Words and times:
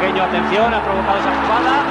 pequeño, 0.00 0.22
atención, 0.22 0.72
ha 0.72 0.82
provocado 0.82 1.18
esa 1.18 1.42
jugada. 1.42 1.86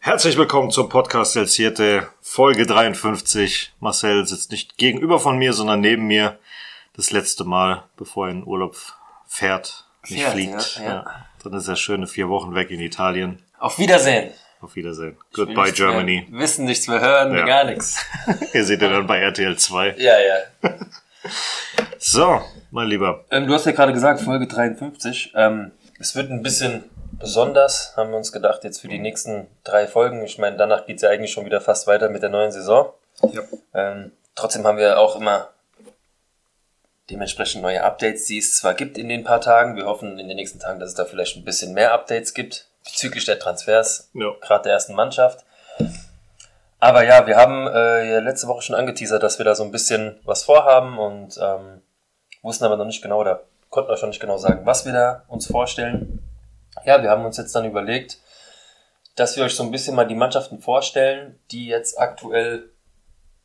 Herzlich 0.00 0.36
willkommen 0.36 0.72
zum 0.72 0.88
Podcast 0.88 1.36
El 1.36 1.46
Siete, 1.46 2.08
Folge 2.20 2.66
53. 2.66 3.72
Marcel 3.78 4.26
sitzt 4.26 4.50
nicht 4.50 4.76
gegenüber 4.76 5.20
von 5.20 5.38
mir, 5.38 5.52
sondern 5.52 5.80
neben 5.80 6.08
mir. 6.08 6.38
Das 6.96 7.12
letzte 7.12 7.44
Mal, 7.44 7.84
bevor 7.96 8.26
er 8.26 8.32
in 8.32 8.44
Urlaub 8.44 8.76
fährt, 9.28 9.86
nicht 10.08 10.22
Fährt, 10.22 10.32
fliegt. 10.32 10.76
ja, 10.78 10.84
ja. 10.84 11.26
Dann 11.44 11.52
ist 11.52 11.68
er 11.68 11.76
schöne 11.76 12.08
vier 12.08 12.28
Wochen 12.28 12.54
weg 12.56 12.70
in 12.72 12.80
Italien. 12.80 13.40
Auf 13.60 13.78
Wiedersehen. 13.78 14.32
Auf 14.60 14.76
Wiedersehen. 14.76 15.16
Goodbye 15.32 15.72
Germany. 15.72 16.26
Mehr 16.28 16.42
wissen, 16.42 16.66
nichts 16.66 16.86
mehr 16.86 17.00
hören, 17.00 17.34
Ja. 17.34 17.46
gar 17.46 17.64
nichts. 17.64 18.04
Ihr 18.52 18.64
seht 18.64 18.82
ihn 18.82 18.90
dann 18.90 19.06
bei 19.06 19.18
RTL 19.20 19.56
2. 19.56 19.94
Ja, 19.98 20.14
ja. 20.20 20.70
So, 21.98 22.40
mein 22.70 22.88
Lieber. 22.88 23.26
Ähm, 23.30 23.46
du 23.46 23.52
hast 23.52 23.66
ja 23.66 23.72
gerade 23.72 23.92
gesagt, 23.92 24.20
Folge 24.22 24.46
53. 24.46 25.32
Ähm, 25.36 25.70
es 25.98 26.16
wird 26.16 26.30
ein 26.30 26.42
bisschen 26.42 26.84
besonders, 27.12 27.94
haben 27.94 28.10
wir 28.10 28.16
uns 28.16 28.32
gedacht, 28.32 28.64
jetzt 28.64 28.80
für 28.80 28.88
die 28.88 28.98
nächsten 28.98 29.46
drei 29.64 29.86
Folgen. 29.86 30.24
Ich 30.24 30.38
meine, 30.38 30.56
danach 30.56 30.86
geht's 30.86 31.02
ja 31.02 31.10
eigentlich 31.10 31.30
schon 31.32 31.44
wieder 31.44 31.60
fast 31.60 31.86
weiter 31.86 32.08
mit 32.08 32.22
der 32.22 32.30
neuen 32.30 32.52
Saison. 32.52 32.90
Ja. 33.32 33.42
Ähm, 33.74 34.12
trotzdem 34.34 34.66
haben 34.66 34.78
wir 34.78 34.98
auch 34.98 35.16
immer 35.16 35.50
dementsprechend 37.10 37.60
neue 37.60 37.82
Updates, 37.84 38.24
die 38.24 38.38
es 38.38 38.56
zwar 38.56 38.72
gibt 38.72 38.96
in 38.96 39.10
den 39.10 39.22
paar 39.24 39.42
Tagen. 39.42 39.76
Wir 39.76 39.84
hoffen 39.84 40.18
in 40.18 40.28
den 40.28 40.36
nächsten 40.36 40.58
Tagen, 40.58 40.80
dass 40.80 40.90
es 40.90 40.94
da 40.94 41.04
vielleicht 41.04 41.36
ein 41.36 41.44
bisschen 41.44 41.74
mehr 41.74 41.92
Updates 41.92 42.32
gibt 42.32 42.69
bezüglich 42.84 43.24
der 43.24 43.38
Transfers, 43.38 44.10
Ja. 44.14 44.30
gerade 44.40 44.64
der 44.64 44.72
ersten 44.72 44.94
Mannschaft. 44.94 45.44
Aber 46.78 47.04
ja, 47.04 47.26
wir 47.26 47.36
haben 47.36 47.66
äh, 47.68 48.10
ja 48.14 48.20
letzte 48.20 48.48
Woche 48.48 48.62
schon 48.62 48.74
angeteasert, 48.76 49.22
dass 49.22 49.38
wir 49.38 49.44
da 49.44 49.54
so 49.54 49.62
ein 49.64 49.70
bisschen 49.70 50.18
was 50.24 50.44
vorhaben 50.44 50.98
und 50.98 51.38
ähm, 51.40 51.82
wussten 52.42 52.64
aber 52.64 52.76
noch 52.76 52.86
nicht 52.86 53.02
genau 53.02 53.20
oder 53.20 53.42
konnten 53.68 53.90
euch 53.90 54.00
noch 54.00 54.08
nicht 54.08 54.20
genau 54.20 54.38
sagen, 54.38 54.64
was 54.64 54.86
wir 54.86 54.92
da 54.92 55.24
uns 55.28 55.46
vorstellen. 55.46 56.22
Ja, 56.84 57.02
wir 57.02 57.10
haben 57.10 57.24
uns 57.24 57.36
jetzt 57.36 57.54
dann 57.54 57.66
überlegt, 57.66 58.18
dass 59.16 59.36
wir 59.36 59.44
euch 59.44 59.54
so 59.54 59.62
ein 59.62 59.70
bisschen 59.70 59.94
mal 59.94 60.06
die 60.06 60.14
Mannschaften 60.14 60.60
vorstellen, 60.60 61.38
die 61.50 61.66
jetzt 61.66 61.98
aktuell 61.98 62.70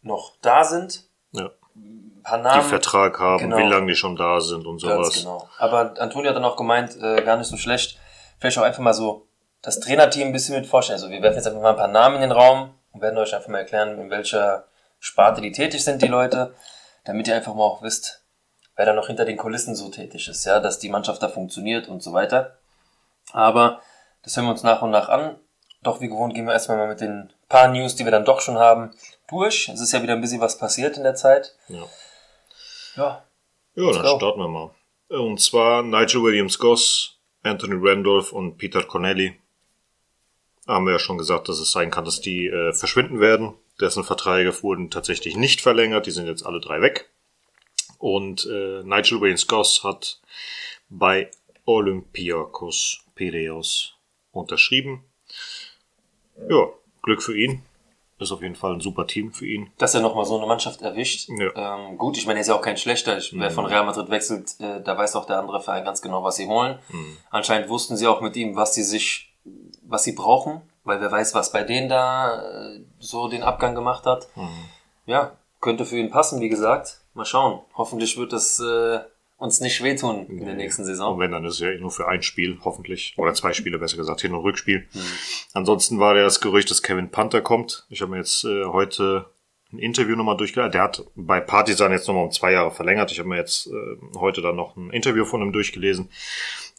noch 0.01 0.33
da 0.41 0.63
sind. 0.63 1.03
Ja. 1.33 1.49
Ein 1.75 2.21
paar 2.23 2.37
Namen. 2.37 2.63
Die 2.63 2.69
Vertrag 2.69 3.19
haben, 3.19 3.39
Genau. 3.43 3.57
wie 3.57 3.63
lange 3.63 3.87
die 3.87 3.95
schon 3.95 4.15
da 4.15 4.39
sind 4.39 4.65
und 4.65 4.79
sowas. 4.79 5.09
Ganz 5.09 5.15
genau. 5.17 5.49
Aber 5.57 5.93
Antonio 5.99 6.29
hat 6.29 6.37
dann 6.37 6.45
auch 6.45 6.55
gemeint, 6.55 6.95
äh, 7.01 7.21
gar 7.23 7.35
nicht 7.35 7.47
so 7.47 7.57
schlecht, 7.57 7.99
vielleicht 8.39 8.57
auch 8.57 8.63
einfach 8.63 8.79
mal 8.79 8.93
so 8.93 9.24
das 9.65 9.79
Trainerteam 9.79 10.27
ein 10.27 10.31
bisschen 10.33 10.55
mit 10.55 10.67
vorstellen. 10.67 10.97
Also 10.97 11.09
wir 11.09 11.21
werfen 11.23 11.37
jetzt 11.37 11.47
einfach 11.47 11.61
mal 11.61 11.71
ein 11.71 11.75
paar 11.75 11.87
Namen 11.87 12.15
in 12.15 12.21
den 12.21 12.31
Raum 12.31 12.75
und 12.91 13.01
werden 13.01 13.17
euch 13.17 13.33
einfach 13.33 13.49
mal 13.49 13.57
erklären, 13.57 13.99
in 13.99 14.11
welcher 14.11 14.67
Sparte 14.99 15.41
die 15.41 15.51
tätig 15.51 15.83
sind, 15.83 16.01
die 16.03 16.07
Leute, 16.07 16.53
damit 17.03 17.27
ihr 17.27 17.35
einfach 17.35 17.55
mal 17.55 17.63
auch 17.63 17.81
wisst, 17.81 18.23
wer 18.75 18.85
da 18.85 18.93
noch 18.93 19.07
hinter 19.07 19.25
den 19.25 19.37
Kulissen 19.37 19.75
so 19.75 19.89
tätig 19.89 20.27
ist, 20.27 20.45
ja, 20.45 20.59
dass 20.59 20.77
die 20.77 20.89
Mannschaft 20.89 21.23
da 21.23 21.29
funktioniert 21.29 21.87
und 21.87 22.03
so 22.03 22.13
weiter. 22.13 22.59
Aber 23.31 23.81
das 24.23 24.37
hören 24.37 24.45
wir 24.45 24.51
uns 24.51 24.61
nach 24.63 24.83
und 24.83 24.91
nach 24.91 25.09
an. 25.09 25.35
Doch 25.81 25.99
wie 25.99 26.07
gewohnt 26.09 26.35
gehen 26.35 26.45
wir 26.45 26.53
erstmal 26.53 26.77
mal 26.77 26.87
mit 26.87 27.01
den 27.01 27.33
paar 27.49 27.67
News, 27.67 27.95
die 27.95 28.05
wir 28.05 28.11
dann 28.11 28.25
doch 28.25 28.41
schon 28.41 28.59
haben, 28.59 28.91
durch. 29.27 29.69
Es 29.69 29.81
ist 29.81 29.93
ja 29.93 30.03
wieder 30.03 30.13
ein 30.13 30.21
bisschen 30.21 30.41
was 30.41 30.57
passiert 30.59 30.97
in 30.97 31.03
der 31.03 31.15
Zeit. 31.15 31.55
Ja. 31.69 31.83
Ja, 32.95 33.23
Ja, 33.75 33.91
dann 33.91 34.01
go. 34.01 34.17
starten 34.17 34.39
wir 34.39 34.47
mal. 34.47 34.71
Und 35.09 35.41
zwar 35.41 35.81
Nigel 35.81 36.23
Williams-Goss, 36.23 37.17
Anthony 37.43 37.75
Randolph 37.77 38.31
und 38.31 38.57
Peter 38.57 38.83
Connelly. 38.83 39.39
Haben 40.67 40.85
wir 40.85 40.93
ja 40.93 40.99
schon 40.99 41.17
gesagt, 41.17 41.47
dass 41.49 41.59
es 41.59 41.71
sein 41.71 41.91
kann, 41.91 42.05
dass 42.05 42.21
die 42.21 42.47
äh, 42.47 42.73
verschwinden 42.73 43.19
werden. 43.19 43.53
Dessen 43.79 44.03
Verträge 44.03 44.63
wurden 44.63 44.89
tatsächlich 44.89 45.35
nicht 45.35 45.61
verlängert. 45.61 46.05
Die 46.05 46.11
sind 46.11 46.27
jetzt 46.27 46.45
alle 46.45 46.59
drei 46.59 46.81
weg. 46.81 47.09
Und 47.99 48.45
äh, 48.45 48.83
Nigel 48.83 49.21
Williams-Goss 49.21 49.83
hat 49.83 50.19
bei 50.89 51.29
Olympiakos 51.65 53.03
Piraeus 53.15 53.95
unterschrieben. 54.31 55.03
Ja, 56.49 56.67
Glück 57.01 57.21
für 57.23 57.37
ihn. 57.37 57.61
Ist 58.17 58.31
auf 58.31 58.41
jeden 58.41 58.55
Fall 58.55 58.73
ein 58.73 58.79
super 58.79 59.07
Team 59.07 59.33
für 59.33 59.45
ihn. 59.45 59.71
dass 59.77 59.93
er 59.93 59.99
nochmal 59.99 60.25
so 60.25 60.37
eine 60.37 60.47
Mannschaft 60.47 60.81
erwischt. 60.81 61.27
Ja. 61.37 61.75
Ähm, 61.77 61.97
gut, 61.97 62.17
ich 62.17 62.25
meine, 62.25 62.39
er 62.39 62.41
ist 62.41 62.47
ja 62.47 62.55
auch 62.55 62.61
kein 62.61 62.77
schlechter. 62.77 63.17
Ich, 63.17 63.37
Wer 63.37 63.51
von 63.51 63.65
Real 63.65 63.85
Madrid 63.85 64.09
wechselt, 64.09 64.55
äh, 64.59 64.81
da 64.81 64.97
weiß 64.97 65.17
auch 65.17 65.25
der 65.25 65.37
andere 65.37 65.59
Verein 65.61 65.83
ganz 65.83 66.01
genau, 66.01 66.23
was 66.23 66.37
sie 66.37 66.47
holen. 66.47 66.79
Anscheinend 67.29 67.67
wussten 67.67 67.97
sie 67.97 68.07
auch 68.07 68.21
mit 68.21 68.37
ihm, 68.37 68.55
was 68.55 68.73
sie 68.73 68.83
sich, 68.83 69.24
was 69.87 70.03
sie 70.03 70.13
brauchen, 70.13 70.61
weil 70.83 71.01
wer 71.01 71.11
weiß, 71.11 71.33
was 71.35 71.51
bei 71.51 71.63
denen 71.63 71.89
da 71.89 72.41
äh, 72.75 72.81
so 72.99 73.27
den 73.27 73.43
Abgang 73.43 73.75
gemacht 73.75 74.05
hat. 74.05 74.27
Ja, 75.05 75.31
könnte 75.61 75.85
für 75.85 75.97
ihn 75.97 76.11
passen, 76.11 76.41
wie 76.41 76.49
gesagt. 76.49 77.01
Mal 77.13 77.25
schauen. 77.25 77.61
Hoffentlich 77.75 78.17
wird 78.17 78.33
es 78.33 78.59
äh, 78.59 78.99
uns 79.37 79.59
nicht 79.61 79.81
wehtun 79.83 80.27
in 80.27 80.45
der 80.45 80.55
nächsten 80.55 80.83
Und 80.83 80.87
Saison. 80.87 81.19
wenn, 81.19 81.31
dann 81.31 81.45
ist 81.45 81.55
es 81.55 81.59
ja 81.59 81.69
eh 81.69 81.79
nur 81.79 81.91
für 81.91 82.07
ein 82.07 82.21
Spiel, 82.23 82.59
hoffentlich. 82.63 83.13
Oder 83.17 83.33
zwei 83.33 83.53
Spiele, 83.53 83.77
besser 83.79 83.97
gesagt, 83.97 84.21
Hin- 84.21 84.33
und 84.33 84.41
Rückspiel. 84.43 84.87
Ansonsten 85.53 85.99
war 85.99 86.13
das 86.13 86.41
Gerücht, 86.41 86.69
dass 86.71 86.81
Kevin 86.83 87.09
Panther 87.11 87.41
kommt. 87.41 87.85
Ich 87.89 88.01
habe 88.01 88.11
mir 88.11 88.17
jetzt 88.17 88.43
äh, 88.43 88.65
heute 88.65 89.25
ein 89.71 89.79
Interview 89.79 90.15
nochmal 90.15 90.37
durchgelesen. 90.37 90.71
Der 90.71 90.83
hat 90.83 91.03
bei 91.15 91.39
Partisan 91.41 91.91
jetzt 91.91 92.07
nochmal 92.07 92.25
um 92.25 92.31
zwei 92.31 92.51
Jahre 92.51 92.71
verlängert. 92.71 93.11
Ich 93.11 93.19
habe 93.19 93.27
mir 93.29 93.37
jetzt 93.37 93.67
äh, 93.67 93.71
heute 94.17 94.41
dann 94.41 94.55
noch 94.55 94.75
ein 94.75 94.89
Interview 94.91 95.25
von 95.25 95.41
ihm 95.41 95.51
durchgelesen. 95.53 96.09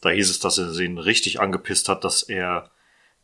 Da 0.01 0.09
hieß 0.09 0.29
es, 0.29 0.39
dass 0.39 0.57
er 0.57 0.71
ihn 0.79 0.97
richtig 0.97 1.39
angepisst 1.39 1.89
hat, 1.89 2.03
dass 2.03 2.23
er 2.23 2.69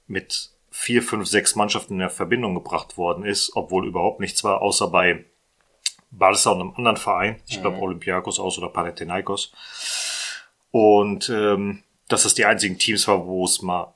mit 0.08 0.52
vier, 0.70 1.04
fünf, 1.04 1.28
sechs 1.28 1.56
Mannschaften 1.56 1.94
in 1.94 2.00
der 2.00 2.10
Verbindung 2.10 2.56
gebracht 2.56 2.98
worden 2.98 3.24
ist, 3.24 3.56
obwohl 3.56 3.88
überhaupt 3.88 4.20
nichts 4.20 4.44
war, 4.44 4.62
außer 4.62 4.88
bei 4.88 5.26
Barca 6.10 6.52
und 6.52 6.62
einem 6.62 6.74
anderen 6.76 6.98
Verein. 6.98 7.42
Ich 7.48 7.62
glaube 7.62 7.80
Olympiakos 7.80 8.40
aus 8.40 8.58
oder 8.58 8.70
Panathinaikos. 8.70 9.52
Und 10.72 11.30
ähm, 11.30 11.84
dass 12.08 12.24
das 12.24 12.34
die 12.34 12.46
einzigen 12.46 12.78
Teams 12.78 13.08
war, 13.08 13.26
wo 13.28 13.46
es 13.46 13.62
mal 13.62 13.94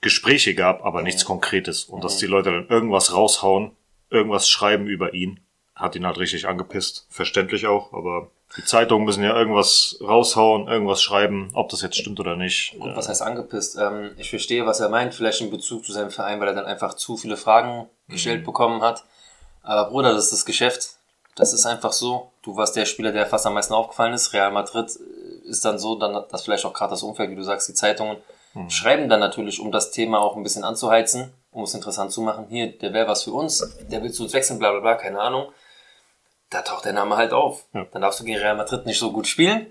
Gespräche 0.00 0.54
gab, 0.54 0.84
aber 0.84 1.02
nichts 1.02 1.24
Konkretes. 1.24 1.84
Und 1.84 2.04
dass 2.04 2.18
die 2.18 2.26
Leute 2.26 2.52
dann 2.52 2.68
irgendwas 2.68 3.12
raushauen, 3.14 3.72
irgendwas 4.10 4.48
schreiben 4.48 4.86
über 4.86 5.14
ihn, 5.14 5.40
hat 5.74 5.96
ihn 5.96 6.06
halt 6.06 6.18
richtig 6.18 6.46
angepisst. 6.46 7.06
Verständlich 7.10 7.66
auch, 7.66 7.92
aber 7.92 8.30
die 8.56 8.64
Zeitungen 8.64 9.04
müssen 9.04 9.22
ja 9.22 9.36
irgendwas 9.36 9.98
raushauen, 10.00 10.68
irgendwas 10.68 11.02
schreiben, 11.02 11.50
ob 11.52 11.68
das 11.68 11.82
jetzt 11.82 11.96
stimmt 11.96 12.20
oder 12.20 12.36
nicht. 12.36 12.76
Gut, 12.78 12.96
was 12.96 13.08
heißt 13.08 13.22
angepisst? 13.22 13.76
Ähm, 13.78 14.12
ich 14.16 14.30
verstehe, 14.30 14.64
was 14.66 14.80
er 14.80 14.88
meint, 14.88 15.14
vielleicht 15.14 15.40
in 15.40 15.50
Bezug 15.50 15.84
zu 15.84 15.92
seinem 15.92 16.10
Verein, 16.10 16.40
weil 16.40 16.48
er 16.48 16.54
dann 16.54 16.64
einfach 16.64 16.94
zu 16.94 17.16
viele 17.16 17.36
Fragen 17.36 17.88
gestellt 18.08 18.44
bekommen 18.44 18.82
hat. 18.82 19.04
Aber 19.62 19.90
Bruder, 19.90 20.14
das 20.14 20.24
ist 20.24 20.32
das 20.32 20.44
Geschäft. 20.46 20.90
Das 21.34 21.52
ist 21.52 21.66
einfach 21.66 21.92
so. 21.92 22.30
Du 22.42 22.56
warst 22.56 22.76
der 22.76 22.86
Spieler, 22.86 23.12
der 23.12 23.26
fast 23.26 23.46
am 23.46 23.54
meisten 23.54 23.74
aufgefallen 23.74 24.14
ist. 24.14 24.32
Real 24.32 24.52
Madrid 24.52 24.90
äh, 24.96 25.48
ist 25.48 25.64
dann 25.64 25.78
so, 25.78 25.96
dann 25.96 26.24
dass 26.30 26.44
vielleicht 26.44 26.64
auch 26.64 26.72
gerade 26.72 26.90
das 26.90 27.02
Umfeld, 27.02 27.30
wie 27.30 27.36
du 27.36 27.42
sagst, 27.42 27.68
die 27.68 27.74
Zeitungen 27.74 28.16
schreiben 28.68 29.08
dann 29.10 29.20
natürlich, 29.20 29.60
um 29.60 29.70
das 29.70 29.90
Thema 29.90 30.18
auch 30.18 30.34
ein 30.36 30.42
bisschen 30.42 30.64
anzuheizen, 30.64 31.32
um 31.50 31.64
es 31.64 31.74
interessant 31.74 32.10
zu 32.10 32.22
machen. 32.22 32.46
Hier, 32.48 32.72
der 32.78 32.92
wäre 32.92 33.06
was 33.06 33.24
für 33.24 33.32
uns, 33.32 33.76
der 33.90 34.02
will 34.02 34.12
zu 34.12 34.22
uns 34.22 34.32
wechseln, 34.32 34.58
bla 34.58 34.70
bla 34.70 34.80
bla, 34.80 34.94
keine 34.94 35.20
Ahnung. 35.20 35.52
Da 36.50 36.62
taucht 36.62 36.84
der 36.84 36.92
Name 36.92 37.16
halt 37.16 37.32
auf. 37.32 37.66
Ja. 37.72 37.86
Dann 37.92 38.02
darfst 38.02 38.20
du 38.20 38.24
gegen 38.24 38.38
Real 38.38 38.56
Madrid 38.56 38.86
nicht 38.86 38.98
so 38.98 39.12
gut 39.12 39.26
spielen. 39.26 39.66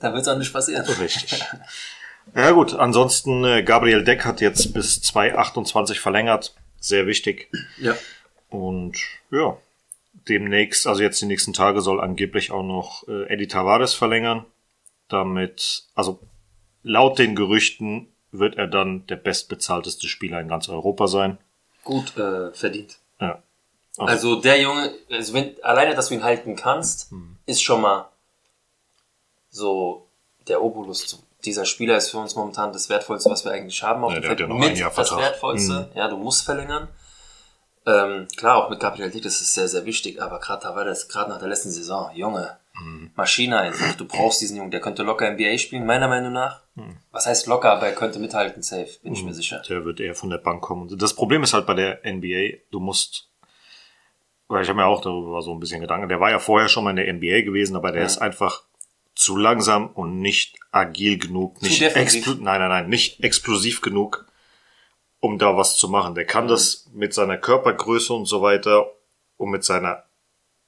Da 0.00 0.12
wird 0.12 0.22
es 0.22 0.28
auch 0.28 0.38
nicht 0.38 0.52
passieren. 0.52 0.84
Richtig. 0.84 1.44
Ja 2.34 2.52
gut, 2.52 2.74
ansonsten 2.74 3.44
äh, 3.44 3.62
Gabriel 3.62 4.02
Deck 4.02 4.24
hat 4.24 4.40
jetzt 4.40 4.72
bis 4.72 5.02
2028 5.02 6.00
verlängert. 6.00 6.54
Sehr 6.80 7.06
wichtig. 7.06 7.50
Ja. 7.78 7.96
Und 8.48 8.98
ja, 9.30 9.58
demnächst, 10.28 10.86
also 10.86 11.02
jetzt 11.02 11.20
die 11.20 11.26
nächsten 11.26 11.52
Tage 11.52 11.80
soll 11.80 12.00
angeblich 12.00 12.50
auch 12.50 12.62
noch 12.62 13.06
äh, 13.08 13.28
Eddie 13.28 13.48
Tavares 13.48 13.94
verlängern. 13.94 14.46
Damit, 15.08 15.84
also 15.94 16.20
laut 16.82 17.18
den 17.18 17.36
Gerüchten 17.36 18.08
wird 18.32 18.56
er 18.56 18.66
dann 18.66 19.06
der 19.06 19.16
bestbezahlteste 19.16 20.08
Spieler 20.08 20.40
in 20.40 20.48
ganz 20.48 20.68
Europa 20.68 21.06
sein. 21.06 21.38
Gut 21.84 22.16
äh, 22.16 22.52
verdient. 22.52 22.98
Ja. 23.20 23.42
Also 23.96 24.40
der 24.40 24.60
Junge, 24.60 24.92
also 25.10 25.34
wenn, 25.34 25.54
alleine, 25.62 25.94
dass 25.94 26.08
du 26.08 26.14
ihn 26.14 26.24
halten 26.24 26.56
kannst, 26.56 27.10
Hm. 27.10 27.36
ist 27.46 27.62
schon 27.62 27.80
mal 27.80 28.08
so 29.50 30.08
der 30.48 30.62
Obolus. 30.62 31.22
Dieser 31.44 31.64
Spieler 31.66 31.96
ist 31.96 32.10
für 32.10 32.18
uns 32.18 32.34
momentan 32.34 32.72
das 32.72 32.88
Wertvollste, 32.88 33.30
was 33.30 33.44
wir 33.44 33.52
eigentlich 33.52 33.82
haben. 33.82 34.02
Auf 34.02 34.12
Ja, 34.14 34.20
der 34.20 34.30
hat 34.30 34.38
Feld. 34.38 34.48
ja 34.48 34.54
noch 34.54 34.62
ein 34.62 34.68
mit 34.70 34.78
Jahr 34.78 34.90
das 34.90 35.08
Vertrag. 35.08 35.24
Wertvollste. 35.32 35.90
Ja, 35.94 36.08
du 36.08 36.16
musst 36.16 36.44
verlängern. 36.44 36.88
Ähm, 37.86 38.26
klar, 38.36 38.56
auch 38.64 38.70
mit 38.70 38.80
Gabriel 38.80 39.10
Dick, 39.10 39.22
das 39.22 39.42
ist 39.42 39.52
sehr, 39.52 39.68
sehr 39.68 39.84
wichtig. 39.84 40.22
Aber 40.22 40.40
gerade 40.40 40.62
da 40.62 40.74
war 40.74 40.84
das, 40.84 41.06
gerade 41.08 41.30
nach 41.30 41.38
der 41.38 41.48
letzten 41.48 41.70
Saison, 41.70 42.10
Junge, 42.14 42.56
Hm. 42.76 43.12
Maschine 43.14 43.58
einfach. 43.60 43.94
Du 43.94 44.04
brauchst 44.04 44.40
diesen 44.40 44.56
Jungen. 44.56 44.70
Der 44.72 44.80
könnte 44.80 45.04
locker 45.04 45.30
NBA 45.30 45.58
spielen, 45.58 45.86
meiner 45.86 46.08
Meinung 46.08 46.32
nach. 46.32 46.62
Hm. 46.74 46.96
Was 47.12 47.26
heißt 47.26 47.46
locker, 47.46 47.70
aber 47.70 47.86
er 47.86 47.94
könnte 47.94 48.18
mithalten, 48.18 48.62
safe, 48.64 48.88
bin 49.02 49.12
ich 49.12 49.22
mir 49.22 49.32
sicher. 49.34 49.62
Der 49.68 49.84
wird 49.84 50.00
eher 50.00 50.16
von 50.16 50.28
der 50.30 50.38
Bank 50.38 50.60
kommen. 50.62 50.98
Das 50.98 51.14
Problem 51.14 51.44
ist 51.44 51.52
halt 51.54 51.66
bei 51.66 51.74
der 51.74 52.00
NBA, 52.04 52.58
du 52.72 52.80
musst, 52.80 53.28
weil 54.48 54.62
ich 54.62 54.68
habe 54.68 54.76
mir 54.78 54.86
auch 54.86 55.00
darüber 55.00 55.42
so 55.42 55.52
ein 55.52 55.60
bisschen 55.60 55.80
Gedanken, 55.80 56.08
der 56.08 56.20
war 56.20 56.30
ja 56.30 56.38
vorher 56.38 56.68
schon 56.68 56.84
mal 56.84 56.90
in 56.90 56.96
der 56.96 57.12
NBA 57.12 57.42
gewesen, 57.42 57.76
aber 57.76 57.92
der 57.92 58.02
Ja. 58.02 58.06
ist 58.06 58.18
einfach 58.18 58.62
zu 59.14 59.36
langsam 59.36 59.88
und 59.88 60.20
nicht 60.20 60.56
agil 60.72 61.18
genug, 61.18 61.62
nicht 61.62 61.80
defensiv. 61.80 62.26
expl 62.26 62.42
nein, 62.42 62.60
nein, 62.60 62.68
nein, 62.68 62.88
nicht 62.88 63.22
explosiv 63.22 63.80
genug, 63.80 64.26
um 65.20 65.38
da 65.38 65.56
was 65.56 65.76
zu 65.76 65.88
machen. 65.88 66.14
Der 66.14 66.24
kann 66.26 66.48
das 66.48 66.90
mit 66.92 67.14
seiner 67.14 67.36
Körpergröße 67.38 68.12
und 68.12 68.26
so 68.26 68.42
weiter 68.42 68.86
und 69.36 69.50
mit 69.50 69.64
seiner 69.64 70.04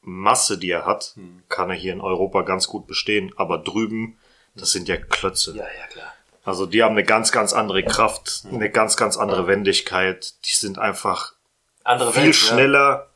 Masse, 0.01 0.57
die 0.59 0.71
er 0.71 0.87
hat, 0.87 1.17
kann 1.49 1.69
er 1.71 1.75
hier 1.77 1.93
in 1.93 2.01
Europa 2.01 2.43
ganz 2.43 2.69
gut 2.69 2.87
bestehen. 2.87 3.33
Aber 3.37 3.59
drüben, 3.59 4.17
das 4.55 4.71
sind 4.71 4.87
ja 4.89 4.97
Klötze. 4.97 5.51
Ja, 5.57 5.65
ja, 5.65 5.87
klar. 5.91 6.13
Also 6.45 6.65
die 6.65 6.85
haben 6.85 6.93
eine 6.93 7.03
ganz, 7.03 7.33
ganz 7.33 7.53
andere 7.53 7.83
Kraft, 7.83 8.45
eine 8.49 8.71
ganz, 8.71 8.97
ganz 8.97 9.17
andere 9.17 9.49
Wendigkeit. 9.49 10.35
Die 10.45 10.55
sind 10.55 10.79
einfach 10.79 11.33
Andere 11.83 12.13
viel 12.13 12.27
Welt, 12.27 12.35
schneller. 12.37 13.11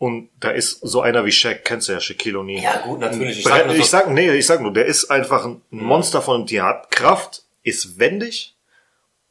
Und 0.00 0.30
da 0.40 0.48
ist 0.48 0.80
so 0.80 1.02
einer 1.02 1.26
wie 1.26 1.30
Shaq, 1.30 1.62
kennst 1.62 1.88
du 1.88 1.92
ja, 1.92 2.00
Shaquille 2.00 2.38
O'Neal. 2.38 2.62
Ja. 2.62 2.80
gut, 2.80 3.00
natürlich. 3.00 3.32
Ich 3.32 3.38
Ich 3.40 3.44
sag 3.44 3.66
nur 3.66 3.76
so, 3.76 3.82
sag, 3.82 4.10
nee, 4.10 4.30
ich 4.32 4.46
sag 4.46 4.62
nur, 4.62 4.72
der 4.72 4.86
ist 4.86 5.10
einfach 5.10 5.44
ein 5.44 5.60
Monster 5.68 6.22
von 6.22 6.46
Tier, 6.46 6.64
hat 6.64 6.90
Kraft, 6.90 7.42
ist 7.64 7.98
wendig 7.98 8.56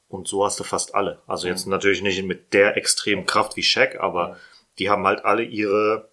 und 0.10 0.28
so 0.28 0.46
hast 0.46 0.60
du 0.60 0.64
fast 0.64 0.94
alle. 0.94 1.24
Also 1.26 1.48
jetzt 1.48 1.66
natürlich 1.66 2.04
nicht 2.04 2.24
mit 2.24 2.54
der 2.54 2.78
extremen 2.78 3.26
Kraft 3.26 3.58
wie 3.58 3.64
Shaq, 3.64 4.00
aber 4.00 4.38
die 4.78 4.92
haben 4.92 5.08
halt 5.08 5.26
alle 5.26 5.42
ihre 5.42 6.08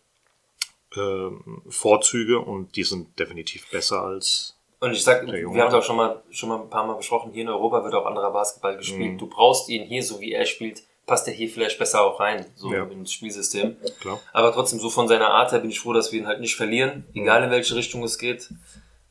ähm, 0.96 1.60
Vorzüge 1.68 2.40
und 2.40 2.76
die 2.76 2.84
sind 2.84 3.18
definitiv 3.18 3.70
besser 3.70 4.00
als 4.04 4.56
Und 4.80 4.92
ich 4.92 5.04
sag, 5.04 5.26
wir 5.26 5.46
haben 5.46 5.68
es 5.68 5.74
auch 5.74 5.84
schon 5.84 5.96
mal, 5.96 6.22
schon 6.30 6.48
mal 6.48 6.62
ein 6.62 6.70
paar 6.70 6.86
Mal 6.86 6.94
besprochen, 6.94 7.30
hier 7.30 7.42
in 7.42 7.50
Europa 7.50 7.84
wird 7.84 7.92
auch 7.92 8.06
anderer 8.06 8.30
Basketball 8.30 8.78
gespielt. 8.78 9.12
Mhm. 9.12 9.18
Du 9.18 9.26
brauchst 9.26 9.68
ihn 9.68 9.84
hier, 9.84 10.02
so 10.02 10.18
wie 10.18 10.32
er 10.32 10.46
spielt, 10.46 10.82
passt 11.06 11.26
er 11.28 11.34
hier 11.34 11.48
vielleicht 11.48 11.78
besser 11.78 12.02
auch 12.02 12.18
rein, 12.20 12.44
so 12.56 12.72
Ja. 12.74 12.84
ins 12.84 13.12
Spielsystem. 13.12 13.76
klar. 14.00 14.20
Aber 14.32 14.52
trotzdem, 14.52 14.80
so 14.80 14.90
von 14.90 15.06
seiner 15.08 15.28
Art 15.30 15.52
her 15.52 15.60
bin 15.60 15.70
ich 15.70 15.80
froh, 15.80 15.92
dass 15.92 16.12
wir 16.12 16.18
ihn 16.20 16.26
halt 16.26 16.40
nicht 16.40 16.56
verlieren, 16.56 17.04
egal 17.14 17.44
in 17.44 17.50
welche 17.50 17.74
Richtung 17.76 18.02
es 18.02 18.18
geht. 18.18 18.48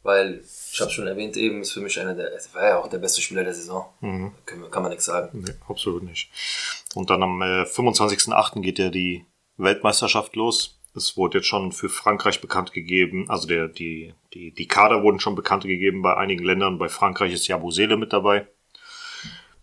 Weil, 0.04 0.44
ich 0.72 0.80
habe 0.82 0.92
schon 0.92 1.08
erwähnt 1.08 1.36
eben, 1.36 1.62
ist 1.62 1.72
für 1.72 1.80
mich 1.82 2.00
einer 2.00 2.14
der, 2.14 2.32
er 2.32 2.40
war 2.54 2.64
ja 2.64 2.78
auch 2.80 2.88
der 2.90 3.00
beste 3.00 3.22
Spieler 3.22 3.44
der 3.44 3.56
Saison. 3.56 3.86
Kann, 4.02 4.60
man- 4.60 4.70
kann 4.70 4.84
man 4.84 4.92
nichts 4.92 5.06
sagen. 5.06 5.30
Nee, 5.44 5.54
absolut 5.68 6.04
nicht. 6.04 6.30
Und 6.94 7.10
dann 7.10 7.24
am 7.24 7.42
äh, 7.42 7.64
25.08. 7.64 8.62
geht 8.62 8.78
ja 8.78 8.90
die 8.90 9.26
Weltmeisterschaft 9.58 10.36
los. 10.36 10.80
Es 10.96 11.18
wurde 11.18 11.40
jetzt 11.40 11.48
schon 11.48 11.72
für 11.72 11.90
Frankreich 11.90 12.40
bekannt 12.40 12.72
gegeben, 12.72 13.30
also 13.30 13.48
der, 13.48 13.68
die, 13.68 14.14
die, 14.34 14.52
die 14.54 14.68
Kader 14.68 15.02
wurden 15.02 15.20
schon 15.20 15.34
bekannt 15.36 15.64
gegeben 15.64 16.02
bei 16.04 16.16
einigen 16.16 16.44
Ländern. 16.46 16.78
Bei 16.78 16.88
Frankreich 16.88 17.34
ist 17.34 17.48
Jabusele 17.48 17.98
mit 17.98 18.14
dabei. 18.14 18.48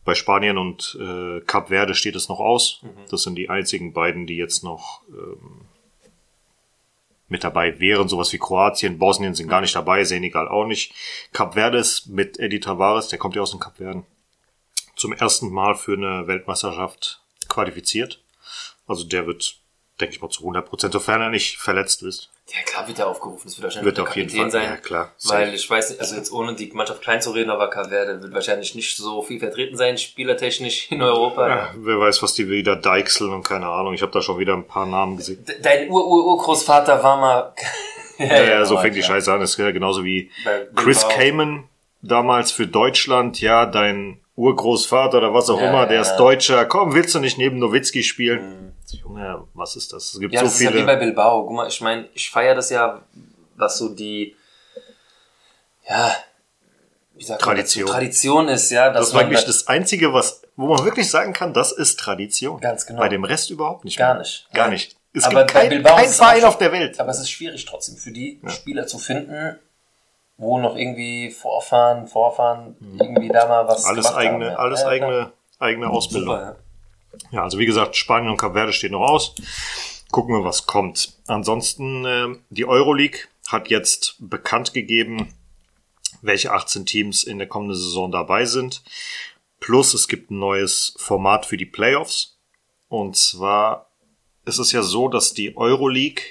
Bei 0.04 0.14
Spanien 0.14 0.58
und 0.58 0.98
äh, 1.00 1.40
Cap 1.42 1.68
Verde 1.68 1.94
steht 1.94 2.16
es 2.16 2.28
noch 2.28 2.40
aus. 2.40 2.80
Das 3.10 3.22
sind 3.22 3.36
die 3.36 3.50
einzigen 3.50 3.92
beiden, 3.92 4.26
die 4.26 4.36
jetzt 4.36 4.64
noch 4.64 5.02
ähm, 5.08 5.62
mit 7.28 7.44
dabei 7.44 7.80
wären. 7.80 8.08
Sowas 8.08 8.32
wie 8.32 8.38
Kroatien, 8.38 8.98
Bosnien 8.98 9.34
sind 9.34 9.48
gar 9.48 9.60
nicht 9.60 9.74
dabei, 9.74 10.04
Senegal 10.04 10.48
auch 10.48 10.66
nicht. 10.66 10.92
Cap 11.32 11.54
Verde 11.54 11.78
ist 11.78 12.06
mit 12.06 12.38
Eddie 12.38 12.60
Tavares, 12.60 13.08
der 13.08 13.18
kommt 13.18 13.36
ja 13.36 13.42
aus 13.42 13.50
dem 13.50 13.60
Cap 13.60 13.78
Verden, 13.78 14.04
zum 14.96 15.12
ersten 15.12 15.50
Mal 15.50 15.74
für 15.74 15.94
eine 15.94 16.26
Weltmeisterschaft 16.26 17.22
qualifiziert. 17.48 18.22
Also 18.86 19.04
der 19.04 19.26
wird, 19.26 19.60
denke 20.02 20.14
ich 20.16 20.20
mal, 20.20 20.28
zu 20.28 20.40
100 20.42 20.66
Prozent, 20.68 20.92
sofern 20.92 21.20
er 21.22 21.30
nicht 21.30 21.56
verletzt 21.58 22.02
ist. 22.02 22.28
Ja, 22.52 22.60
klar 22.66 22.86
wird 22.88 22.98
er 22.98 23.06
aufgerufen. 23.08 23.42
Das 23.44 23.56
wird 23.56 23.64
wahrscheinlich 23.64 23.86
Wird 23.86 23.96
der 23.98 24.04
auf 24.04 24.16
jeden 24.16 24.28
Kapitän 24.28 24.50
Fall, 24.50 24.60
sein. 24.60 24.70
ja, 24.70 24.76
klar. 24.76 25.12
Weil 25.24 25.44
Safe. 25.46 25.56
ich 25.56 25.70
weiß 25.70 25.90
nicht, 25.90 26.00
also 26.00 26.16
jetzt 26.16 26.32
ohne 26.32 26.54
die 26.54 26.70
Mannschaft 26.74 27.00
klein 27.00 27.22
zu 27.22 27.30
reden, 27.30 27.50
aber 27.50 27.70
Caverde 27.70 28.20
wird 28.22 28.34
wahrscheinlich 28.34 28.74
nicht 28.74 28.96
so 28.96 29.22
viel 29.22 29.38
vertreten 29.38 29.76
sein, 29.76 29.96
spielertechnisch 29.96 30.90
in 30.90 31.00
Europa. 31.00 31.48
Ja, 31.48 31.70
wer 31.76 31.98
weiß, 32.00 32.22
was 32.22 32.34
die 32.34 32.48
wieder 32.50 32.76
deichseln 32.76 33.32
und 33.32 33.44
keine 33.44 33.68
Ahnung. 33.68 33.94
Ich 33.94 34.02
habe 34.02 34.12
da 34.12 34.20
schon 34.20 34.38
wieder 34.38 34.52
ein 34.54 34.66
paar 34.66 34.86
Namen 34.86 35.16
gesehen. 35.16 35.44
De- 35.46 35.60
Dein 35.62 35.88
Ur-Ur-Urgroßvater 35.90 37.02
war 37.02 37.16
mal. 37.16 37.54
Ja, 38.18 38.44
ja, 38.44 38.64
so 38.66 38.74
aber 38.74 38.82
fängt 38.82 38.94
die. 38.94 39.02
Scheiße 39.02 39.32
an. 39.32 39.40
Das 39.40 39.52
ist 39.52 39.56
ja 39.58 39.70
genauso 39.72 40.04
wie 40.04 40.30
Chris. 40.76 41.08
Kamen 41.08 41.64
damals 42.02 42.52
für 42.52 42.66
Deutschland. 42.68 43.40
Ja, 43.40 43.66
dein 43.66 44.20
Urgroßvater 44.42 45.18
oder 45.18 45.32
was 45.34 45.48
auch 45.50 45.60
Ja, 45.60 45.68
immer, 45.68 45.86
der 45.86 45.96
ja, 45.96 46.02
ist 46.02 46.10
ja. 46.10 46.16
Deutscher. 46.16 46.64
Komm, 46.66 46.94
willst 46.94 47.14
du 47.14 47.20
nicht 47.20 47.38
neben 47.38 47.58
Nowitzki 47.58 48.02
spielen? 48.02 48.74
Junge, 48.90 49.44
was 49.54 49.76
ist 49.76 49.92
das? 49.92 50.14
Es 50.14 50.20
gibt 50.20 50.34
Ja, 50.34 50.40
so 50.40 50.46
das 50.46 50.54
ist 50.56 50.60
ja 50.62 50.70
wie 50.70 50.74
viele. 50.74 50.86
bei 50.86 50.96
Bilbao. 50.96 51.44
Guck 51.46 51.52
mal, 51.56 51.68
ich 51.68 51.80
meine, 51.80 52.08
ich 52.14 52.30
feiere 52.30 52.54
das 52.54 52.70
ja, 52.70 53.02
was 53.56 53.78
so 53.78 53.88
die, 53.88 54.36
ja, 55.88 56.12
wie 57.14 57.24
sagt 57.24 57.40
man 57.44 57.54
Tradition. 57.56 57.86
dazu? 57.86 57.92
Tradition 57.94 58.48
ist, 58.48 58.70
ja. 58.70 58.90
Das 58.90 59.08
ist 59.08 59.14
eigentlich 59.14 59.38
man, 59.40 59.46
das 59.46 59.66
Einzige, 59.68 60.12
was, 60.12 60.42
wo 60.56 60.66
man 60.66 60.84
wirklich 60.84 61.10
sagen 61.10 61.32
kann, 61.32 61.52
das 61.54 61.72
ist 61.72 61.98
Tradition. 62.00 62.60
Ganz 62.60 62.86
genau. 62.86 63.00
Bei 63.00 63.08
dem 63.08 63.24
Rest 63.24 63.50
überhaupt 63.50 63.84
nicht. 63.84 63.96
Gar 63.98 64.14
mehr. 64.14 64.22
nicht. 64.22 64.48
Gar 64.52 64.66
Ja. 64.66 64.70
nicht. 64.72 64.96
Es 65.14 65.24
Aber 65.24 65.40
gibt 65.40 65.50
kein, 65.52 65.82
kein 65.82 66.08
Verein 66.08 66.44
auf 66.44 66.56
der 66.58 66.72
Welt. 66.72 66.98
Aber 66.98 67.10
es 67.10 67.18
ist 67.20 67.30
schwierig 67.30 67.64
trotzdem 67.66 67.96
für 67.96 68.12
die 68.12 68.40
Spieler 68.48 68.86
zu 68.86 68.98
finden, 68.98 69.58
wo 70.36 70.58
noch 70.58 70.76
irgendwie 70.76 71.30
Vorfahren, 71.30 72.08
Vorfahren 72.08 72.76
irgendwie 73.00 73.28
da 73.28 73.46
mal 73.48 73.66
was 73.68 73.84
Mhm. 73.84 73.90
Alles 73.90 74.06
eigene, 74.12 74.44
haben. 74.46 74.52
ja. 74.52 74.56
alles 74.58 74.80
Ja, 74.80 74.86
klar. 74.96 75.08
eigene, 75.08 75.32
eigene 75.58 75.90
Ausbildung. 75.90 76.34
Super, 76.36 76.42
ja. 76.42 76.56
Ja, 77.30 77.42
also 77.42 77.58
wie 77.58 77.66
gesagt, 77.66 77.94
Spanien 77.96 78.30
und 78.30 78.38
Cap 78.38 78.54
Verde 78.54 78.72
stehen 78.72 78.92
noch 78.92 79.02
aus. 79.02 79.34
Gucken 80.10 80.34
wir, 80.34 80.44
was 80.44 80.66
kommt. 80.66 81.14
Ansonsten, 81.26 82.04
äh, 82.04 82.28
die 82.50 82.64
Euroleague 82.66 83.20
hat 83.48 83.68
jetzt 83.68 84.16
bekannt 84.18 84.72
gegeben, 84.72 85.34
welche 86.22 86.52
18 86.52 86.86
Teams 86.86 87.22
in 87.22 87.38
der 87.38 87.48
kommenden 87.48 87.76
Saison 87.76 88.10
dabei 88.10 88.44
sind. 88.46 88.82
Plus 89.60 89.94
es 89.94 90.08
gibt 90.08 90.30
ein 90.30 90.38
neues 90.38 90.94
Format 90.98 91.46
für 91.46 91.56
die 91.56 91.66
Playoffs. 91.66 92.38
Und 92.88 93.16
zwar 93.16 93.90
ist 94.44 94.58
es 94.58 94.72
ja 94.72 94.82
so, 94.82 95.08
dass 95.08 95.34
die 95.34 95.56
Euroleague 95.56 96.22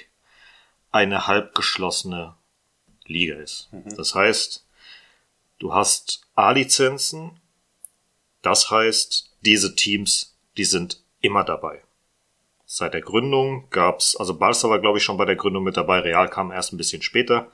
eine 0.90 1.26
halbgeschlossene 1.26 2.34
Liga 3.12 3.36
ist. 3.36 3.68
Das 3.96 4.14
heißt, 4.14 4.64
du 5.58 5.72
hast 5.74 6.22
A-Lizenzen. 6.34 7.38
Das 8.42 8.70
heißt, 8.70 9.30
diese 9.42 9.74
Teams, 9.76 10.34
die 10.56 10.64
sind 10.64 11.00
immer 11.20 11.44
dabei. 11.44 11.82
Seit 12.66 12.94
der 12.94 13.02
Gründung 13.02 13.68
gab's, 13.70 14.16
also 14.16 14.34
Barca 14.34 14.68
war 14.70 14.78
glaube 14.80 14.98
ich 14.98 15.04
schon 15.04 15.18
bei 15.18 15.26
der 15.26 15.36
Gründung 15.36 15.62
mit 15.62 15.76
dabei, 15.76 16.00
Real 16.00 16.28
kam 16.28 16.50
erst 16.50 16.72
ein 16.72 16.78
bisschen 16.78 17.02
später, 17.02 17.50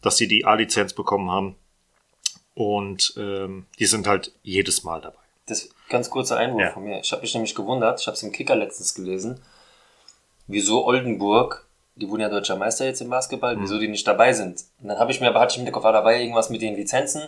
dass 0.00 0.16
sie 0.16 0.26
die 0.26 0.44
A-Lizenz 0.46 0.94
bekommen 0.94 1.30
haben. 1.30 1.56
Und 2.54 3.14
ähm, 3.16 3.66
die 3.78 3.86
sind 3.86 4.06
halt 4.06 4.32
jedes 4.42 4.84
Mal 4.84 5.00
dabei. 5.00 5.18
Das 5.46 5.68
ganz 5.90 6.08
kurzer 6.08 6.38
Einwurf 6.38 6.62
Ja. 6.62 6.70
von 6.72 6.84
mir. 6.84 7.00
Ich 7.00 7.12
habe 7.12 7.22
mich 7.22 7.34
nämlich 7.34 7.54
gewundert, 7.54 8.00
ich 8.00 8.06
habe 8.06 8.16
es 8.16 8.22
im 8.22 8.32
Kicker 8.32 8.56
letztens 8.56 8.94
gelesen, 8.94 9.40
wieso 10.46 10.84
Oldenburg, 10.86 11.63
die 11.96 12.08
wurden 12.08 12.22
ja 12.22 12.28
deutscher 12.28 12.56
Meister 12.56 12.84
jetzt 12.84 13.00
im 13.00 13.10
Basketball, 13.10 13.60
wieso 13.60 13.78
die 13.78 13.88
nicht 13.88 14.06
dabei 14.06 14.32
sind. 14.32 14.64
Und 14.80 14.88
dann 14.88 14.98
habe 14.98 15.12
ich 15.12 15.20
mir 15.20 15.28
aber 15.28 15.40
hatte 15.40 15.52
ich 15.52 15.58
im 15.58 15.64
Hinterkopf, 15.64 15.84
ah, 15.84 15.92
da 15.92 16.04
war 16.04 16.12
ja 16.12 16.20
irgendwas 16.20 16.50
mit 16.50 16.60
den 16.60 16.74
Lizenzen. 16.74 17.22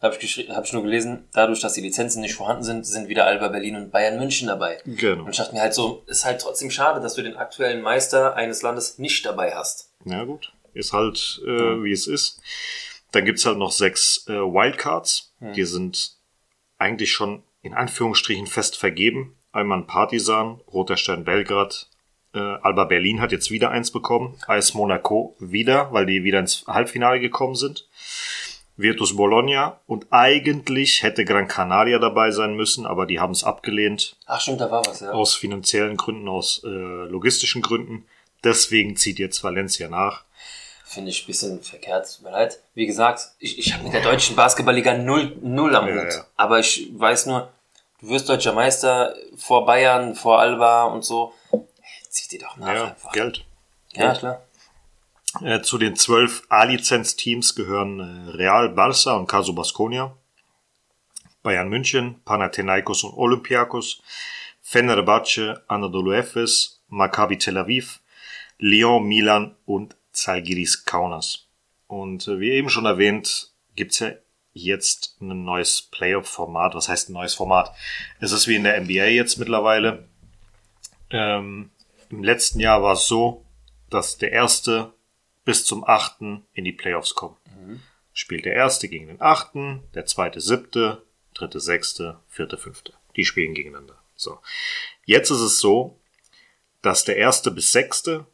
Da 0.00 0.08
habe 0.08 0.16
ich, 0.20 0.48
hab 0.50 0.64
ich 0.64 0.72
nur 0.72 0.82
gelesen, 0.82 1.28
dadurch, 1.32 1.60
dass 1.60 1.74
die 1.74 1.80
Lizenzen 1.80 2.20
nicht 2.20 2.34
vorhanden 2.34 2.62
sind, 2.62 2.86
sind 2.86 3.08
wieder 3.08 3.26
Alba 3.26 3.48
Berlin 3.48 3.76
und 3.76 3.90
Bayern 3.90 4.18
München 4.18 4.48
dabei. 4.48 4.78
Genau. 4.84 5.24
Und 5.24 5.30
ich 5.30 5.36
dachte 5.36 5.54
mir 5.54 5.60
halt 5.60 5.74
so, 5.74 6.04
ist 6.06 6.24
halt 6.24 6.40
trotzdem 6.40 6.70
schade, 6.70 7.00
dass 7.00 7.14
du 7.14 7.22
den 7.22 7.36
aktuellen 7.36 7.82
Meister 7.82 8.34
eines 8.36 8.62
Landes 8.62 8.98
nicht 8.98 9.24
dabei 9.24 9.54
hast. 9.54 9.90
Ja 10.04 10.24
gut, 10.24 10.52
ist 10.72 10.92
halt 10.92 11.40
äh, 11.44 11.82
wie 11.82 11.92
es 11.92 12.06
ist. 12.06 12.40
Dann 13.12 13.24
gibt's 13.24 13.46
halt 13.46 13.58
noch 13.58 13.72
sechs 13.72 14.24
äh, 14.28 14.32
Wildcards. 14.32 15.32
Die 15.40 15.64
sind 15.64 16.12
eigentlich 16.78 17.12
schon 17.12 17.42
in 17.62 17.74
Anführungsstrichen 17.74 18.46
fest 18.46 18.76
vergeben. 18.76 19.36
Einmal 19.52 19.78
ein 19.78 19.86
Partisan, 19.86 20.60
Roter 20.72 20.96
Stern 20.96 21.24
Belgrad, 21.24 21.87
äh, 22.34 22.38
Alba 22.38 22.84
Berlin 22.84 23.20
hat 23.20 23.32
jetzt 23.32 23.50
wieder 23.50 23.70
eins 23.70 23.90
bekommen, 23.90 24.38
AS 24.46 24.74
Monaco 24.74 25.34
wieder, 25.38 25.92
weil 25.92 26.06
die 26.06 26.24
wieder 26.24 26.40
ins 26.40 26.64
Halbfinale 26.66 27.20
gekommen 27.20 27.54
sind. 27.54 27.88
Virtus 28.76 29.16
Bologna 29.16 29.80
und 29.86 30.06
eigentlich 30.10 31.02
hätte 31.02 31.24
Gran 31.24 31.48
Canaria 31.48 31.98
dabei 31.98 32.30
sein 32.30 32.54
müssen, 32.54 32.86
aber 32.86 33.06
die 33.06 33.18
haben 33.18 33.32
es 33.32 33.42
abgelehnt 33.42 34.16
Ach 34.26 34.40
stimmt, 34.40 34.60
da 34.60 34.70
war 34.70 34.86
was, 34.86 35.00
ja. 35.00 35.10
aus 35.10 35.34
finanziellen 35.34 35.96
Gründen, 35.96 36.28
aus 36.28 36.62
äh, 36.64 36.68
logistischen 36.68 37.60
Gründen. 37.60 38.06
Deswegen 38.44 38.94
zieht 38.96 39.18
jetzt 39.18 39.42
Valencia 39.42 39.88
nach. 39.88 40.22
Finde 40.84 41.10
ich 41.10 41.24
ein 41.24 41.26
bisschen 41.26 41.60
verkehrt, 41.60 42.06
tut 42.14 42.24
mir 42.24 42.30
leid. 42.30 42.60
Wie 42.74 42.86
gesagt, 42.86 43.32
ich, 43.40 43.58
ich 43.58 43.74
habe 43.74 43.82
mit 43.82 43.92
der 43.94 44.00
deutschen 44.02 44.36
Basketballliga 44.36 44.96
null, 44.96 45.36
null 45.42 45.74
am 45.74 45.88
Ja, 45.88 45.94
Hut. 45.96 46.12
ja. 46.12 46.24
Aber 46.36 46.60
ich 46.60 46.88
weiß 46.94 47.26
nur, 47.26 47.48
du 48.00 48.10
wirst 48.10 48.28
deutscher 48.28 48.52
Meister 48.52 49.12
vor 49.36 49.66
Bayern, 49.66 50.14
vor 50.14 50.38
Alba 50.38 50.84
und 50.84 51.04
so. 51.04 51.34
Zieh 52.18 52.28
dir 52.36 52.40
doch 52.40 52.56
nach 52.56 52.74
Ja, 52.74 52.84
einfach. 52.86 53.12
Geld. 53.12 53.44
Ja, 53.92 54.12
klar. 54.12 54.42
Äh, 55.40 55.60
zu 55.62 55.78
den 55.78 55.94
zwölf 55.94 56.42
A-Lizenz-Teams 56.48 57.54
gehören 57.54 58.00
äh, 58.00 58.30
Real, 58.30 58.74
Barça 58.74 59.16
und 59.16 59.28
Caso 59.28 59.52
Basconia, 59.52 60.16
Bayern 61.44 61.68
München, 61.68 62.20
Panathinaikos 62.24 63.04
und 63.04 63.14
Olympiakos, 63.14 64.02
Fenerbahce, 64.60 65.62
Anadolu 65.68 66.12
Efes, 66.12 66.82
Maccabi 66.88 67.38
Tel 67.38 67.56
Aviv, 67.56 68.00
Lyon, 68.58 69.06
Milan 69.06 69.54
und 69.64 69.94
Zalgiris 70.10 70.84
Kaunas. 70.84 71.46
Und 71.86 72.26
äh, 72.26 72.40
wie 72.40 72.50
eben 72.50 72.68
schon 72.68 72.86
erwähnt, 72.86 73.52
gibt's 73.76 74.00
ja 74.00 74.10
jetzt 74.54 75.18
ein 75.20 75.44
neues 75.44 75.82
Playoff-Format. 75.82 76.74
Was 76.74 76.88
heißt 76.88 77.10
ein 77.10 77.12
neues 77.12 77.34
Format? 77.34 77.72
Es 78.18 78.32
ist 78.32 78.48
wie 78.48 78.56
in 78.56 78.64
der 78.64 78.80
NBA 78.80 79.04
jetzt 79.04 79.38
mittlerweile. 79.38 80.08
Ähm, 81.10 81.70
Im 82.10 82.22
letzten 82.22 82.60
Jahr 82.60 82.82
war 82.82 82.94
es 82.94 83.06
so, 83.06 83.44
dass 83.90 84.18
der 84.18 84.32
erste 84.32 84.92
bis 85.44 85.64
zum 85.64 85.84
achten 85.84 86.44
in 86.52 86.64
die 86.64 86.72
Playoffs 86.72 87.14
kommt. 87.14 87.38
Spielt 88.12 88.44
der 88.44 88.54
erste 88.54 88.88
gegen 88.88 89.06
den 89.06 89.20
achten, 89.20 89.82
der 89.94 90.06
zweite 90.06 90.40
siebte, 90.40 91.02
dritte 91.34 91.60
sechste, 91.60 92.18
vierte 92.28 92.58
fünfte. 92.58 92.92
Die 93.16 93.24
spielen 93.24 93.54
gegeneinander. 93.54 93.96
So. 94.16 94.38
Jetzt 95.04 95.30
ist 95.30 95.40
es 95.40 95.60
so, 95.60 95.98
dass 96.82 97.04
der 97.04 97.16
erste 97.16 97.50
bis 97.50 97.72
sechste 97.72 98.26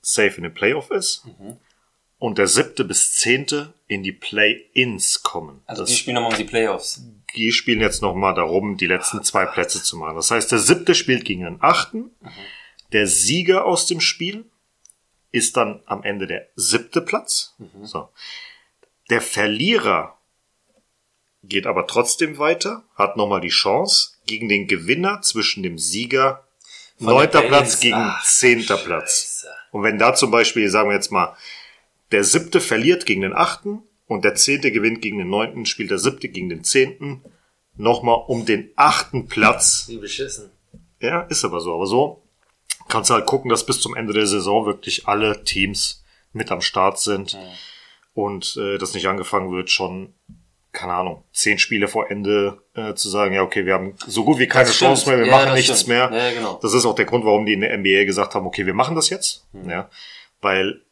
safe 0.00 0.36
in 0.36 0.44
den 0.44 0.54
Playoff 0.54 0.90
ist 0.90 1.24
und 2.18 2.38
der 2.38 2.46
siebte 2.46 2.84
bis 2.84 3.14
zehnte 3.16 3.74
in 3.86 4.02
die 4.02 4.12
Play-ins 4.12 5.22
kommen. 5.22 5.62
Also 5.66 5.82
das, 5.82 5.90
die 5.90 5.96
spielen 5.96 6.14
nochmal 6.14 6.32
um 6.32 6.38
die 6.38 6.44
Playoffs. 6.44 7.02
die 7.34 7.52
spielen 7.52 7.80
jetzt 7.80 8.02
nochmal 8.02 8.34
darum, 8.34 8.76
die 8.76 8.86
letzten 8.86 9.22
zwei 9.24 9.44
Plätze 9.46 9.82
zu 9.82 9.96
machen. 9.96 10.16
Das 10.16 10.30
heißt, 10.30 10.52
der 10.52 10.58
siebte 10.58 10.94
spielt 10.94 11.24
gegen 11.24 11.44
den 11.44 11.58
achten. 11.60 12.10
Der 12.92 13.06
Sieger 13.06 13.64
aus 13.64 13.86
dem 13.86 14.00
Spiel 14.00 14.44
ist 15.32 15.56
dann 15.56 15.82
am 15.86 16.02
Ende 16.02 16.26
der 16.26 16.48
siebte 16.56 17.00
Platz. 17.00 17.54
So. 17.82 18.08
Der 19.10 19.20
Verlierer 19.20 20.18
geht 21.42 21.66
aber 21.66 21.86
trotzdem 21.86 22.38
weiter, 22.38 22.84
hat 22.94 23.16
nochmal 23.16 23.40
die 23.40 23.48
Chance 23.48 24.12
gegen 24.26 24.48
den 24.48 24.66
Gewinner 24.66 25.22
zwischen 25.22 25.62
dem 25.62 25.78
Sieger 25.78 26.46
neunter. 26.98 27.42
Platz 27.42 27.80
gegen 27.80 27.96
Ach, 27.96 28.24
zehnter 28.24 28.76
Platz. 28.76 29.22
Scheiße. 29.22 29.54
Und 29.72 29.82
wenn 29.84 29.98
da 29.98 30.14
zum 30.14 30.30
Beispiel, 30.30 30.68
sagen 30.68 30.90
wir 30.90 30.96
jetzt 30.96 31.12
mal, 31.12 31.36
der 32.12 32.24
siebte 32.24 32.60
verliert 32.60 33.06
gegen 33.06 33.22
den 33.22 33.32
achten 33.32 33.82
und 34.06 34.24
der 34.24 34.34
zehnte 34.34 34.72
gewinnt 34.72 35.00
gegen 35.00 35.18
den 35.18 35.30
neunten, 35.30 35.64
spielt 35.64 35.90
der 35.90 35.98
siebte 35.98 36.28
gegen 36.28 36.48
den 36.48 36.64
zehnten 36.64 37.22
nochmal 37.76 38.24
um 38.26 38.44
den 38.44 38.70
achten 38.76 39.28
Platz. 39.28 39.84
Wie 39.88 39.98
beschissen. 39.98 40.50
Ja, 41.00 41.22
ist 41.22 41.44
aber 41.44 41.60
so. 41.60 41.74
Aber 41.74 41.86
so 41.86 42.22
kannst 42.88 43.10
du 43.10 43.14
halt 43.14 43.26
gucken, 43.26 43.50
dass 43.50 43.66
bis 43.66 43.80
zum 43.80 43.94
Ende 43.96 44.12
der 44.12 44.26
Saison 44.26 44.66
wirklich 44.66 45.06
alle 45.08 45.44
Teams 45.44 46.04
mit 46.32 46.50
am 46.50 46.60
Start 46.60 46.98
sind 47.00 47.36
und 48.14 48.56
äh, 48.56 48.78
das 48.78 48.94
nicht 48.94 49.06
angefangen 49.08 49.50
wird, 49.52 49.70
schon, 49.70 50.14
keine 50.72 50.92
Ahnung, 50.94 51.24
zehn 51.32 51.58
Spiele 51.58 51.88
vor 51.88 52.10
Ende 52.10 52.62
äh, 52.74 52.94
zu 52.94 53.08
sagen, 53.08 53.34
ja, 53.34 53.42
okay, 53.42 53.66
wir 53.66 53.74
haben 53.74 53.94
so 54.06 54.24
gut 54.24 54.38
wie 54.38 54.46
keine 54.46 54.70
Chance 54.70 55.08
mehr, 55.08 55.18
wir 55.18 55.26
Ja, 55.26 55.32
machen 55.32 55.54
nichts 55.54 55.80
stimmt. 55.80 55.88
mehr. 55.88 56.10
Ja, 56.12 56.32
genau. 56.32 56.58
Das 56.62 56.74
ist 56.74 56.84
auch 56.84 56.94
der 56.94 57.04
Grund, 57.06 57.24
warum 57.24 57.46
die 57.46 57.52
in 57.54 57.60
der 57.60 57.76
NBA 57.76 58.04
gesagt 58.04 58.34
haben, 58.34 58.46
okay, 58.46 58.66
wir 58.66 58.74
machen 58.74 58.94
das 58.96 59.10
jetzt. 59.10 59.46
Hm. 59.52 59.68
Ja, 59.70 59.90
weil 60.40 60.82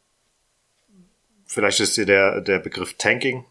vielleicht 1.45 1.79
ist 1.79 1.97
dir 1.97 2.05
der, 2.05 2.41
der 2.41 2.59
Begriff 2.59 2.95
Tanking, 2.95 3.45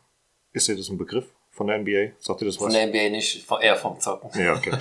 ist 0.53 0.69
dir 0.69 0.77
das 0.77 0.89
ein 0.89 0.99
Begriff 0.99 1.27
von 1.59 1.67
der 1.67 1.79
NBA? 1.79 2.15
Sagt 2.21 2.41
dir 2.41 2.47
das 2.47 2.57
was? 2.57 2.63
Von 2.63 2.73
der 2.73 2.87
NBA 2.87 3.11
nicht, 3.11 3.47
eher 3.61 3.77
vom 3.77 4.01
Zocken. 4.01 4.31
Ja, 4.41 4.55
okay. 4.55 4.73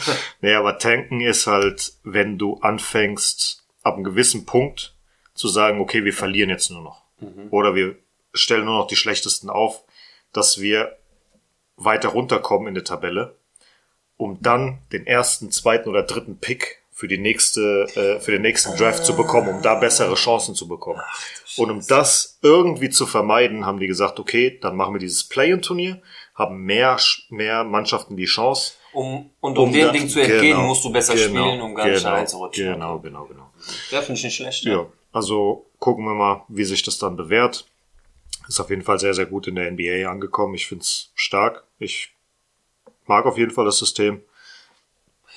nee, 0.41 0.53
aber 0.53 0.77
tanken 0.77 1.19
ist 1.19 1.47
halt, 1.47 1.93
wenn 2.03 2.37
du 2.37 2.59
anfängst, 2.61 3.63
ab 3.83 3.95
einem 3.95 4.03
gewissen 4.03 4.45
Punkt 4.45 4.95
zu 5.33 5.47
sagen, 5.47 5.81
okay, 5.81 6.05
wir 6.05 6.13
verlieren 6.13 6.49
jetzt 6.49 6.69
nur 6.71 6.81
noch. 6.81 7.03
Oder 7.49 7.73
wir 7.73 7.95
stellen 8.33 8.65
nur 8.65 8.77
noch 8.77 8.87
die 8.87 8.95
schlechtesten 8.95 9.49
auf, 9.49 9.83
dass 10.33 10.61
wir 10.61 10.97
weiter 11.75 12.09
runterkommen 12.09 12.67
in 12.67 12.75
der 12.75 12.83
Tabelle, 12.83 13.35
um 14.17 14.39
dann 14.41 14.79
den 14.91 15.07
ersten, 15.07 15.51
zweiten 15.51 15.89
oder 15.89 16.03
dritten 16.03 16.37
Pick 16.39 16.83
für 16.91 17.07
die 17.07 17.19
nächste, 17.19 17.87
äh, 17.95 18.19
für 18.19 18.31
den 18.31 18.41
nächsten 18.41 18.75
Draft 18.75 19.05
zu 19.05 19.15
bekommen, 19.15 19.49
um 19.49 19.61
da 19.61 19.75
bessere 19.75 20.15
Chancen 20.15 20.55
zu 20.55 20.67
bekommen. 20.67 21.01
Und 21.55 21.69
um 21.69 21.87
das 21.87 22.39
irgendwie 22.41 22.89
zu 22.89 23.05
vermeiden, 23.05 23.67
haben 23.67 23.79
die 23.79 23.85
gesagt, 23.85 24.19
okay, 24.19 24.57
dann 24.59 24.75
machen 24.75 24.95
wir 24.95 24.99
dieses 24.99 25.23
Play-in-Turnier, 25.23 26.01
haben 26.37 26.63
mehr, 26.63 26.97
mehr 27.29 27.63
Mannschaften 27.65 28.15
die 28.15 28.25
Chance, 28.25 28.73
Um, 28.93 29.29
und 29.41 29.57
um, 29.57 29.71
dem 29.71 29.87
da- 29.87 29.91
Ding 29.91 30.07
zu 30.07 30.19
entgehen, 30.21 30.55
genau, 30.55 30.67
musst 30.67 30.83
du 30.85 30.91
besser 30.91 31.13
genau, 31.15 31.43
spielen, 31.49 31.61
um 31.61 31.75
gar 31.75 31.87
nicht 31.87 31.97
genau, 32.03 32.13
reinzurutschen. 32.15 32.73
Genau, 32.73 32.99
genau, 32.99 33.25
genau. 33.25 33.49
Ja, 33.91 34.01
finde 34.01 34.17
ich 34.19 34.23
nicht 34.23 34.35
schlecht. 34.35 34.63
Ja, 34.63 34.85
also 35.11 35.65
gucken 35.79 36.05
wir 36.05 36.13
mal, 36.15 36.43
wie 36.47 36.63
sich 36.63 36.81
das 36.83 36.97
dann 36.97 37.15
bewährt. 37.17 37.65
Ist 38.47 38.59
auf 38.61 38.69
jeden 38.69 38.81
Fall 38.83 38.97
sehr, 38.97 39.13
sehr 39.13 39.25
gut 39.25 39.47
in 39.47 39.55
der 39.55 39.69
NBA 39.71 40.09
angekommen. 40.09 40.53
Ich 40.55 40.67
find's 40.67 41.11
stark. 41.15 41.63
Ich 41.79 42.11
mag 43.07 43.25
auf 43.25 43.37
jeden 43.37 43.51
Fall 43.51 43.65
das 43.65 43.77
System. 43.77 44.21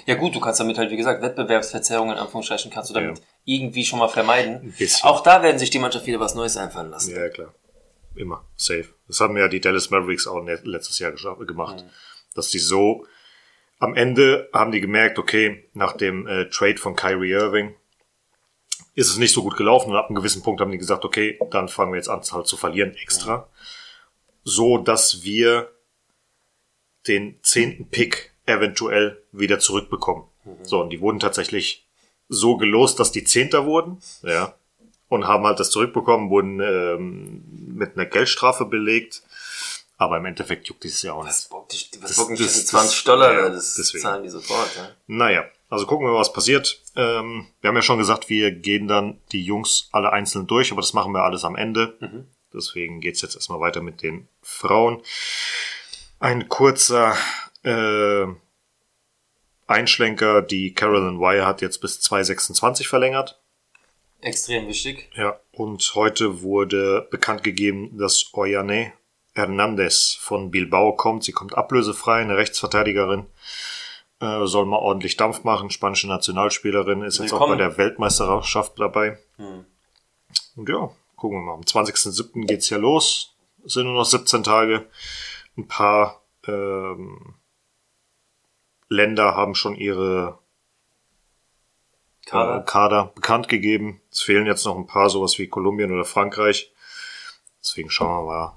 Ja 0.07 0.15
gut, 0.15 0.35
du 0.35 0.41
kannst 0.41 0.61
damit 0.61 0.79
halt, 0.79 0.91
wie 0.91 0.97
gesagt, 0.97 1.21
Wettbewerbsverzerrungen 1.23 2.15
in 2.15 2.21
Anführungsstrichen 2.23 2.71
kannst 2.71 2.91
du 2.91 2.95
damit 2.95 3.19
Ja. 3.19 3.25
irgendwie 3.45 3.85
schon 3.85 3.99
mal 3.99 4.09
vermeiden. 4.09 4.75
Auch 5.03 5.23
da 5.23 5.43
werden 5.43 5.59
sich 5.59 5.71
die 5.71 5.79
Mannschaft 5.79 6.07
wieder 6.07 6.21
was 6.21 6.35
Neues 6.35 6.57
einfallen 6.57 6.91
lassen. 6.91 7.15
Ja, 7.15 7.29
klar. 7.29 7.53
Immer. 8.21 8.45
Safe. 8.57 8.85
Das 9.09 9.21
haben 9.21 9.37
ja 9.39 9.49
die 9.49 9.61
Dallas 9.61 9.89
Mavericks 9.91 10.27
auch 10.27 10.45
letztes 10.45 10.99
Jahr 10.99 11.13
gescha- 11.13 11.43
gemacht. 11.47 11.85
Dass 12.35 12.51
die 12.51 12.59
so, 12.59 13.07
am 13.79 13.95
Ende 13.95 14.51
haben 14.53 14.73
die 14.73 14.81
gemerkt, 14.83 15.19
okay, 15.19 15.69
nach 15.73 15.95
dem 15.97 16.27
äh, 16.27 16.51
Trade 16.51 16.77
von 16.77 16.95
Kyrie 16.95 17.31
Irving 17.33 17.75
ist 18.95 19.09
es 19.09 19.17
nicht 19.17 19.33
so 19.33 19.43
gut 19.43 19.57
gelaufen 19.57 19.91
und 19.91 19.97
ab 19.97 20.09
einem 20.09 20.17
gewissen 20.17 20.43
Punkt 20.43 20.61
haben 20.61 20.71
die 20.71 20.77
gesagt, 20.79 21.05
okay, 21.05 21.39
dann 21.51 21.69
fangen 21.69 21.93
wir 21.93 21.97
jetzt 21.97 22.09
an 22.11 22.21
halt 22.31 22.47
zu 22.47 22.57
verlieren 22.59 22.95
extra. 22.97 23.49
So, 24.45 24.77
dass 24.79 25.23
wir 25.23 25.71
den 27.09 27.39
zehnten 27.43 27.89
Pick 27.89 28.33
eventuell 28.45 29.23
wieder 29.33 29.59
zurückbekommen. 29.61 30.25
So, 30.63 30.81
und 30.83 30.91
die 30.91 31.01
wurden 31.01 31.21
tatsächlich 31.21 31.87
so 32.29 32.59
gelost, 32.59 33.01
dass 33.01 33.13
die 33.13 33.25
Zehnter 33.25 33.65
wurden, 33.65 33.99
ja, 34.23 34.55
und 35.11 35.27
haben 35.29 35.45
halt 35.45 35.61
das 35.61 35.69
zurückbekommen, 35.71 36.31
wurden 36.31 36.61
ähm, 36.61 37.43
mit 37.77 37.97
einer 37.97 38.07
Geldstrafe 38.07 38.65
belegt. 38.65 39.23
Aber 39.99 40.17
im 40.17 40.25
Endeffekt 40.25 40.67
juckt 40.69 40.83
dieses 40.85 41.03
ja 41.03 41.13
auch 41.13 41.25
nicht. 41.25 41.35
Was 41.35 41.49
bockt 41.51 41.73
dich, 41.73 41.91
was 42.01 42.09
Das- 42.09 42.17
bockt 42.17 42.31
mich 42.31 42.41
das- 42.41 42.55
das- 42.55 42.67
20 42.69 43.05
Dollar? 43.05 43.35
ja, 43.35 43.49
das 43.51 43.75
deswegen. 43.75 44.01
zahlen 44.03 44.23
die 44.23 44.31
sofort. 44.31 44.75
Ja. 44.77 44.89
Naja, 45.09 45.45
also 45.69 45.85
gucken 45.85 46.07
wir 46.07 46.13
mal, 46.13 46.21
was 46.21 46.33
passiert. 46.33 46.81
Ähm, 46.97 47.47
wir 47.61 47.69
haben 47.69 47.77
ja 47.77 47.83
schon 47.83 47.99
gesagt, 47.99 48.31
wir 48.31 48.51
gehen 48.51 48.89
dann 48.89 49.19
die 49.33 49.45
Jungs 49.45 49.91
alle 49.93 50.11
einzeln 50.11 50.47
durch, 50.47 50.73
aber 50.73 50.81
das 50.81 50.95
machen 50.95 51.13
wir 51.13 51.23
alles 51.25 51.45
am 51.45 51.55
Ende. 51.55 52.25
Deswegen 52.55 53.01
geht's 53.01 53.21
jetzt 53.21 53.35
erstmal 53.35 53.61
weiter 53.61 53.83
mit 53.83 54.01
den 54.03 54.27
Frauen. 54.43 55.03
Ein 56.19 56.49
kurzer 56.49 57.15
äh, 57.63 58.27
Einschlenker, 59.67 60.43
die 60.43 60.73
Carolyn 60.75 61.21
Wire 61.21 61.47
hat 61.47 61.61
jetzt 61.63 61.81
bis 61.81 62.01
2026 62.01 62.89
verlängert. 62.89 63.40
Extrem 64.23 64.69
wichtig. 64.69 65.11
Ja, 65.15 65.41
und 65.53 65.95
heute 65.95 66.43
wurde 66.43 67.09
bekannt 67.11 67.43
gegeben, 67.43 67.97
dass 67.99 68.33
Oyane 68.35 68.93
Hernandez 69.35 70.17
von 70.21 70.51
Bilbao 70.51 70.95
kommt. 70.95 71.25
Sie 71.25 71.33
kommt 71.33 71.57
ablösefrei, 71.57 72.21
eine 72.21 72.37
Rechtsverteidigerin. 72.37 73.27
Äh, 74.21 74.47
soll 74.47 74.67
mal 74.67 74.77
ordentlich 74.77 75.17
Dampf 75.17 75.45
machen. 75.45 75.71
Spanische 75.71 76.09
Nationalspielerin 76.09 77.03
ist 77.03 77.19
jetzt 77.19 77.33
auch 77.33 77.41
Willkommen. 77.41 77.59
bei 77.59 77.65
der 77.65 77.79
Weltmeisterschaft 77.79 78.79
dabei. 78.79 79.19
Und 80.57 80.69
ja, 80.69 80.91
gucken 81.17 81.39
wir 81.39 81.45
mal. 81.47 81.55
Am 81.55 81.63
20.07. 81.63 82.47
geht's 82.47 82.69
ja 82.69 82.77
los. 82.77 83.35
Es 83.65 83.75
sind 83.75 83.85
nur 83.85 83.95
noch 83.95 84.05
17 84.05 84.43
Tage. 84.43 84.87
Ein 85.57 85.67
paar 85.69 86.23
ähm, 86.47 87.35
Länder 88.89 89.37
haben 89.37 89.55
schon 89.55 89.75
ihre 89.77 90.39
Kader. 92.27 92.59
äh, 92.61 92.65
Kader 92.65 93.13
bekannt 93.15 93.49
gegeben. 93.49 94.01
Es 94.11 94.23
fehlen 94.23 94.47
jetzt 94.47 94.65
noch 94.65 94.77
ein 94.77 94.87
paar, 94.87 95.11
sowas 95.11 95.39
wie 95.39 95.49
Kolumbien 95.49 95.93
oder 95.93 96.05
Frankreich. 96.05 96.73
Deswegen 97.63 97.91
schauen 97.91 98.25
wir 98.27 98.33
mal, 98.33 98.57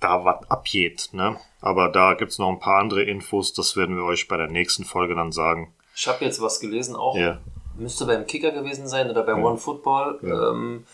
da 0.00 0.24
was 0.24 0.50
abgeht. 0.50 1.10
Ne? 1.12 1.38
Aber 1.60 1.88
da 1.90 2.14
gibt's 2.14 2.38
noch 2.38 2.48
ein 2.48 2.58
paar 2.60 2.78
andere 2.80 3.02
Infos. 3.02 3.52
Das 3.52 3.76
werden 3.76 3.96
wir 3.96 4.04
euch 4.04 4.28
bei 4.28 4.36
der 4.36 4.48
nächsten 4.48 4.84
Folge 4.84 5.14
dann 5.14 5.32
sagen. 5.32 5.74
Ich 5.94 6.08
habe 6.08 6.24
jetzt 6.24 6.40
was 6.40 6.60
gelesen, 6.60 6.96
auch 6.96 7.16
Ja. 7.16 7.40
müsste 7.76 8.06
beim 8.06 8.26
Kicker 8.26 8.50
gewesen 8.52 8.88
sein 8.88 9.10
oder 9.10 9.22
bei 9.22 9.34
One 9.34 9.58
Football. 9.58 10.18
Ja. 10.22 10.50
Ähm, 10.50 10.86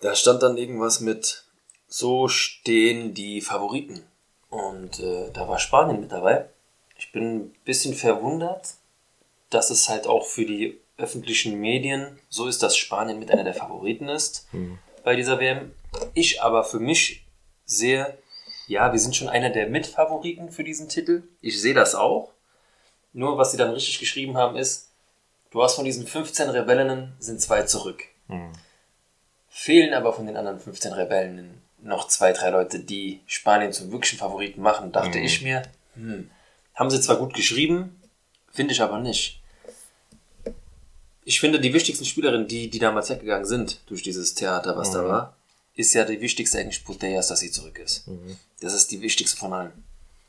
da 0.00 0.14
stand 0.14 0.42
dann 0.42 0.56
irgendwas 0.58 1.00
mit, 1.00 1.44
so 1.88 2.28
stehen 2.28 3.14
die 3.14 3.40
Favoriten. 3.40 4.04
Und 4.50 5.00
äh, 5.00 5.30
da 5.32 5.48
war 5.48 5.58
Spanien 5.58 6.00
mit 6.00 6.12
dabei. 6.12 6.48
Ich 6.96 7.12
bin 7.12 7.36
ein 7.36 7.54
bisschen 7.64 7.94
verwundert, 7.94 8.74
dass 9.50 9.70
es 9.70 9.88
halt 9.88 10.06
auch 10.06 10.24
für 10.26 10.44
die 10.44 10.78
öffentlichen 10.98 11.58
Medien 11.60 12.18
so 12.28 12.46
ist, 12.46 12.62
dass 12.62 12.76
Spanien 12.76 13.18
mit 13.18 13.30
einer 13.30 13.44
der 13.44 13.54
Favoriten 13.54 14.08
ist 14.08 14.48
bei 15.04 15.16
dieser 15.16 15.38
WM. 15.40 15.72
Ich 16.14 16.42
aber 16.42 16.64
für 16.64 16.80
mich 16.80 17.24
sehe, 17.64 18.18
ja, 18.66 18.92
wir 18.92 18.98
sind 18.98 19.16
schon 19.16 19.28
einer 19.28 19.50
der 19.50 19.68
Mitfavoriten 19.68 20.50
für 20.50 20.64
diesen 20.64 20.88
Titel. 20.88 21.22
Ich 21.40 21.60
sehe 21.60 21.74
das 21.74 21.94
auch. 21.94 22.32
Nur 23.12 23.38
was 23.38 23.52
sie 23.52 23.56
dann 23.56 23.70
richtig 23.70 23.98
geschrieben 24.00 24.36
haben 24.36 24.56
ist, 24.56 24.90
du 25.50 25.62
hast 25.62 25.76
von 25.76 25.84
diesen 25.84 26.06
15 26.06 26.50
Rebellinnen 26.50 27.14
sind 27.18 27.40
zwei 27.40 27.62
zurück. 27.62 28.04
Fehlen 29.48 29.94
aber 29.94 30.12
von 30.12 30.26
den 30.26 30.36
anderen 30.36 30.60
15 30.60 30.92
Rebellen 30.92 31.62
noch 31.80 32.08
zwei, 32.08 32.32
drei 32.32 32.50
Leute, 32.50 32.80
die 32.80 33.20
Spanien 33.26 33.72
zum 33.72 33.90
wirklichen 33.92 34.18
Favoriten 34.18 34.60
machen, 34.60 34.92
dachte 34.92 35.18
ich 35.18 35.42
mir, 35.42 35.62
hm, 35.94 36.30
haben 36.74 36.90
sie 36.90 37.00
zwar 37.00 37.16
gut 37.16 37.34
geschrieben, 37.34 38.00
finde 38.52 38.72
ich 38.72 38.82
aber 38.82 38.98
nicht. 38.98 39.37
Ich 41.28 41.40
finde, 41.40 41.60
die 41.60 41.74
wichtigsten 41.74 42.06
Spielerinnen, 42.06 42.48
die, 42.48 42.70
die 42.70 42.78
damals 42.78 43.10
weggegangen 43.10 43.44
sind, 43.44 43.82
durch 43.84 44.02
dieses 44.02 44.32
Theater, 44.34 44.78
was 44.78 44.92
da 44.92 45.04
war, 45.04 45.36
ist 45.74 45.92
ja 45.92 46.06
die 46.06 46.22
wichtigste 46.22 46.58
eigentlich 46.58 46.86
Putellas, 46.86 47.28
dass 47.28 47.40
sie 47.40 47.50
zurück 47.50 47.78
ist. 47.78 48.04
Das 48.60 48.72
ist 48.72 48.90
die 48.90 49.02
wichtigste 49.02 49.36
von 49.36 49.52
allen. 49.52 49.84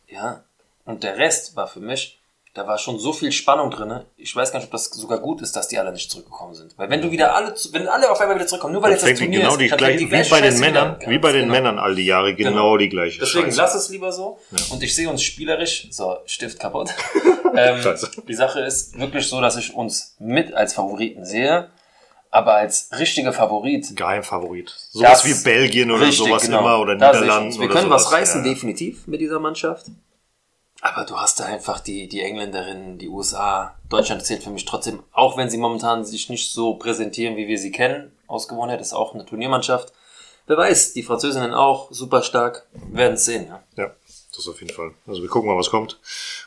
Ja. 0.10 0.44
Und 0.84 1.04
der 1.04 1.16
Rest 1.18 1.56
war 1.56 1.70
für 1.70 1.80
mich, 1.80 2.19
da 2.60 2.68
war 2.68 2.78
schon 2.78 3.00
so 3.00 3.14
viel 3.14 3.32
Spannung 3.32 3.72
drin. 3.72 4.02
Ich 4.18 4.36
weiß 4.36 4.52
gar 4.52 4.60
nicht, 4.60 4.66
ob 4.66 4.72
das 4.74 4.86
sogar 4.86 5.20
gut 5.20 5.42
ist, 5.42 5.56
dass 5.56 5.70
die 5.70 5.80
alle 5.80 5.94
nicht 5.94 6.12
zurückgekommen 6.12 6.54
sind. 6.54 6.78
Weil 6.78 6.90
wenn 6.90 7.02
du 7.02 7.10
wieder 7.10 7.34
alle, 7.34 7.56
wenn 7.72 7.88
alle 7.88 8.12
auf 8.12 8.20
einmal 8.20 8.36
wieder 8.36 8.48
zurückkommen, 8.48 8.74
nur 8.74 8.84
weil 8.84 8.92
jetzt 8.92 9.04
das 9.04 9.18
Turnier 9.18 9.40
genau 9.40 9.52
ist, 9.54 9.62
die 9.62 9.68
gleiche, 9.70 10.08
fängt 10.08 10.26
wie 10.26 10.30
bei 10.30 10.42
den 10.42 10.52
Scheiße 10.52 10.60
Männern, 10.60 11.00
wieder 11.00 11.10
wie 11.10 11.20
bei 11.20 11.32
den 11.32 11.42
Genau. 11.44 11.54
Männern 11.54 11.80
all 11.80 11.96
die 11.96 12.06
Jahre 12.06 12.36
genau, 12.36 12.50
Genau. 12.50 12.78
die 12.78 12.90
gleiche 12.90 13.20
Deswegen 13.22 13.46
Scheiße. 13.46 13.58
lass 13.62 13.76
es 13.76 13.88
lieber 13.88 14.12
so. 14.12 14.40
Und 14.72 14.84
ich 14.84 14.94
sehe 14.94 15.10
uns 15.10 15.24
spielerisch, 15.24 15.88
so, 15.90 16.18
Stift 16.26 16.60
kaputt. 16.60 16.90
ähm, 17.56 17.82
die 18.28 18.34
Sache 18.34 18.60
ist 18.60 19.00
wirklich 19.00 19.26
so, 19.26 19.40
dass 19.40 19.56
ich 19.56 19.74
uns 19.74 20.18
mit 20.20 20.54
als 20.54 20.74
Favoriten 20.74 21.24
sehe, 21.24 21.70
aber 22.30 22.56
als 22.56 22.90
richtiger 23.00 23.32
Favorit. 23.32 23.96
Geheimfavorit. 23.96 24.76
Sowas 24.92 25.24
wie 25.24 25.34
Belgien 25.46 25.92
oder 25.92 26.08
Richtig, 26.08 26.28
sowas 26.28 26.44
genau. 26.44 26.60
immer 26.60 26.80
oder 26.82 26.98
Da 26.98 27.14
Niederlanden 27.14 27.48
uns. 27.48 27.60
Wir 27.60 27.70
können 27.70 27.90
was 27.90 28.12
reißen, 28.12 28.44
ja. 28.44 28.52
definitiv, 28.52 29.08
mit 29.08 29.22
dieser 29.22 29.40
Mannschaft. 29.40 29.86
Aber 30.82 31.04
du 31.06 31.18
hast 31.18 31.40
da 31.40 31.46
einfach 31.46 31.80
die, 31.82 32.08
die 32.08 32.22
Engländerinnen, 32.22 32.98
die 32.98 33.10
USA. 33.10 33.76
Deutschland 33.90 34.24
zählt 34.26 34.44
für 34.44 34.50
mich 34.50 34.64
trotzdem, 34.66 35.04
auch 35.12 35.36
wenn 35.38 35.50
sie 35.50 35.58
momentan 35.58 36.06
sich 36.06 36.30
nicht 36.30 36.52
so 36.52 36.76
präsentieren, 36.76 37.36
wie 37.36 37.48
wir 37.50 37.58
sie 37.60 37.72
kennen. 37.72 38.12
Aus 38.28 38.48
Gewohnheit 38.48 38.80
ist 38.80 38.94
auch 38.94 39.14
eine 39.14 39.26
Turniermannschaft. 39.26 39.92
Wer 40.48 40.58
weiß, 40.58 40.94
die 40.94 41.04
Französinnen 41.04 41.54
auch 41.54 41.92
super 41.92 42.24
stark. 42.24 42.66
Werden 42.92 43.16
es 43.16 43.26
sehen, 43.26 43.48
ja. 43.48 43.62
Ja, 43.76 43.92
das 44.36 44.48
auf 44.48 44.62
jeden 44.62 44.74
Fall. 44.74 44.92
Also 45.06 45.22
wir 45.22 45.30
gucken 45.30 45.50
mal, 45.50 45.58
was 45.58 45.70
kommt. 45.70 46.00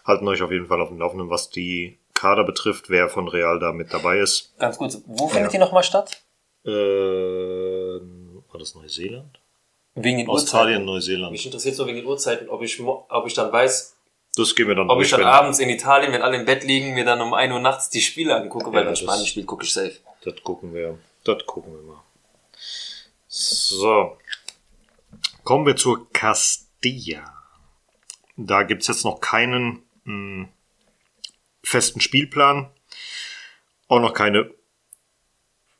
Halten 0.04 0.26
euch 0.26 0.40
auf 0.42 0.50
jeden 0.50 0.66
Fall 0.66 0.80
auf 0.80 0.88
dem 0.88 0.98
Laufenden, 0.98 1.28
was 1.30 1.50
die 1.50 1.98
Kader 2.14 2.44
betrifft, 2.44 2.88
wer 2.88 3.08
von 3.08 3.28
Real 3.28 3.58
da 3.58 3.72
mit 3.72 3.92
dabei 3.92 4.18
ist. 4.18 4.54
Ganz 4.58 4.78
gut. 4.78 4.96
Wo 5.06 5.28
findet 5.28 5.52
die 5.52 5.58
nochmal 5.58 5.82
statt? 5.84 6.22
Äh, 6.64 6.70
war 8.00 8.58
das 8.58 8.74
Neuseeland? 8.74 9.38
Wegen 9.94 10.18
den 10.18 10.28
Australien, 10.28 10.78
Uhrzeiten. 10.82 10.84
Neuseeland. 10.86 11.32
Mich 11.32 11.44
interessiert 11.44 11.74
so 11.76 11.86
wegen 11.86 11.98
den 11.98 12.06
Uhrzeiten, 12.06 12.48
ob 12.48 12.62
ich, 12.62 12.78
mo- 12.80 13.04
ob 13.10 13.26
ich 13.26 13.34
dann 13.34 13.52
weiß, 13.52 13.94
Das 14.36 14.54
gehen 14.54 14.66
wir 14.68 14.74
dann 14.74 14.88
ob 14.88 15.02
ich 15.02 15.10
dann 15.10 15.20
wenn- 15.20 15.26
abends 15.26 15.58
in 15.58 15.68
Italien, 15.68 16.12
wenn 16.12 16.22
alle 16.22 16.38
im 16.38 16.46
Bett 16.46 16.64
liegen, 16.64 16.94
mir 16.94 17.04
dann 17.04 17.20
um 17.20 17.34
1 17.34 17.52
Uhr 17.52 17.60
nachts 17.60 17.90
die 17.90 18.00
Spiele 18.00 18.34
angucke, 18.34 18.66
weil 18.72 18.80
Ja, 18.80 18.86
wenn 18.86 18.92
das- 18.92 19.00
Spanien 19.00 19.26
spielt, 19.26 19.46
gucke 19.46 19.64
ich 19.64 19.72
safe. 19.72 19.98
Das 20.24 20.42
gucken 20.42 20.72
wir. 20.72 20.98
Das 21.24 21.44
gucken 21.46 21.72
wir 21.74 21.82
mal. 21.82 22.02
So. 23.28 24.16
Kommen 25.44 25.66
wir 25.66 25.76
zur 25.76 26.10
Castilla. 26.12 27.34
Da 28.36 28.62
gibt's 28.62 28.86
jetzt 28.88 29.04
noch 29.04 29.20
keinen 29.20 29.82
mh, 30.04 30.48
festen 31.62 32.00
Spielplan. 32.00 32.70
Auch 33.88 34.00
noch 34.00 34.14
keine 34.14 34.50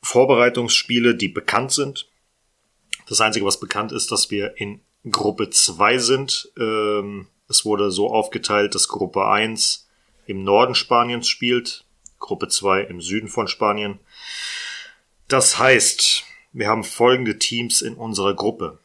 Vorbereitungsspiele, 0.01 1.15
die 1.15 1.29
bekannt 1.29 1.71
sind. 1.71 2.07
Das 3.07 3.19
Einzige, 3.21 3.45
was 3.45 3.59
bekannt 3.59 3.91
ist, 3.91 4.11
dass 4.11 4.29
wir 4.31 4.55
in 4.57 4.81
Gruppe 5.09 5.49
2 5.49 5.97
sind. 5.97 6.51
Ähm, 6.57 7.27
es 7.53 7.65
wurde 7.65 7.91
so 7.91 8.11
aufgeteilt, 8.11 8.73
dass 8.73 8.87
Gruppe 8.87 9.27
1 9.27 9.87
im 10.25 10.43
Norden 10.43 10.73
Spaniens 10.73 11.27
spielt, 11.27 11.85
Gruppe 12.17 12.47
2 12.47 12.81
im 12.81 12.99
Süden 12.99 13.27
von 13.27 13.47
Spanien. 13.47 13.99
Das 15.27 15.59
heißt, 15.59 16.23
wir 16.51 16.67
haben 16.67 16.83
folgende 16.83 17.37
Teams 17.37 17.83
in 17.83 17.93
unserer 17.93 18.33
Gruppe. 18.33 18.79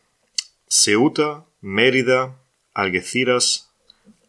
Ceuta, 0.68 1.46
Mérida, 1.62 2.34
Algeciras, 2.74 3.70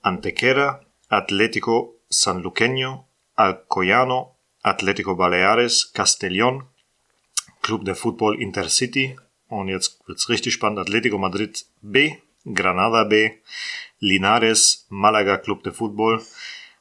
Antequera, 0.01 0.85
Atlético 1.09 1.95
Sanluqueño, 2.09 3.05
Alcoyano, 3.35 4.35
Atlético 4.63 5.17
Baleares, 5.17 5.91
Castellón, 5.93 6.63
Club 7.61 7.83
de 7.83 7.93
Fútbol 7.93 8.41
Intercity 8.41 9.17
und 9.49 9.67
jetzt 9.67 9.99
wird's 10.07 10.29
richtig 10.29 10.53
spannend. 10.53 10.79
Atlético 10.79 11.17
Madrid 11.17 11.65
B, 11.81 12.15
Granada 12.53 13.03
B, 13.03 13.31
Linares, 13.99 14.85
Málaga 14.89 15.37
Club 15.37 15.63
de 15.63 15.71
Fútbol, 15.71 16.21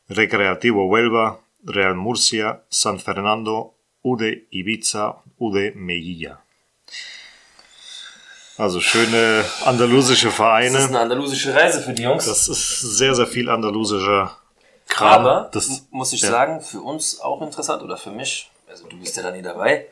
Recreativo 0.09 0.89
Huelva, 0.89 1.39
Real 1.67 1.95
Murcia, 1.95 2.63
San 2.71 2.99
Fernando, 2.99 3.75
UD 4.03 4.47
Ibiza, 4.51 5.23
UD 5.39 5.75
Melilla. 5.75 6.41
Also 8.57 8.81
schöne 8.81 9.45
andalusische 9.65 10.27
Das 10.27 10.33
ist 10.33 10.37
Vereine. 10.37 10.79
eine 10.79 10.99
andalusische 10.99 11.55
Reise 11.55 11.81
für 11.81 11.93
die 11.93 12.03
Jungs. 12.03 12.27
Das 12.27 12.49
ist 12.49 12.81
sehr, 12.81 13.15
sehr 13.15 13.27
viel 13.27 13.49
andalusischer 13.49 14.37
Kram. 14.89 15.21
Aber, 15.21 15.51
das, 15.53 15.87
muss 15.91 16.13
ich 16.13 16.23
ja. 16.23 16.31
sagen, 16.31 16.61
für 16.61 16.81
uns 16.81 17.21
auch 17.21 17.41
interessant 17.43 17.83
oder 17.83 17.97
für 17.97 18.11
mich, 18.11 18.51
also 18.69 18.89
du 18.89 18.99
bist 18.99 19.17
ja 19.17 19.23
da 19.23 19.31
nie 19.31 19.43
dabei, 19.43 19.87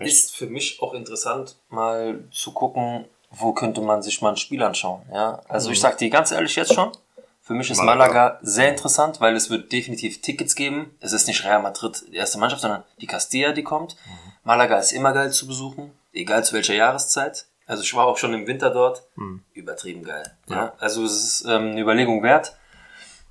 ist 0.00 0.34
für 0.34 0.46
mich 0.46 0.80
auch 0.80 0.94
interessant, 0.94 1.56
mal 1.68 2.24
zu 2.32 2.52
gucken, 2.52 3.04
wo 3.32 3.52
könnte 3.52 3.80
man 3.80 4.02
sich 4.02 4.20
mal 4.22 4.30
ein 4.30 4.36
Spiel 4.36 4.62
anschauen. 4.62 5.02
Ja? 5.12 5.40
Also 5.48 5.70
ich 5.70 5.80
sag 5.80 5.98
dir 5.98 6.10
ganz 6.10 6.30
ehrlich 6.32 6.54
jetzt 6.56 6.74
schon, 6.74 6.92
für 7.40 7.54
mich 7.54 7.70
ist 7.70 7.78
Mhm. 7.80 7.86
Malaga. 7.86 8.12
Malaga 8.14 8.38
sehr 8.42 8.68
interessant, 8.68 9.20
weil 9.20 9.34
es 9.34 9.50
wird 9.50 9.72
definitiv 9.72 10.20
Tickets 10.22 10.54
geben. 10.54 10.94
Es 11.00 11.12
ist 11.12 11.26
nicht 11.26 11.44
Real 11.44 11.60
Madrid 11.62 12.04
die 12.08 12.16
erste 12.16 12.38
Mannschaft, 12.38 12.62
sondern 12.62 12.84
die 13.00 13.06
Castilla, 13.06 13.52
die 13.52 13.62
kommt. 13.64 13.96
Mhm. 14.06 14.32
Malaga 14.44 14.78
ist 14.78 14.92
immer 14.92 15.12
geil 15.12 15.30
zu 15.32 15.46
besuchen, 15.46 15.92
egal 16.12 16.44
zu 16.44 16.54
welcher 16.54 16.74
Jahreszeit. 16.74 17.46
Also 17.66 17.82
ich 17.82 17.94
war 17.94 18.06
auch 18.06 18.18
schon 18.18 18.34
im 18.34 18.46
Winter 18.46 18.70
dort. 18.70 19.02
Mhm. 19.16 19.42
Übertrieben 19.54 20.04
geil. 20.04 20.36
Ja? 20.48 20.72
Also 20.78 21.04
es 21.04 21.12
ist 21.24 21.44
ähm, 21.46 21.70
eine 21.72 21.80
Überlegung 21.80 22.22
wert. 22.22 22.56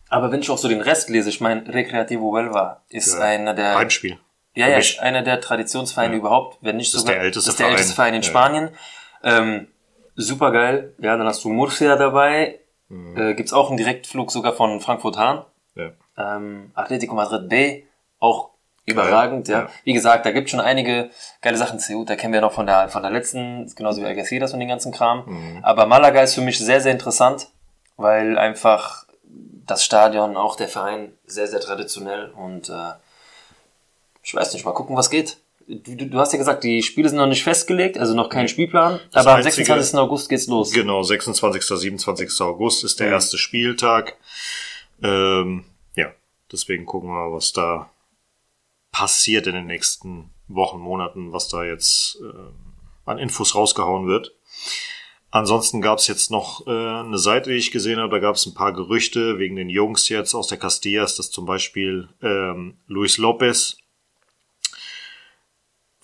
Aber 0.09 0.31
wenn 0.31 0.41
ich 0.41 0.49
auch 0.49 0.57
so 0.57 0.67
den 0.67 0.81
Rest 0.81 1.09
lese, 1.09 1.29
ich 1.29 1.39
meine, 1.39 1.73
Recreativo 1.73 2.31
Huelva 2.31 2.81
ist 2.89 3.13
Ja. 3.13 3.19
einer 3.21 3.53
der 3.53 3.75
Heimspiel. 3.77 4.17
ja, 4.55 4.67
ja, 4.67 4.79
einer 5.01 5.21
der 5.21 5.39
Traditionsvereine 5.39 6.15
überhaupt, 6.17 6.57
wenn 6.61 6.75
nicht 6.77 6.89
Das 6.93 6.95
ist 6.95 7.01
sogar 7.01 7.15
der 7.15 7.23
älteste 7.23 7.47
das 7.47 7.53
ist 7.53 7.59
der 7.59 7.67
älteste 7.69 7.93
Verein. 7.93 8.11
Verein 8.11 8.15
in 8.15 8.21
Ja. 8.23 8.27
Spanien. 8.29 8.69
Ähm, 9.23 9.67
super 10.21 10.51
geil. 10.51 10.93
Ja, 10.99 11.17
dann 11.17 11.27
hast 11.27 11.43
du 11.43 11.49
Murcia 11.49 11.95
dabei. 11.95 12.60
Mhm. 12.89 13.17
Äh, 13.17 13.34
gibt's 13.34 13.53
auch 13.53 13.69
einen 13.69 13.77
Direktflug 13.77 14.31
sogar 14.31 14.53
von 14.53 14.79
Frankfurt 14.81 15.17
Hahn. 15.17 15.45
Ja. 15.75 15.91
Ähm, 16.17 16.71
Atletico 16.73 17.15
Madrid 17.15 17.47
B, 17.49 17.84
auch 18.19 18.51
überragend, 18.86 19.47
ja. 19.47 19.62
Ja. 19.62 19.69
Wie 19.84 19.93
gesagt, 19.93 20.25
da 20.25 20.31
gibt's 20.31 20.51
schon 20.51 20.60
einige 20.60 21.10
geile 21.41 21.57
Sachen. 21.57 21.79
Ceuta 21.79 22.15
kennen 22.15 22.34
wir 22.34 22.41
noch 22.41 22.51
von 22.51 22.65
der, 22.65 22.89
von 22.89 23.01
der 23.01 23.12
letzten, 23.12 23.71
genauso 23.75 24.01
wie 24.01 24.05
Algeciras 24.05 24.53
und 24.53 24.60
den 24.60 24.69
ganzen 24.69 24.91
Kram. 24.91 25.23
Mhm. 25.25 25.60
Aber 25.63 25.86
Malaga 25.86 26.21
ist 26.21 26.36
für 26.36 26.41
mich 26.41 26.60
sehr, 26.60 26.81
sehr 26.81 26.91
interessant, 26.91 27.47
weil 27.97 28.38
einfach 28.38 29.05
das 29.65 29.86
Stadion, 29.86 30.36
auch 30.36 30.55
der 30.55 30.67
Verein, 30.67 31.13
sehr, 31.25 31.47
sehr 31.47 31.62
traditionell 31.62 32.31
und 32.31 32.69
äh, 32.69 32.93
ich 34.23 34.36
weiß 34.36 34.53
nicht, 34.53 34.65
mal 34.65 34.73
gucken, 34.73 34.95
was 34.95 35.10
geht. 35.10 35.38
Du, 35.73 35.95
du, 35.95 36.17
hast 36.19 36.34
ja 36.34 36.38
gesagt, 36.39 36.65
die 36.65 36.84
Spiele 36.84 37.07
sind 37.07 37.17
noch 37.17 37.27
nicht 37.27 37.43
festgelegt, 37.43 37.97
also 37.97 38.13
noch 38.13 38.27
kein 38.29 38.49
Spielplan, 38.49 38.99
Das 39.12 39.25
aber 39.25 39.36
am 39.36 39.38
einzige- 39.38 39.55
26. 39.65 39.97
August 39.97 40.27
geht's 40.27 40.47
los. 40.47 40.71
Genau, 40.73 41.01
26. 41.01 41.63
27. 41.79 42.41
August 42.41 42.84
ist 42.84 42.99
der 42.99 43.07
Mhm. 43.07 43.13
erste 43.13 43.38
Spieltag. 43.38 44.17
Ähm, 45.01 45.63
ja, 45.95 46.12
deswegen 46.51 46.86
gucken 46.86 47.10
wir 47.10 47.13
mal, 47.29 47.31
was 47.31 47.53
da 47.53 47.89
passiert 48.91 49.47
in 49.47 49.55
den 49.55 49.65
nächsten 49.67 50.29
Wochen, 50.49 50.79
Monaten, 50.79 51.31
was 51.31 51.47
da 51.47 51.63
jetzt 51.63 52.17
ähm, 52.21 52.53
an 53.05 53.17
Infos 53.17 53.55
rausgehauen 53.55 54.07
wird. 54.07 54.34
Ansonsten 55.34 55.79
gab 55.81 55.99
es 55.99 56.07
jetzt 56.07 56.29
noch 56.29 56.67
äh, 56.67 56.69
eine 56.71 57.17
Seite, 57.17 57.51
die 57.51 57.55
ich 57.55 57.71
gesehen 57.71 57.99
habe, 57.99 58.12
da 58.12 58.19
gab 58.19 58.36
es 58.36 58.45
ein 58.45 58.53
paar 58.53 58.73
Gerüchte 58.73 59.39
wegen 59.39 59.55
den 59.55 59.69
Jungs 59.69 60.10
jetzt 60.10 60.34
aus 60.36 60.47
der 60.47 60.57
Castillas, 60.57 61.15
dass 61.15 61.31
zum 61.31 61.45
Beispiel 61.45 62.10
ähm, 62.21 62.77
Luis 62.88 63.17
Lopez 63.17 63.77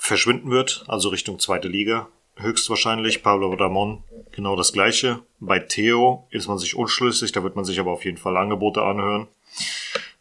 verschwinden 0.08 0.50
wird, 0.50 0.84
also 0.88 1.10
Richtung 1.10 1.40
zweite 1.40 1.68
Liga. 1.68 2.08
Höchstwahrscheinlich. 2.36 3.24
Pablo 3.24 3.54
Ramon 3.54 4.04
genau 4.32 4.56
das 4.56 4.72
gleiche. 4.74 5.20
Bei 5.40 5.60
Theo 5.60 6.28
ist 6.30 6.48
man 6.48 6.58
sich 6.58 6.76
unschlüssig, 6.76 7.32
da 7.32 7.44
wird 7.44 7.56
man 7.56 7.66
sich 7.66 7.80
aber 7.80 7.92
auf 7.92 8.06
jeden 8.06 8.18
Fall 8.18 8.38
Angebote 8.38 8.82
anhören. 8.84 9.28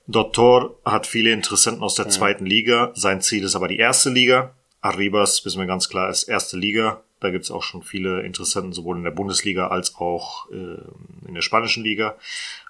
Dottor 0.06 0.78
hat 0.84 1.06
viele 1.06 1.32
Interessenten 1.32 1.82
aus 1.82 1.94
der 1.96 2.08
zweiten 2.08 2.46
Liga. 2.46 2.92
Sein 2.94 3.20
Ziel 3.20 3.44
ist 3.44 3.56
aber 3.56 3.68
die 3.68 3.78
erste 3.78 4.10
Liga. 4.10 4.54
Arribas, 4.80 5.44
wissen 5.44 5.58
wir 5.58 5.66
ganz 5.66 5.88
klar, 5.88 6.08
ist 6.08 6.24
erste 6.24 6.56
Liga. 6.56 7.02
Da 7.20 7.30
gibt 7.30 7.44
es 7.44 7.50
auch 7.50 7.62
schon 7.62 7.82
viele 7.82 8.22
Interessenten, 8.22 8.72
sowohl 8.72 8.98
in 8.98 9.04
der 9.04 9.10
Bundesliga 9.10 9.68
als 9.68 9.96
auch 9.96 10.50
äh, 10.50 10.78
in 11.26 11.34
der 11.34 11.40
spanischen 11.40 11.82
Liga. 11.82 12.16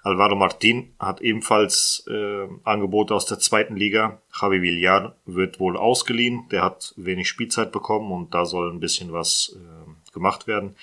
Alvaro 0.03 0.35
Martin 0.35 0.93
hat 0.99 1.19
ebenfalls 1.19 2.05
äh, 2.09 2.47
Angebote 2.63 3.13
aus 3.13 3.25
der 3.25 3.39
zweiten 3.39 3.75
Liga. 3.75 4.21
Javi 4.39 4.61
Villar 4.61 5.15
wird 5.25 5.59
wohl 5.59 5.75
ausgeliehen. 5.75 6.47
Der 6.49 6.63
hat 6.63 6.93
wenig 6.95 7.27
Spielzeit 7.27 7.73
bekommen 7.73 8.11
und 8.11 8.33
da 8.33 8.45
soll 8.45 8.71
ein 8.71 8.79
bisschen 8.79 9.11
was 9.11 9.57
äh, 9.57 10.13
gemacht 10.13 10.47
werden. 10.47 10.75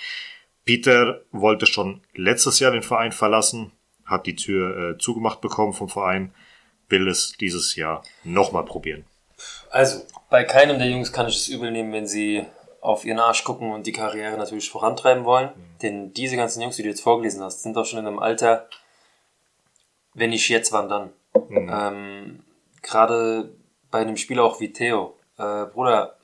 Peter 0.64 1.20
wollte 1.30 1.66
schon 1.66 2.00
letztes 2.14 2.60
Jahr 2.60 2.72
den 2.72 2.82
Verein 2.82 3.12
verlassen, 3.12 3.72
hat 4.04 4.26
die 4.26 4.36
Tür 4.36 4.92
äh, 4.92 4.98
zugemacht 4.98 5.40
bekommen 5.40 5.72
vom 5.72 5.88
Verein, 5.88 6.34
will 6.88 7.08
es 7.08 7.32
dieses 7.38 7.76
Jahr 7.76 8.02
nochmal 8.24 8.64
probieren. 8.64 9.04
Also, 9.70 10.02
bei 10.30 10.44
keinem 10.44 10.78
der 10.78 10.88
Jungs 10.88 11.12
kann 11.12 11.28
ich 11.28 11.36
es 11.36 11.48
übel 11.48 11.70
nehmen, 11.70 11.92
wenn 11.92 12.06
sie 12.06 12.44
auf 12.84 13.04
ihren 13.04 13.18
Arsch 13.18 13.44
gucken 13.44 13.72
und 13.72 13.86
die 13.86 13.92
Karriere 13.92 14.36
natürlich 14.36 14.68
vorantreiben 14.68 15.24
wollen. 15.24 15.50
Denn 15.82 16.12
diese 16.12 16.36
ganzen 16.36 16.60
Jungs, 16.60 16.76
die 16.76 16.82
du 16.82 16.88
jetzt 16.90 17.00
vorgelesen 17.00 17.42
hast, 17.42 17.62
sind 17.62 17.76
auch 17.78 17.86
schon 17.86 17.98
in 17.98 18.06
einem 18.06 18.18
Alter, 18.18 18.68
wenn 20.12 20.30
nicht 20.30 20.48
jetzt, 20.48 20.70
wann 20.72 20.88
dann. 20.88 21.10
Ähm, 21.50 22.44
Gerade 22.82 23.50
bei 23.90 24.00
einem 24.00 24.16
Spieler 24.18 24.44
auch 24.44 24.60
wie 24.60 24.72
Theo. 24.72 25.16
Äh, 25.38 25.64
Bruder, 25.72 26.16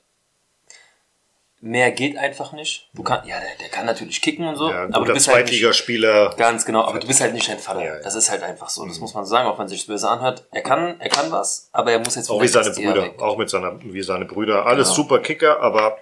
mehr 1.59 1.91
geht 1.91 2.17
einfach 2.17 2.53
nicht. 2.53 2.89
Du 2.93 3.01
kannst, 3.03 3.27
ja, 3.27 3.39
der, 3.39 3.49
der 3.59 3.69
kann 3.69 3.85
natürlich 3.87 4.21
kicken 4.21 4.45
und 4.47 4.55
so, 4.55 4.69
Ja, 4.69 4.83
aber 4.91 5.05
du 5.05 5.13
bist 5.13 5.27
halt 5.27 5.47
Zweitligaspieler. 5.47 6.35
ganz 6.37 6.65
genau, 6.65 6.83
aber 6.83 6.99
du 6.99 7.07
bist 7.07 7.21
halt 7.21 7.33
nicht 7.33 7.49
ein 7.49 7.57
Vater. 7.59 7.79
Ja, 7.83 7.95
ja. 7.97 8.01
Das 8.03 8.15
ist 8.15 8.29
halt 8.29 8.43
einfach 8.43 8.69
so. 8.69 8.85
Das 8.85 8.99
muss 8.99 9.13
man 9.13 9.25
sagen, 9.25 9.47
auch 9.49 9.57
wenn 9.59 9.67
sich 9.67 9.85
böse 9.87 10.07
anhört. 10.09 10.45
Er 10.51 10.61
kann, 10.61 10.99
er 10.99 11.09
kann 11.09 11.31
was, 11.31 11.69
aber 11.71 11.91
er 11.91 11.99
muss 11.99 12.15
jetzt 12.15 12.29
Auch 12.29 12.41
wie 12.41 12.47
seine 12.47 12.69
Brüder. 12.71 13.09
Auch 13.19 13.37
mit 13.37 13.49
seiner, 13.49 13.79
wie 13.83 14.01
seine 14.03 14.25
Brüder. 14.25 14.65
Alles 14.67 14.89
Genau. 14.89 14.95
super 14.95 15.19
Kicker, 15.19 15.59
aber 15.59 15.97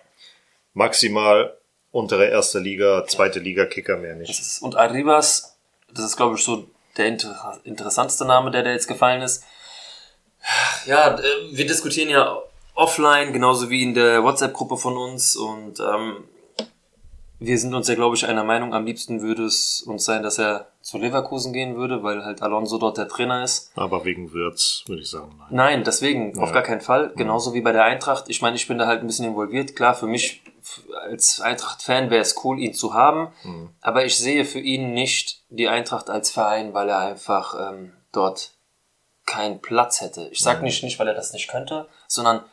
maximal 0.80 1.56
untere 1.92 2.26
erste 2.28 2.60
Liga, 2.60 3.06
zweite 3.08 3.39
Liga 3.39 3.65
Kicker 3.65 3.98
mehr 3.98 4.15
nicht. 4.15 4.30
ist, 4.32 4.62
und 4.62 4.76
Arribas, 4.76 5.58
das 5.94 6.06
ist 6.06 6.18
glaube 6.18 6.36
ich 6.38 6.44
so 6.44 6.65
der 6.98 7.08
inter 7.08 7.60
interessanteste 7.63 8.26
Name, 8.26 8.50
der 8.52 8.63
da 8.63 8.72
jetzt 8.72 8.88
gefallen 8.88 9.22
ist. 9.22 9.44
Ja, 10.86 11.18
äh, 11.20 11.22
wir 11.52 11.68
diskutieren 11.68 12.10
ja 12.10 12.38
offline, 12.76 13.34
genauso 13.34 13.70
wie 13.70 13.84
in 13.84 13.94
der 13.94 14.24
WhatsApp-Gruppe 14.24 14.78
von 14.78 14.98
uns 14.98 15.36
und 15.36 15.80
ähm, 15.80 16.24
wir 17.42 17.58
sind 17.58 17.74
uns 17.74 17.88
ja, 17.88 17.96
glaube 17.96 18.15
ich, 18.18 18.26
einer 18.26 18.44
Meinung. 18.44 18.74
Am 18.74 18.86
liebsten 18.86 19.22
würde 19.22 19.46
es 19.46 19.82
uns 19.84 20.04
sein, 20.04 20.24
dass 20.24 20.38
er 20.39 20.68
zu 20.82 20.98
Leverkusen 20.98 21.54
gehen 21.54 21.78
würde, 21.78 22.04
weil 22.04 22.26
halt 22.26 22.42
Alonso 22.42 22.78
dort 22.78 22.98
der 22.98 23.08
Trainer 23.08 23.44
ist. 23.46 23.72
Aber 23.76 24.04
wegen 24.04 24.34
Wirtz, 24.34 24.84
würde 24.88 25.02
ich 25.04 25.10
sagen, 25.10 25.32
nein. 25.38 25.48
Nein, 25.52 25.84
deswegen, 25.86 26.38
auf 26.38 26.50
Ja. 26.50 26.56
gar 26.56 26.63
keinen 26.63 26.82
Fall. 26.82 27.13
Genauso 27.15 27.54
wie 27.54 27.62
bei 27.62 27.72
der 27.72 27.86
Eintracht. 27.86 28.26
Ich 28.28 28.42
meine, 28.42 28.58
ich 28.58 28.68
bin 28.68 28.78
da 28.78 28.88
halt 28.88 29.00
ein 29.02 29.08
bisschen 29.08 29.26
involviert. 29.26 29.74
Klar, 29.78 29.94
für 29.96 30.08
mich 30.08 30.42
als 31.08 31.41
Eintracht-Fan 31.41 32.10
wäre 32.10 32.21
es 32.21 32.36
cool, 32.43 32.60
ihn 32.60 32.73
zu 32.73 32.93
haben. 32.93 33.32
Mhm. 33.43 33.69
Aber 33.82 34.05
ich 34.05 34.17
sehe 34.17 34.45
für 34.45 34.60
ihn 34.60 34.93
nicht 34.93 35.41
die 35.49 35.67
Eintracht 35.67 36.10
als 36.10 36.32
Verein, 36.32 36.73
weil 36.73 36.89
er 36.89 36.99
einfach 36.99 37.55
ähm, 37.71 37.93
dort 38.12 38.51
keinen 39.25 39.62
Platz 39.62 40.01
hätte. 40.01 40.27
Ich 40.32 40.39
Mhm. 40.41 40.43
sage 40.43 40.63
nicht, 40.63 40.84
nicht, 40.84 40.99
weil 40.99 41.08
er 41.08 41.13
das 41.13 41.34
nicht 41.34 41.47
könnte, 41.49 41.88
sondern 42.08 42.43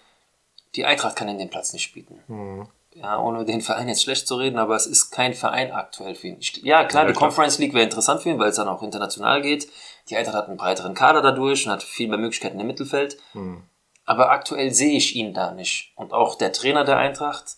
die 0.75 0.85
Eintracht 0.85 1.17
kann 1.17 1.29
ihm 1.29 1.39
den 1.39 1.51
Platz 1.51 1.73
nicht 1.73 1.93
bieten. 1.95 2.23
Mhm. 2.29 2.69
Ja, 2.95 3.19
ohne 3.19 3.45
den 3.45 3.61
Verein 3.61 3.89
jetzt 3.89 4.03
schlecht 4.03 4.27
zu 4.27 4.37
reden, 4.37 4.59
aber 4.59 4.75
es 4.75 4.87
ist 4.87 5.11
kein 5.11 5.35
Verein 5.35 5.71
aktuell 5.71 6.15
für 6.15 6.29
ihn. 6.29 6.39
Ich, 6.41 6.57
ja, 6.63 6.83
klar, 6.85 7.03
Ja, 7.03 7.09
die 7.09 7.13
klar. 7.13 7.29
Conference 7.29 7.59
League 7.59 7.75
wäre 7.75 7.85
interessant 7.85 8.23
für 8.23 8.31
ihn, 8.31 8.39
weil 8.39 8.49
es 8.49 8.57
dann 8.57 8.69
auch 8.69 8.83
international 8.83 9.43
geht. 9.43 9.69
Die 10.09 10.17
Eintracht 10.17 10.37
hat 10.37 10.49
einen 10.49 10.57
breiteren 10.57 10.95
Kader 10.95 11.21
dadurch 11.21 11.67
und 11.67 11.73
hat 11.73 11.83
viel 11.83 12.09
mehr 12.09 12.17
Möglichkeiten 12.19 12.59
im 12.59 12.67
Mittelfeld. 12.67 13.19
Mhm. 13.35 13.65
Aber 14.07 14.31
aktuell 14.31 14.73
sehe 14.73 14.97
ich 14.97 15.15
ihn 15.17 15.35
da 15.35 15.51
nicht. 15.51 15.93
Und 15.97 16.13
auch 16.15 16.37
der 16.37 16.53
Trainer 16.53 16.85
der 16.85 16.97
Eintracht, 16.97 17.57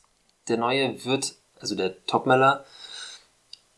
der 0.49 0.57
neue, 0.57 1.05
wird, 1.05 1.35
also 1.61 1.75
der 1.75 2.05
Topmeller, 2.07 2.65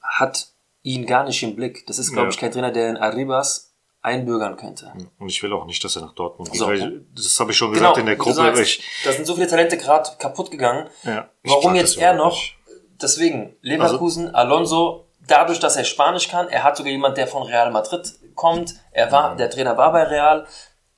hat 0.02 0.48
ihn 0.83 1.06
gar 1.06 1.24
nicht 1.24 1.42
im 1.42 1.56
Blick. 1.56 1.87
Das 1.87 1.98
ist, 1.98 2.12
glaube 2.12 2.26
Ja. 2.28 2.30
ich, 2.30 2.38
kein 2.38 2.52
Trainer, 2.52 2.70
der 2.70 2.88
in 2.90 2.96
Arribas 2.96 3.72
einbürgern 4.02 4.56
könnte. 4.56 4.92
Und 5.18 5.28
ich 5.28 5.42
will 5.42 5.52
auch 5.52 5.66
nicht, 5.66 5.85
dass 5.85 5.96
er 5.96 6.02
nach 6.02 6.14
Dortmund 6.14 6.50
geht. 6.50 6.59
So. 6.61 6.66
Weil, 6.68 7.04
das 7.14 7.38
habe 7.38 7.50
ich 7.50 7.56
schon 7.59 7.68
Genau, 7.72 7.80
gesagt 7.92 7.98
in 7.98 8.06
der 8.06 8.16
Gruppe. 8.16 8.33
sagst, 8.35 8.62
ich, 8.62 8.83
da 9.04 9.12
sind 9.12 9.26
so 9.26 9.35
viele 9.35 9.46
Talente 9.46 9.76
gerade 9.76 10.09
kaputt 10.18 10.50
gegangen. 10.50 10.88
ja, 11.02 11.28
Warum 11.44 11.74
jetzt 11.74 11.98
er 11.98 12.14
noch? 12.14 12.33
nicht. 12.33 12.56
Deswegen, 13.00 13.56
Leverkusen, 13.61 14.35
Alonso, 14.35 15.06
dadurch, 15.26 15.59
dass 15.61 15.76
er 15.76 15.85
Spanisch 15.85 16.28
kann, 16.28 16.48
er 16.48 16.64
hat 16.64 16.76
sogar 16.76 16.90
jemand, 16.92 17.16
der 17.18 17.26
von 17.26 17.42
Real 17.42 17.70
Madrid 17.70 18.11
kommt, 18.35 18.74
er 18.92 19.11
war, 19.12 19.37
der 19.37 19.50
Trainer 19.50 19.76
war 19.76 19.92
bei 19.92 20.02
Real, 20.04 20.46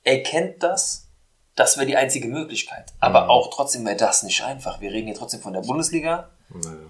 er 0.03 0.23
kennt 0.23 0.63
das, 0.63 1.02
das 1.55 1.77
wäre 1.77 1.85
die 1.85 1.95
einzige 1.97 2.27
Möglichkeit. 2.27 2.93
Aber 2.99 3.29
auch 3.29 3.49
trotzdem 3.53 3.85
wäre 3.85 3.95
das 3.97 4.23
nicht 4.23 4.43
einfach. 4.43 4.81
Wir 4.81 4.91
reden 4.91 5.07
hier 5.07 5.15
trotzdem 5.15 5.41
von 5.41 5.53
der 5.53 5.61
Bundesliga, 5.61 6.29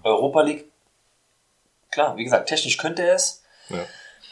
Europa 0.03 0.41
League. 0.41 0.65
Klar, 1.91 2.17
wie 2.17 2.23
gesagt, 2.23 2.49
technisch 2.49 2.77
könnte 2.77 3.03
er 3.03 3.15
es, 3.15 3.43
Ja. 3.69 3.77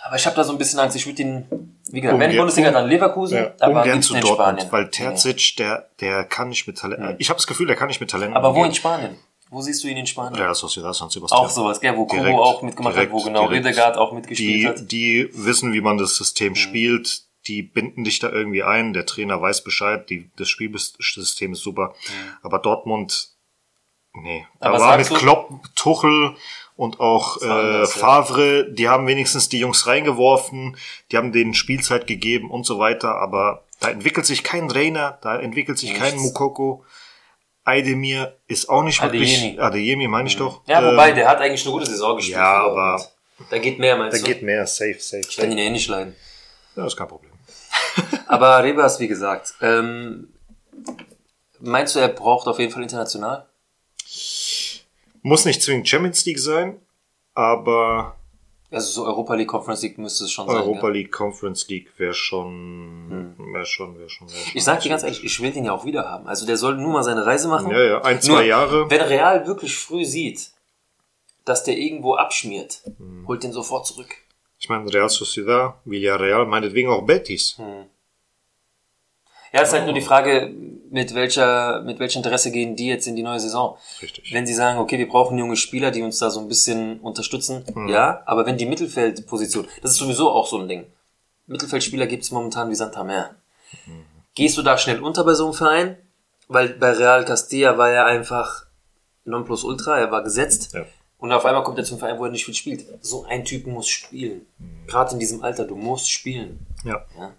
aber 0.06 0.16
ich 0.16 0.26
habe 0.26 0.36
da 0.36 0.44
so 0.44 0.52
ein 0.52 0.58
bisschen 0.58 0.80
Angst, 0.80 0.96
ich 0.96 1.06
würde 1.06 1.22
ihn, 1.22 1.78
wie 1.92 2.02
gesagt, 2.02 2.20
wenn 2.20 2.32
Ungern- 2.32 2.38
Bundesliga, 2.38 2.72
dann 2.72 2.88
Leverkusen, 2.90 3.38
Ja, 3.38 3.52
aber 3.60 3.82
ungern 3.84 4.02
zu 4.02 4.16
in 4.16 4.22
Dortmund, 4.22 4.62
Spanien. 4.62 4.72
weil. 4.72 4.90
Terzic, 4.90 5.56
der, 5.58 5.90
der 6.00 6.24
kann 6.24 6.50
nicht 6.50 6.66
mit 6.66 6.78
Talent. 6.80 7.18
Ich 7.20 7.30
habe 7.30 7.38
das 7.38 7.46
Gefühl, 7.48 7.68
der 7.68 7.76
kann 7.76 7.88
nicht 7.88 8.00
mit 8.02 8.10
Talent. 8.10 8.36
Aber 8.36 8.50
wo 8.50 8.60
in 8.60 8.64
umgehen. 8.64 8.76
Spanien? 8.76 9.18
Wo 9.52 9.62
siehst 9.62 9.84
du 9.84 9.90
ihn 9.90 9.98
in 9.98 10.08
Spanien? 10.08 10.36
Real 10.42 10.56
Sociedad 10.56 10.96
San 10.96 11.10
Sebastian. 11.10 11.42
Auch 11.46 11.50
sowas, 11.50 11.80
gell, 11.82 11.96
wo 11.98 12.06
Direkt, 12.06 12.40
auch 12.40 12.62
mitgemacht 12.62 12.96
direkt, 12.96 13.12
hat, 13.14 13.20
wo 13.20 13.24
genau 13.24 13.48
direkt. 13.50 13.66
Redegaard 13.66 13.98
auch 13.98 14.14
mitgespielt 14.14 14.62
die, 14.64 14.68
hat. 14.68 14.92
die 14.92 15.30
wissen, 15.34 15.74
wie 15.74 15.82
man 15.82 15.98
das 15.98 16.16
System 16.16 16.56
spielt. 16.56 17.24
Die 17.48 17.64
binden 17.64 18.04
dich 18.04 18.20
da 18.20 18.30
irgendwie 18.30 18.64
ein. 18.64 18.94
Der 18.94 19.06
Trainer 19.06 19.42
weiß 19.42 19.64
Bescheid. 19.64 20.10
Die, 20.10 20.30
das 20.38 20.50
Spielsystem 20.50 21.54
ist 21.54 21.62
super. 21.64 21.96
Aber 22.44 22.60
Dortmund, 22.60 23.30
nee. 24.14 24.46
Da 24.60 24.68
Aber 24.68 24.80
war 24.80 24.98
mit 24.98 25.10
Klopp, 25.10 25.50
Tuchel 25.76 26.36
und 26.76 27.00
auch 27.00 27.42
äh. 27.42 27.86
Favre, 27.88 28.72
die 28.72 28.90
haben 28.90 29.08
wenigstens 29.08 29.50
die 29.50 29.60
Jungs 29.60 29.88
reingeworfen, 29.88 30.78
die 31.12 31.18
haben 31.18 31.32
denen 31.32 31.54
Spielzeit 31.54 32.08
gegeben 32.08 32.50
und 32.52 32.66
so 32.66 32.78
weiter. 32.80 33.16
Aber 33.16 33.64
da 33.80 33.90
entwickelt 33.90 34.26
sich 34.28 34.44
kein 34.44 34.70
Trainer, 34.70 35.18
da 35.22 35.40
entwickelt 35.40 35.80
sich 35.80 35.94
kein 35.96 36.14
Nichts. 36.14 36.22
Mukoko. 36.24 36.86
Aydemir 37.64 38.36
ist 38.48 38.70
auch 38.70 38.82
nicht 38.84 39.02
wirklich, 39.04 39.38
Adeyemi. 39.38 39.60
Adeyemi 39.60 40.08
meine 40.08 40.28
ich 40.30 40.36
doch. 40.38 40.62
Ja, 40.68 40.80
Ähm, 40.82 40.94
wobei, 40.94 41.12
der 41.12 41.28
hat 41.28 41.40
eigentlich 41.40 41.64
eine 41.64 41.72
gute 41.74 41.86
Saison 41.86 42.16
gespielt. 42.18 42.38
ja, 42.38 42.64
aber-. 42.64 43.04
Da 43.50 43.58
geht 43.58 43.80
mehr, 43.80 43.98
meinst 43.98 44.18
da 44.18 44.22
du? 44.22 44.28
geht 44.34 44.44
mehr, 44.44 44.66
safe, 44.68 44.98
safe, 45.00 45.24
Ich 45.28 45.38
kann 45.38 45.52
ihn 45.52 45.58
eh 45.58 45.70
nicht 45.72 45.88
leiden. 45.88 46.16
Ja, 46.76 46.86
ist 46.86 46.96
kein 46.96 47.08
Problem. 47.08 47.31
Aber 48.28 48.64
Rebas, 48.64 49.00
wie 49.00 49.08
gesagt, 49.08 49.54
ähm, 49.62 50.30
meinst 51.60 51.96
du, 51.96 52.00
er 52.00 52.08
braucht 52.10 52.48
auf 52.48 52.60
jeden 52.60 52.72
Fall 52.72 52.84
international? 52.84 53.46
Muss 55.22 55.46
nicht 55.46 55.62
zwingend 55.62 55.88
Champions 55.88 56.26
League 56.26 56.40
sein, 56.40 56.80
aber 57.36 58.16
Also 58.72 58.90
so 58.92 59.06
Europa 59.06 59.36
League, 59.36 59.50
Conference 59.50 59.82
League 59.84 59.98
müsste 59.98 60.24
es 60.24 60.32
schon 60.32 60.48
sein. 60.48 60.56
Europa. 60.56 60.88
League, 60.90 61.12
Conference 61.12 61.68
League 61.68 61.92
wäre 61.98 62.14
schon, 62.14 63.36
wäre 63.54 63.66
schon, 63.66 63.98
wäre 64.00 64.10
schon, 64.10 64.28
wär 64.30 64.36
schon. 64.36 64.52
Ich 64.56 64.64
sag 64.64 64.80
dir 64.82 64.90
ganz 64.90 65.04
ehrlich, 65.04 65.24
ich 65.24 65.40
will 65.42 65.52
den 65.52 65.66
ja 65.66 65.74
auch 65.74 65.86
wieder 65.86 66.10
haben. 66.10 66.28
Also 66.28 66.46
der 66.46 66.58
soll 66.58 66.76
nur 66.76 66.92
mal 66.94 67.04
seine 67.04 67.26
Reise 67.26 67.48
machen. 67.50 67.70
Ja, 67.70 67.84
ja, 67.84 68.02
ein, 68.02 68.22
zwei 68.22 68.32
Nur, 68.34 68.42
Jahre. 68.44 68.90
Wenn 68.90 69.02
Real 69.02 69.46
wirklich 69.46 69.76
früh 69.78 70.06
sieht, 70.06 70.52
dass 71.46 71.64
der 71.64 71.78
irgendwo 71.78 72.16
abschmiert, 72.16 72.82
Hm. 72.98 73.26
holt 73.28 73.44
den 73.44 73.52
sofort 73.52 73.86
zurück. 73.86 74.16
Ich 74.62 74.70
meine, 74.70 74.94
Real 74.94 75.10
Sociedad, 75.10 75.74
Villarreal, 75.86 76.46
meinetwegen 76.46 76.88
auch 76.90 77.02
Betis. 77.02 77.58
Hm. 77.58 77.86
Ja, 79.52 79.62
es 79.62 79.70
ist 79.70 79.74
halt 79.74 79.86
nur 79.86 79.94
die 79.94 80.02
Frage, 80.02 80.54
mit 80.92 81.16
welcher, 81.16 81.82
mit 81.82 81.98
welchem 82.00 82.20
Interesse 82.20 82.52
gehen 82.52 82.76
die 82.76 82.88
jetzt 82.88 83.08
in 83.08 83.16
die 83.16 83.24
neue 83.24 83.40
Saison? 83.40 83.76
Richtig. 84.02 84.32
Wenn 84.32 84.46
sie 84.46 84.54
sagen, 84.54 84.78
okay, 84.78 85.00
wir 85.00 85.10
brauchen 85.10 85.38
junge 85.38 85.58
Spieler, 85.58 85.90
die 85.90 86.04
uns 86.04 86.20
da 86.20 86.30
so 86.30 86.40
ein 86.40 86.48
bisschen 86.48 87.00
unterstützen, 87.00 87.66
Hm. 87.74 87.88
ja, 87.88 88.22
aber 88.28 88.46
wenn 88.46 88.58
die 88.58 88.68
Mittelfeldposition, 88.68 89.68
das 89.82 89.92
ist 89.92 89.98
sowieso 89.98 90.30
auch 90.30 90.46
so 90.46 90.60
ein 90.60 90.68
Ding. 90.68 90.86
Mittelfeldspieler 91.48 92.06
gibt 92.06 92.24
es 92.24 92.32
momentan 92.32 92.70
wie 92.70 92.76
Santa 92.76 93.04
Meer. 93.04 93.36
Hm. 93.86 94.06
Gehst 94.36 94.58
du 94.60 94.62
da 94.62 94.78
schnell 94.78 95.02
unter 95.02 95.24
bei 95.24 95.34
so 95.34 95.46
einem 95.46 95.54
Verein? 95.56 95.98
Weil 96.48 96.70
bei 96.70 96.92
Real 96.92 97.26
Castilla 97.26 97.80
war 97.80 97.90
er 97.90 98.06
einfach 98.06 98.68
Nonplusultra, 99.26 99.98
er 99.98 100.12
war 100.12 100.24
gesetzt. 100.24 100.74
Ja. 100.74 100.86
Und 101.22 101.32
auf 101.32 101.46
einmal 101.46 101.64
kommt 101.64 101.78
er 101.78 101.84
zum 101.84 102.00
Verein, 102.00 102.18
wo 102.20 102.26
er 102.26 102.32
nicht 102.32 102.46
viel 102.46 102.56
spielt. 102.56 102.84
So 103.02 103.26
ein 103.26 103.46
Typ 103.46 103.68
muss 103.68 103.88
spielen. 103.88 104.48
Gerade 104.88 105.14
in 105.14 105.20
diesem 105.20 105.44
Alter, 105.44 105.66
du 105.66 105.76
musst 105.76 106.10
spielen. 106.12 106.66
Ja. 106.84 107.06
Ja. 107.18 107.34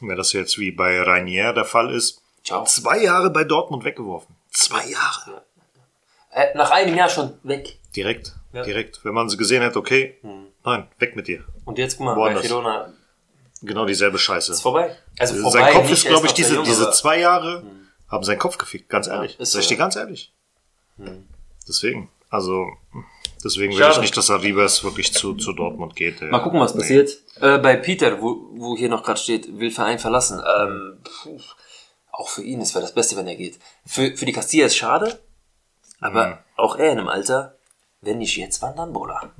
Wenn 0.00 0.16
das 0.16 0.32
jetzt 0.32 0.58
wie 0.58 0.70
bei 0.70 1.02
Rainier 1.02 1.52
der 1.52 1.64
Fall 1.64 1.92
ist, 1.92 2.22
Ciao. 2.44 2.64
zwei 2.64 3.02
Jahre 3.02 3.30
bei 3.30 3.42
Dortmund 3.42 3.84
weggeworfen. 3.84 4.36
Zwei 4.52 4.86
Jahre. 4.88 5.42
Äh, 6.30 6.56
nach 6.56 6.70
einem 6.70 6.94
Jahr 6.96 7.08
schon 7.08 7.32
weg. 7.42 7.76
Direkt, 7.96 8.32
Ja. 8.52 8.62
direkt. 8.62 9.04
Wenn 9.04 9.14
man 9.14 9.28
sie 9.28 9.36
gesehen 9.36 9.62
hat, 9.64 9.76
okay, 9.76 10.18
nein, 10.64 10.86
weg 10.98 11.16
mit 11.16 11.26
dir. 11.26 11.44
Und 11.64 11.78
jetzt 11.78 11.96
guck 11.96 12.06
mal, 12.06 12.14
bei 12.14 12.20
Woanders. 12.20 12.42
Girona 12.42 12.92
Genau 13.62 13.86
dieselbe 13.86 14.18
Scheiße. 14.18 14.52
ist 14.52 14.60
vorbei. 14.60 14.94
Also 15.18 15.34
vorbei, 15.42 15.60
sein 15.62 15.72
Kopf 15.74 15.90
ist, 15.90 16.04
glaube 16.06 16.26
ich, 16.26 16.32
diese, 16.34 16.54
jung, 16.56 16.64
diese 16.64 16.90
zwei 16.92 17.18
Jahre 17.18 17.64
haben 18.08 18.22
seinen 18.22 18.38
Kopf 18.38 18.56
gefickt, 18.58 18.88
ganz 18.88 19.08
ehrlich. 19.08 19.40
ist 19.40 19.52
Sag 19.52 19.62
ich 19.62 19.66
dir 19.68 19.74
ja. 19.74 19.78
ganz 19.78 19.96
ehrlich. 19.96 20.32
Deswegen, 21.66 22.10
also, 22.30 22.66
deswegen 23.44 23.72
will 23.72 23.80
ich 23.80 23.86
Schade. 23.86 24.00
nicht, 24.00 24.16
dass 24.16 24.30
Arribas 24.30 24.82
wirklich 24.84 25.12
zu, 25.12 25.34
zu 25.34 25.52
Dortmund 25.52 25.94
geht. 25.96 26.20
Mal 26.22 26.40
gucken, 26.40 26.60
was 26.60 26.74
passiert. 26.74 27.10
Äh, 27.40 27.58
bei 27.58 27.76
Peter, 27.76 28.20
wo, 28.20 28.48
wo 28.54 28.76
hier 28.76 28.88
noch 28.88 29.02
gerade 29.02 29.20
steht, 29.20 29.58
will 29.58 29.70
Verein 29.70 29.98
verlassen. 29.98 30.42
Ähm, 30.60 30.98
puh, 31.22 31.38
auch 32.12 32.28
für 32.28 32.42
ihn, 32.42 32.60
es 32.60 32.74
wäre 32.74 32.82
das 32.82 32.94
Beste, 32.94 33.16
wenn 33.16 33.26
er 33.26 33.36
geht. 33.36 33.58
Für, 33.84 34.16
für 34.16 34.24
die 34.26 34.32
Castilla 34.32 34.66
ist 34.66 34.76
schade, 34.76 35.18
aber 36.00 36.26
Mhm. 36.28 36.38
auch 36.56 36.76
er 36.76 36.92
in 36.92 36.98
einem 36.98 37.08
Alter, 37.08 37.56
wenn 38.00 38.18
nicht 38.18 38.36
jetzt, 38.36 38.62
wann 38.62 38.76
dann, 38.76 38.92
Bruder? 38.92 39.30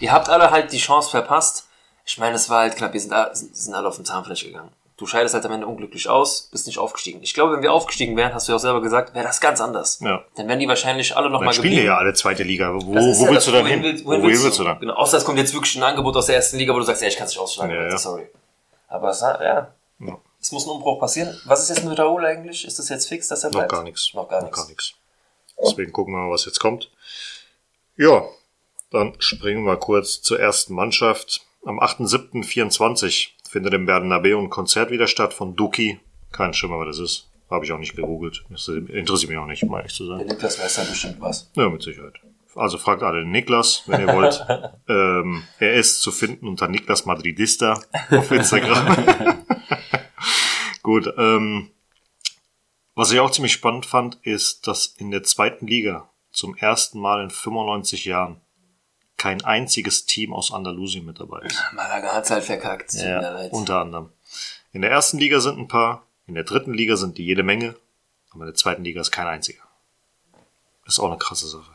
Ihr 0.00 0.12
habt 0.12 0.28
alle 0.28 0.50
halt 0.50 0.72
die 0.72 0.78
Chance 0.78 1.10
verpasst. 1.10 1.68
Ich 2.04 2.18
meine, 2.18 2.36
es 2.36 2.48
war 2.48 2.60
halt 2.60 2.76
knapp, 2.76 2.92
wir 2.92 3.00
sind, 3.00 3.12
sind 3.34 3.74
alle 3.74 3.88
auf 3.88 3.96
den 3.96 4.04
Zahnfleisch 4.04 4.44
gegangen. 4.44 4.70
Du 4.98 5.06
scheidest 5.06 5.34
halt 5.34 5.44
am 5.44 5.52
Ende 5.52 5.66
unglücklich 5.66 6.08
aus, 6.08 6.48
bist 6.50 6.66
nicht 6.66 6.78
aufgestiegen. 6.78 7.22
Ich 7.22 7.34
glaube, 7.34 7.52
wenn 7.54 7.62
wir 7.62 7.70
aufgestiegen 7.72 8.16
wären, 8.16 8.32
hast 8.32 8.48
du 8.48 8.52
ja 8.52 8.56
auch 8.56 8.60
selber 8.60 8.80
gesagt, 8.80 9.14
wäre 9.14 9.26
das 9.26 9.42
ganz 9.42 9.60
anders. 9.60 10.00
Ja. 10.00 10.24
Dann 10.36 10.48
wären 10.48 10.58
die 10.58 10.66
wahrscheinlich 10.68 11.14
alle 11.14 11.28
noch 11.28 11.40
Dann 11.40 11.46
mal 11.46 11.52
spielen 11.52 11.72
geblieben. 11.72 11.86
ja 11.88 11.98
alle 11.98 12.14
zweite 12.14 12.44
Liga. 12.44 12.72
Wo, 12.74 12.94
wo 12.94 12.94
ja 13.26 13.30
willst 13.30 13.46
du 13.46 13.52
dann 13.52 13.64
Wohin 13.64 13.82
hin? 13.82 13.92
willst- 13.92 14.04
Wohin 14.06 14.22
willst 14.42 14.58
du 14.58 14.64
dann? 14.64 14.80
Genau, 14.80 14.94
außer 14.94 15.18
es 15.18 15.24
kommt 15.26 15.38
jetzt 15.38 15.52
wirklich 15.52 15.76
ein 15.76 15.82
Angebot 15.82 16.16
aus 16.16 16.26
der 16.26 16.36
ersten 16.36 16.56
Liga, 16.56 16.72
wo 16.72 16.78
du 16.78 16.84
sagst, 16.84 17.02
ey, 17.02 17.08
ich 17.08 17.16
kann 17.16 17.26
es 17.26 17.32
nicht 17.32 17.38
ausschlagen, 17.40 17.74
Ja, 17.74 17.88
ja. 17.88 17.98
sorry. 17.98 18.26
Aber 18.88 19.10
es, 19.10 19.20
ja, 19.20 19.68
Ja. 20.00 20.18
es 20.40 20.50
muss 20.52 20.64
ein 20.66 20.70
Umbruch 20.70 20.98
passieren. 20.98 21.38
Was 21.44 21.62
ist 21.62 21.76
jetzt 21.76 21.84
mit 21.84 21.98
Raoul 21.98 22.24
eigentlich? 22.24 22.64
Ist 22.64 22.78
das 22.78 22.88
jetzt 22.88 23.06
fix, 23.06 23.28
dass 23.28 23.44
er 23.44 23.50
Noch 23.50 23.58
bleibt? 23.58 23.72
gar 23.72 23.82
nichts. 23.82 24.14
Noch 24.14 24.28
gar 24.30 24.42
nichts. 24.42 24.66
nichts. 24.68 24.94
Deswegen 25.62 25.92
gucken 25.92 26.14
wir 26.14 26.20
mal, 26.22 26.30
was 26.32 26.46
jetzt 26.46 26.58
kommt. 26.58 26.90
Ja, 27.98 28.24
dann 28.90 29.14
springen 29.18 29.64
wir 29.64 29.76
kurz 29.76 30.22
zur 30.22 30.40
ersten 30.40 30.72
Mannschaft. 30.74 31.42
Am 31.66 31.80
8.7.24 31.80 33.28
findet 33.46 33.74
im 33.74 33.86
Bernabeu 33.86 34.38
ein 34.38 34.50
Konzert 34.50 34.90
wieder 34.90 35.06
statt 35.06 35.34
von 35.34 35.56
Duki. 35.56 36.00
Kein 36.32 36.54
Schimmer, 36.54 36.78
was 36.78 36.96
das 36.96 36.98
ist. 36.98 37.30
Habe 37.50 37.64
ich 37.64 37.72
auch 37.72 37.78
nicht 37.78 37.94
gegoogelt. 37.94 38.44
Das 38.50 38.66
interessiert 38.68 39.30
mich 39.30 39.38
auch 39.38 39.46
nicht, 39.46 39.62
um 39.62 39.74
ehrlich 39.74 39.94
zu 39.94 40.06
Der 40.06 40.18
sein. 40.18 40.26
Niklas 40.26 40.58
weiß 40.58 40.76
da 40.76 40.84
bestimmt 40.84 41.20
was. 41.20 41.50
Ja, 41.54 41.68
mit 41.68 41.82
Sicherheit. 41.82 42.14
Also 42.56 42.78
fragt 42.78 43.02
alle 43.02 43.20
den 43.20 43.30
Niklas, 43.30 43.82
wenn 43.86 44.00
ihr 44.00 44.14
wollt. 44.14 44.44
ähm, 44.88 45.44
er 45.58 45.74
ist 45.74 46.00
zu 46.00 46.10
finden 46.10 46.48
unter 46.48 46.68
Niklas 46.68 47.04
Madridista 47.04 47.80
auf 48.10 48.30
Instagram. 48.30 48.96
Gut, 50.82 51.12
ähm, 51.18 51.70
was 52.94 53.12
ich 53.12 53.20
auch 53.20 53.30
ziemlich 53.30 53.52
spannend 53.52 53.84
fand, 53.84 54.18
ist, 54.22 54.66
dass 54.66 54.86
in 54.86 55.10
der 55.10 55.22
zweiten 55.22 55.66
Liga 55.66 56.10
zum 56.32 56.56
ersten 56.56 56.98
Mal 56.98 57.22
in 57.22 57.30
95 57.30 58.06
Jahren 58.06 58.40
kein 59.16 59.42
einziges 59.44 60.06
Team 60.06 60.32
aus 60.32 60.52
Andalusien 60.52 61.04
mit 61.04 61.20
dabei 61.20 61.40
ist. 61.42 61.62
Malaga 61.72 62.14
hat's 62.14 62.30
halt 62.30 62.44
verkackt. 62.44 62.92
Leid. 62.92 63.52
unter 63.52 63.80
anderem. 63.80 64.10
In 64.72 64.82
der 64.82 64.90
ersten 64.90 65.18
Liga 65.18 65.40
sind 65.40 65.58
ein 65.58 65.68
paar, 65.68 66.02
in 66.26 66.34
der 66.34 66.44
dritten 66.44 66.74
Liga 66.74 66.96
sind 66.96 67.18
die 67.18 67.24
jede 67.24 67.42
Menge, 67.42 67.76
aber 68.30 68.42
in 68.42 68.48
der 68.48 68.54
zweiten 68.54 68.84
Liga 68.84 69.00
ist 69.00 69.10
kein 69.10 69.26
einziger. 69.26 69.62
Ist 70.86 70.98
auch 71.00 71.08
eine 71.08 71.18
krasse 71.18 71.48
Sache. 71.48 71.70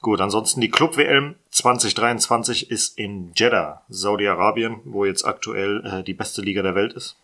Gut, 0.00 0.20
ansonsten 0.20 0.60
die 0.60 0.70
Club-WM 0.70 1.34
2023 1.50 2.70
ist 2.70 2.98
in 2.98 3.32
Jeddah, 3.34 3.82
Saudi-Arabien, 3.88 4.80
wo 4.84 5.04
jetzt 5.04 5.24
aktuell 5.24 5.84
äh, 5.84 6.02
die 6.04 6.14
beste 6.14 6.40
Liga 6.40 6.62
der 6.62 6.74
Welt 6.74 6.92
ist. 6.92 7.16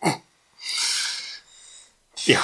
Ja, 2.25 2.40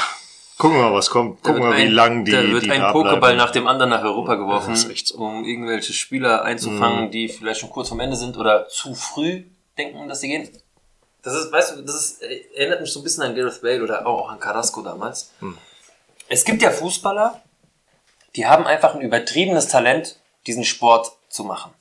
gucken 0.61 0.77
wir 0.79 0.85
mal, 0.90 0.92
was 0.94 1.11
kommt. 1.11 1.42
Gucken 1.42 1.62
wir, 1.62 1.77
wie 1.77 1.83
ein- 1.83 1.90
lang 1.90 2.25
die 2.25 2.33
Da 2.33 2.42
wird 2.46 2.64
die 2.64 2.70
ein 2.70 2.83
Pokéball 2.83 3.35
nach 3.35 3.51
dem 3.51 3.66
anderen 3.66 3.90
nach 3.90 4.03
Europa 4.03 4.35
geworfen, 4.37 4.77
so. 4.77 4.88
Mhm. 4.88 5.23
um 5.23 5.44
irgendwelche 5.44 5.92
Spieler 5.92 6.44
einzufangen, 6.44 7.11
die 7.11 7.29
vielleicht 7.29 7.61
schon 7.61 7.70
kurz 7.70 7.88
vorm 7.88 8.01
Ende 8.01 8.16
sind 8.16 8.37
oder 8.37 8.68
zu 8.68 8.94
früh 8.94 9.44
denken, 9.77 10.09
dass 10.09 10.20
sie 10.20 10.29
gehen. 10.29 10.49
Das 11.23 11.35
ist, 11.35 11.51
weißt 11.53 11.77
du, 11.77 11.83
das 11.83 11.94
ist, 11.96 12.23
äh, 12.23 12.40
erinnert 12.57 12.81
mich 12.81 12.92
so 12.92 13.01
ein 13.01 13.03
bisschen 13.03 13.23
an 13.25 13.35
Gareth 13.35 13.61
Bale 13.62 13.83
oder 13.83 14.07
auch 14.07 14.31
an 14.31 14.38
Carrasco 14.38 14.81
damals. 14.83 15.33
Hm. 15.40 15.57
Es 16.29 16.44
gibt 16.44 16.62
ja 16.62 16.70
Fußballer, 16.70 17.42
die 18.37 18.46
haben 18.46 18.66
einfach 18.66 18.94
ein 18.94 19.01
übertriebenes 19.01 19.68
Talent, 19.68 20.18
diesen 20.46 20.64
Sport 20.64 21.12
zu 21.29 21.44
machen. 21.44 21.73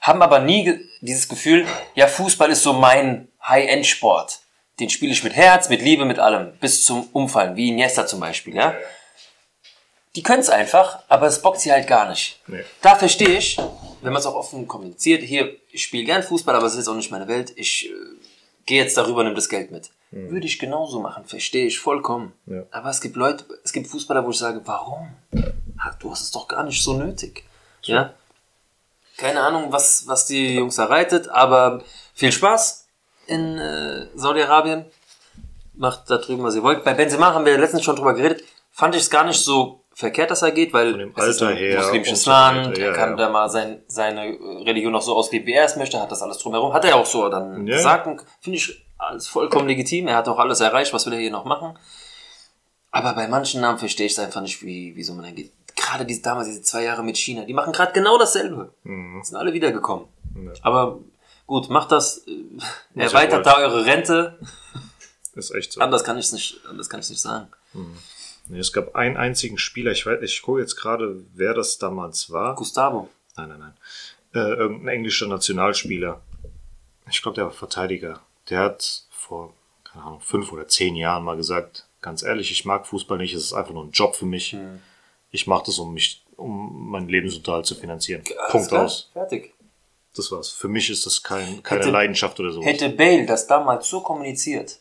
Haben 0.00 0.22
aber 0.22 0.40
nie 0.40 0.80
dieses 1.00 1.28
Gefühl, 1.28 1.66
ja, 1.94 2.06
Fußball 2.06 2.50
ist 2.50 2.62
so 2.62 2.72
mein 2.72 3.28
High-End-Sport. 3.46 4.40
Den 4.80 4.90
spiele 4.90 5.12
ich 5.12 5.22
mit 5.22 5.34
Herz, 5.34 5.68
mit 5.68 5.82
Liebe, 5.82 6.04
mit 6.04 6.18
allem, 6.18 6.52
bis 6.60 6.84
zum 6.84 7.08
Umfallen, 7.12 7.56
wie 7.56 7.68
Iniesta 7.68 8.06
zum 8.06 8.20
Beispiel, 8.20 8.54
ja. 8.54 8.74
Die 10.14 10.22
können 10.22 10.40
es 10.40 10.50
einfach, 10.50 11.00
aber 11.08 11.26
es 11.26 11.40
bockt 11.40 11.60
sie 11.60 11.72
halt 11.72 11.86
gar 11.86 12.08
nicht. 12.08 12.40
Nee. 12.46 12.64
Da 12.82 12.96
verstehe 12.96 13.38
ich, 13.38 13.56
wenn 14.02 14.12
man 14.12 14.20
es 14.20 14.26
auch 14.26 14.34
offen 14.34 14.68
kommuniziert, 14.68 15.22
hier, 15.22 15.56
ich 15.70 15.84
spiele 15.84 16.04
gern 16.04 16.22
Fußball, 16.22 16.54
aber 16.54 16.66
es 16.66 16.72
ist 16.72 16.80
jetzt 16.80 16.88
auch 16.88 16.94
nicht 16.94 17.10
meine 17.10 17.28
Welt, 17.28 17.52
ich 17.56 17.88
äh, 17.88 17.92
gehe 18.66 18.82
jetzt 18.82 18.96
darüber, 18.96 19.24
nimm 19.24 19.34
das 19.34 19.48
Geld 19.48 19.70
mit. 19.70 19.90
Würde 20.14 20.46
ich 20.46 20.58
genauso 20.58 21.00
machen, 21.00 21.24
verstehe 21.24 21.64
ich 21.64 21.78
vollkommen. 21.78 22.34
Ja. 22.44 22.64
Aber 22.70 22.90
es 22.90 23.00
gibt 23.00 23.16
Leute, 23.16 23.46
es 23.64 23.72
gibt 23.72 23.86
Fußballer, 23.86 24.26
wo 24.26 24.30
ich 24.30 24.36
sage, 24.36 24.60
warum? 24.66 25.08
Du 26.00 26.10
hast 26.10 26.20
es 26.20 26.30
doch 26.30 26.48
gar 26.48 26.64
nicht 26.64 26.82
so 26.82 26.92
nötig. 26.92 27.44
Ja? 27.84 28.12
Keine 29.16 29.40
Ahnung, 29.40 29.72
was, 29.72 30.06
was 30.06 30.26
die 30.26 30.56
Jungs 30.56 30.76
erreitet, 30.76 31.28
aber 31.28 31.82
viel 32.12 32.30
Spaß 32.30 32.81
in 33.32 33.58
äh, 33.58 34.06
Saudi-Arabien. 34.14 34.84
Macht 35.74 36.10
da 36.10 36.18
drüben, 36.18 36.42
was 36.42 36.54
ihr 36.54 36.62
wollt. 36.62 36.84
Bei 36.84 36.94
Benzema 36.94 37.32
haben 37.34 37.44
wir 37.46 37.56
letztens 37.58 37.82
schon 37.84 37.96
drüber 37.96 38.14
geredet. 38.14 38.42
Fand 38.70 38.94
ich 38.94 39.02
es 39.02 39.10
gar 39.10 39.24
nicht 39.24 39.40
so 39.42 39.80
verkehrt, 39.94 40.30
dass 40.30 40.42
er 40.42 40.50
geht, 40.52 40.72
weil 40.72 40.90
Von 40.90 40.98
dem 41.00 41.12
es 41.16 41.24
ist 41.26 41.42
Alter 41.42 41.48
ein 41.52 41.56
her 41.56 41.78
muslimisches. 41.80 42.26
Land. 42.26 42.78
Ja, 42.78 42.86
er 42.86 42.92
kann 42.92 43.10
ja. 43.10 43.16
da 43.16 43.28
mal 43.30 43.48
sein, 43.48 43.82
seine 43.86 44.26
äh, 44.26 44.62
Religion 44.64 44.92
noch 44.92 45.02
so 45.02 45.16
ausleben, 45.16 45.46
wie 45.46 45.52
er 45.54 45.64
es 45.64 45.76
möchte. 45.76 46.00
Hat 46.00 46.10
das 46.12 46.22
alles 46.22 46.38
drumherum. 46.38 46.72
Hat 46.74 46.84
er 46.84 46.90
ja 46.90 46.96
auch 46.96 47.06
so 47.06 47.28
dann 47.28 47.66
Ja. 47.66 47.76
gesagt. 47.76 48.06
und 48.06 48.22
Finde 48.40 48.58
ich 48.58 48.84
alles 48.98 49.28
vollkommen 49.28 49.66
legitim. 49.66 50.08
Er 50.08 50.16
hat 50.16 50.28
auch 50.28 50.38
alles 50.38 50.60
erreicht. 50.60 50.92
Was 50.92 51.06
will 51.06 51.14
er 51.14 51.18
hier 51.20 51.30
noch 51.30 51.44
machen? 51.44 51.76
Aber 52.90 53.14
bei 53.14 53.26
manchen 53.28 53.60
Namen 53.62 53.78
verstehe 53.78 54.06
ich 54.06 54.12
es 54.12 54.18
einfach 54.18 54.42
nicht, 54.42 54.62
wie, 54.62 54.92
wieso 54.94 55.14
man 55.14 55.24
da 55.24 55.30
geht. 55.30 55.52
Gerade 55.74 56.04
diese, 56.04 56.20
damals 56.22 56.48
diese 56.48 56.62
zwei 56.62 56.84
Jahre 56.84 57.02
mit 57.02 57.16
China, 57.16 57.44
die 57.44 57.54
machen 57.54 57.72
gerade 57.72 57.92
genau 57.92 58.18
dasselbe. 58.18 58.72
Mhm. 58.84 59.22
Sind 59.24 59.36
alle 59.38 59.52
wiedergekommen. 59.54 60.06
Ja. 60.36 60.52
Aber 60.62 60.98
gut, 61.46 61.68
macht 61.70 61.92
das, 61.92 62.26
äh, 62.26 62.44
erweitert 62.94 63.46
da 63.46 63.58
eure 63.58 63.84
Rente. 63.84 64.38
Ist 65.34 65.54
echt 65.54 65.72
so. 65.72 65.80
Anders 65.80 66.04
kann 66.04 66.18
ich 66.18 66.26
es 66.26 66.32
nicht, 66.32 66.60
anders 66.68 66.88
kann 66.90 67.00
ich 67.00 67.08
nicht 67.08 67.20
sagen. 67.20 67.48
Nee, 68.48 68.58
es 68.58 68.72
gab 68.72 68.94
einen 68.94 69.16
einzigen 69.16 69.56
Spieler, 69.56 69.92
ich 69.92 70.04
weiß, 70.04 70.20
ich 70.22 70.42
gucke 70.42 70.60
jetzt 70.60 70.76
gerade, 70.76 71.24
wer 71.34 71.54
das 71.54 71.78
damals 71.78 72.30
war. 72.30 72.54
Gustavo. 72.54 73.08
Nein, 73.36 73.48
nein, 73.48 73.60
nein. 73.60 73.74
Äh, 74.34 74.54
irgendein 74.54 74.96
englischer 74.96 75.26
Nationalspieler. 75.26 76.20
Ich 77.10 77.22
glaube, 77.22 77.36
der 77.36 77.44
war 77.44 77.52
Verteidiger. 77.52 78.20
Der 78.50 78.60
hat 78.60 79.04
vor, 79.10 79.54
keine 79.84 80.04
Ahnung, 80.04 80.20
fünf 80.20 80.52
oder 80.52 80.68
zehn 80.68 80.96
Jahren 80.96 81.24
mal 81.24 81.36
gesagt, 81.36 81.86
ganz 82.00 82.22
ehrlich, 82.22 82.50
ich 82.50 82.64
mag 82.64 82.86
Fußball 82.86 83.18
nicht, 83.18 83.34
es 83.34 83.44
ist 83.44 83.52
einfach 83.52 83.72
nur 83.72 83.84
ein 83.84 83.92
Job 83.92 84.16
für 84.16 84.26
mich. 84.26 84.56
Ich 85.30 85.46
mache 85.46 85.64
das, 85.66 85.78
um 85.78 85.94
mich, 85.94 86.24
um 86.36 86.90
meinen 86.90 87.08
Lebensunterhalt 87.08 87.64
zu 87.64 87.74
finanzieren. 87.74 88.22
Alles 88.38 88.52
Punkt 88.52 88.68
klar, 88.68 88.84
aus. 88.84 89.10
Fertig. 89.12 89.54
Das 90.14 90.30
war's. 90.30 90.50
Für 90.50 90.68
mich 90.68 90.90
ist 90.90 91.06
das 91.06 91.22
kein, 91.22 91.62
keine 91.62 91.80
Hätte- 91.80 91.90
Leidenschaft 91.90 92.38
oder 92.40 92.52
so. 92.52 92.62
Hätte 92.62 92.90
Bale 92.90 93.24
das 93.26 93.46
damals 93.46 93.88
so 93.88 94.00
kommuniziert, 94.02 94.78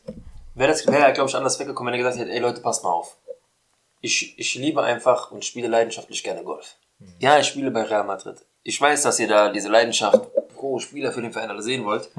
wäre 0.56 0.72
das, 0.72 0.86
wäre 0.88 1.04
er, 1.06 1.12
glaube 1.14 1.30
ich, 1.30 1.36
anders 1.36 1.58
weggekommen, 1.60 1.94
wenn 1.94 2.00
er 2.00 2.04
gesagt 2.04 2.20
hätte, 2.22 2.32
ey 2.32 2.40
Leute, 2.40 2.62
passt 2.62 2.84
mal 2.84 2.92
auf. 2.92 3.18
Ich, 4.02 4.38
ich 4.38 4.56
liebe 4.56 4.82
einfach 4.84 5.32
und 5.32 5.46
spiele 5.46 5.68
leidenschaftlich 5.68 6.24
gerne 6.24 6.44
Golf. 6.44 6.76
Ja, 7.20 7.40
ich 7.40 7.48
spiele 7.48 7.72
bei 7.72 7.84
Real 7.84 8.04
Madrid. 8.04 8.38
Ich 8.64 8.80
weiß, 8.80 9.04
dass 9.04 9.20
ihr 9.20 9.28
da 9.28 9.52
diese 9.52 9.70
Leidenschaft 9.70 10.22
pro 10.56 10.80
Spieler 10.80 11.12
für 11.12 11.22
den 11.22 11.32
Verein 11.32 11.50
alle 11.50 11.62
sehen 11.64 11.86
wollt. 11.86 12.10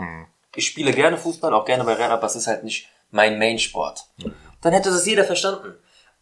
Ich 0.57 0.67
spiele 0.67 0.93
gerne 0.93 1.17
Fußball, 1.19 1.53
auch 1.55 1.65
gerne 1.65 1.85
bei 1.85 1.95
Real, 1.95 2.11
aber 2.11 2.27
es 2.27 2.37
ist 2.37 2.47
halt 2.47 2.65
nicht 2.65 2.89
mein 3.11 3.39
Main-Sport. 3.39 4.07
Dann 4.61 4.73
hätte 4.73 4.91
das 4.91 5.07
jeder 5.07 5.25
verstanden. 5.25 5.75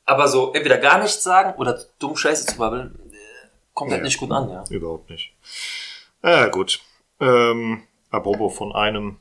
Aber 0.07 0.29
so 0.29 0.53
entweder 0.53 0.79
gar 0.79 0.98
nichts 1.00 1.22
sagen 1.22 1.55
oder 1.59 1.79
dumm 1.98 2.16
Scheiße 2.16 2.46
zu 2.46 2.57
babbeln, 2.57 2.98
äh, 3.12 3.16
kommt 3.74 3.92
halt 3.92 4.00
Ja. 4.00 4.05
nicht 4.05 4.18
gut 4.18 4.31
an, 4.33 4.50
ja. 4.50 4.64
Überhaupt 4.70 5.09
nicht. 5.09 5.33
Ja, 6.22 6.48
gut. 6.48 6.80
Ähm, 7.20 7.83
apropos 8.11 8.56
von 8.56 8.74
einem 8.74 9.16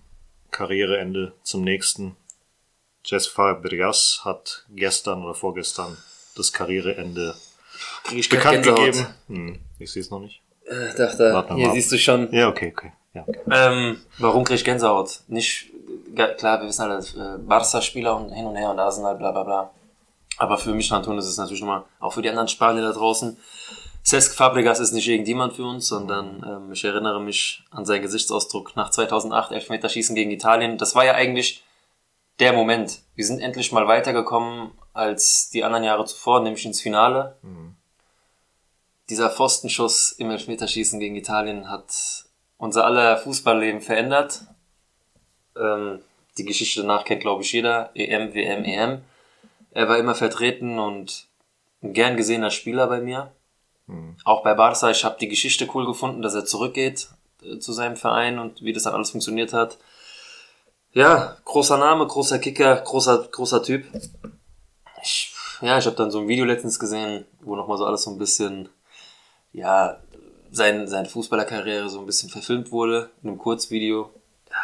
Karriereende 0.52 1.34
zum 1.44 1.64
nächsten. 1.64 2.16
Jess 3.06 3.28
Fabregas 3.28 4.22
hat 4.26 4.66
gestern 4.70 5.24
oder 5.24 5.34
vorgestern 5.34 5.98
das 6.36 6.52
Karriereende 6.52 7.36
ich 8.12 8.30
bekannt 8.30 8.64
gegeben. 8.64 9.08
Hm, 9.28 9.60
ich 9.80 9.92
sehe 9.92 10.02
es 10.02 10.10
noch 10.10 10.20
nicht. 10.20 10.42
Äh, 10.66 10.96
dachte, 10.96 11.46
hier 11.56 11.68
ab. 11.68 11.74
siehst 11.74 11.92
du 11.92 11.98
schon. 11.98 12.32
Ja, 12.34 12.50
okay, 12.50 12.74
okay. 12.76 12.92
Ja. 13.14 13.26
Ähm, 13.50 14.02
warum 14.20 14.44
krieg 14.44 14.58
ich 14.58 14.66
Gänsehaut? 14.66 15.22
Nicht, 15.28 15.72
klar, 16.38 16.62
wir 16.62 16.68
wissen 16.68 16.84
alle, 16.84 17.00
äh, 17.00 17.38
Barca-Spieler 17.40 18.16
und 18.16 18.32
hin 18.32 18.46
und 18.46 18.56
her 18.56 18.70
und 18.70 18.80
Arsenal, 18.80 19.16
bla 19.16 19.32
bla 19.32 19.44
bla. 19.44 19.72
Aber 20.38 20.58
für 20.58 20.74
mich, 20.74 20.92
Anton, 20.92 21.18
ist 21.18 21.26
es 21.26 21.38
natürlich 21.38 21.62
nochmal, 21.62 21.84
auch 22.00 22.14
für 22.14 22.22
die 22.22 22.30
anderen 22.30 22.48
Spanier 22.48 22.82
da 22.82 22.92
draußen. 22.92 23.38
Cesc 24.06 24.36
Fabregas 24.36 24.80
ist 24.80 24.92
nicht 24.92 25.08
irgendjemand 25.08 25.54
für 25.54 25.66
uns, 25.66 25.88
sondern 25.88 26.44
ähm, 26.48 26.72
ich 26.72 26.84
erinnere 26.84 27.22
mich 27.22 27.64
an 27.70 27.86
seinen 27.86 28.02
Gesichtsausdruck 28.02 28.76
nach 28.76 28.90
2008, 28.90 29.52
Elfmeterschießen 29.52 30.16
gegen 30.16 30.32
Italien. 30.32 30.78
Das 30.78 30.96
war 30.96 31.06
ja 31.06 31.14
eigentlich 31.14 31.64
der 32.40 32.54
Moment. 32.54 33.02
Wir 33.16 33.26
sind 33.26 33.40
endlich 33.40 33.72
mal 33.72 33.88
weitergekommen 33.88 34.72
als 34.94 35.50
die 35.50 35.64
anderen 35.64 35.84
Jahre 35.84 36.06
zuvor, 36.06 36.42
nämlich 36.42 36.66
ins 36.66 36.82
Finale. 36.82 37.38
Dieser 39.10 39.30
Pfostenschuss 39.30 40.12
im 40.14 40.32
Elfmeterschießen 40.32 41.00
gegen 41.00 41.16
Italien 41.16 41.70
hat 41.70 42.26
unser 42.58 42.86
aller 42.86 43.18
Fußballleben 43.18 43.82
verändert. 43.82 44.44
Ähm, 45.58 46.00
die 46.38 46.46
Geschichte 46.46 46.82
danach 46.82 47.06
kennt, 47.06 47.22
glaube 47.22 47.44
ich, 47.44 47.52
jeder. 47.52 47.92
EM, 47.96 48.34
WM, 48.34 48.64
EM. 48.64 49.02
Er 49.72 49.90
war 49.90 49.98
immer 49.98 50.16
vertreten 50.16 50.80
und 50.80 51.28
ein 51.82 51.94
gern 51.94 52.18
gesehener 52.18 52.52
Spieler 52.52 52.88
bei 52.88 53.02
mir. 53.02 53.32
Auch 54.24 54.44
bei 54.44 54.54
Barca. 54.54 54.90
Ich 54.90 55.04
habe 55.04 55.18
die 55.20 55.28
Geschichte 55.28 55.68
cool 55.74 55.86
gefunden, 55.86 56.22
dass 56.22 56.36
er 56.36 56.46
zurückgeht 56.46 57.10
äh, 57.44 57.60
zu 57.60 57.74
seinem 57.74 57.96
Verein 57.96 58.40
und 58.40 58.64
wie 58.64 58.74
das 58.74 58.84
dann 58.84 58.94
alles 58.94 59.12
funktioniert 59.12 59.54
hat. 59.54 59.78
Ja, 60.92 61.38
großer 61.46 61.78
Name, 61.78 62.08
großer 62.08 62.40
Kicker, 62.40 62.76
großer, 62.76 63.30
großer 63.32 63.64
Typ. 63.64 63.86
Ich, 65.04 65.34
ja, 65.62 65.78
ich 65.78 65.86
habe 65.86 65.96
dann 65.96 66.12
so 66.12 66.20
ein 66.20 66.28
Video 66.28 66.46
letztens 66.46 66.80
gesehen, 66.80 67.26
wo 67.42 67.56
nochmal 67.56 67.78
so 67.78 67.86
alles 67.86 68.04
so 68.04 68.12
ein 68.12 68.18
bisschen, 68.18 68.70
ja, 69.54 70.00
sein, 70.52 70.88
seine 70.88 71.08
Fußballerkarriere 71.08 71.90
so 71.90 72.00
ein 72.00 72.06
bisschen 72.06 72.30
verfilmt 72.30 72.72
wurde, 72.72 73.12
in 73.22 73.30
einem 73.30 73.38
Kurzvideo. 73.38 74.10
Ja, 74.50 74.64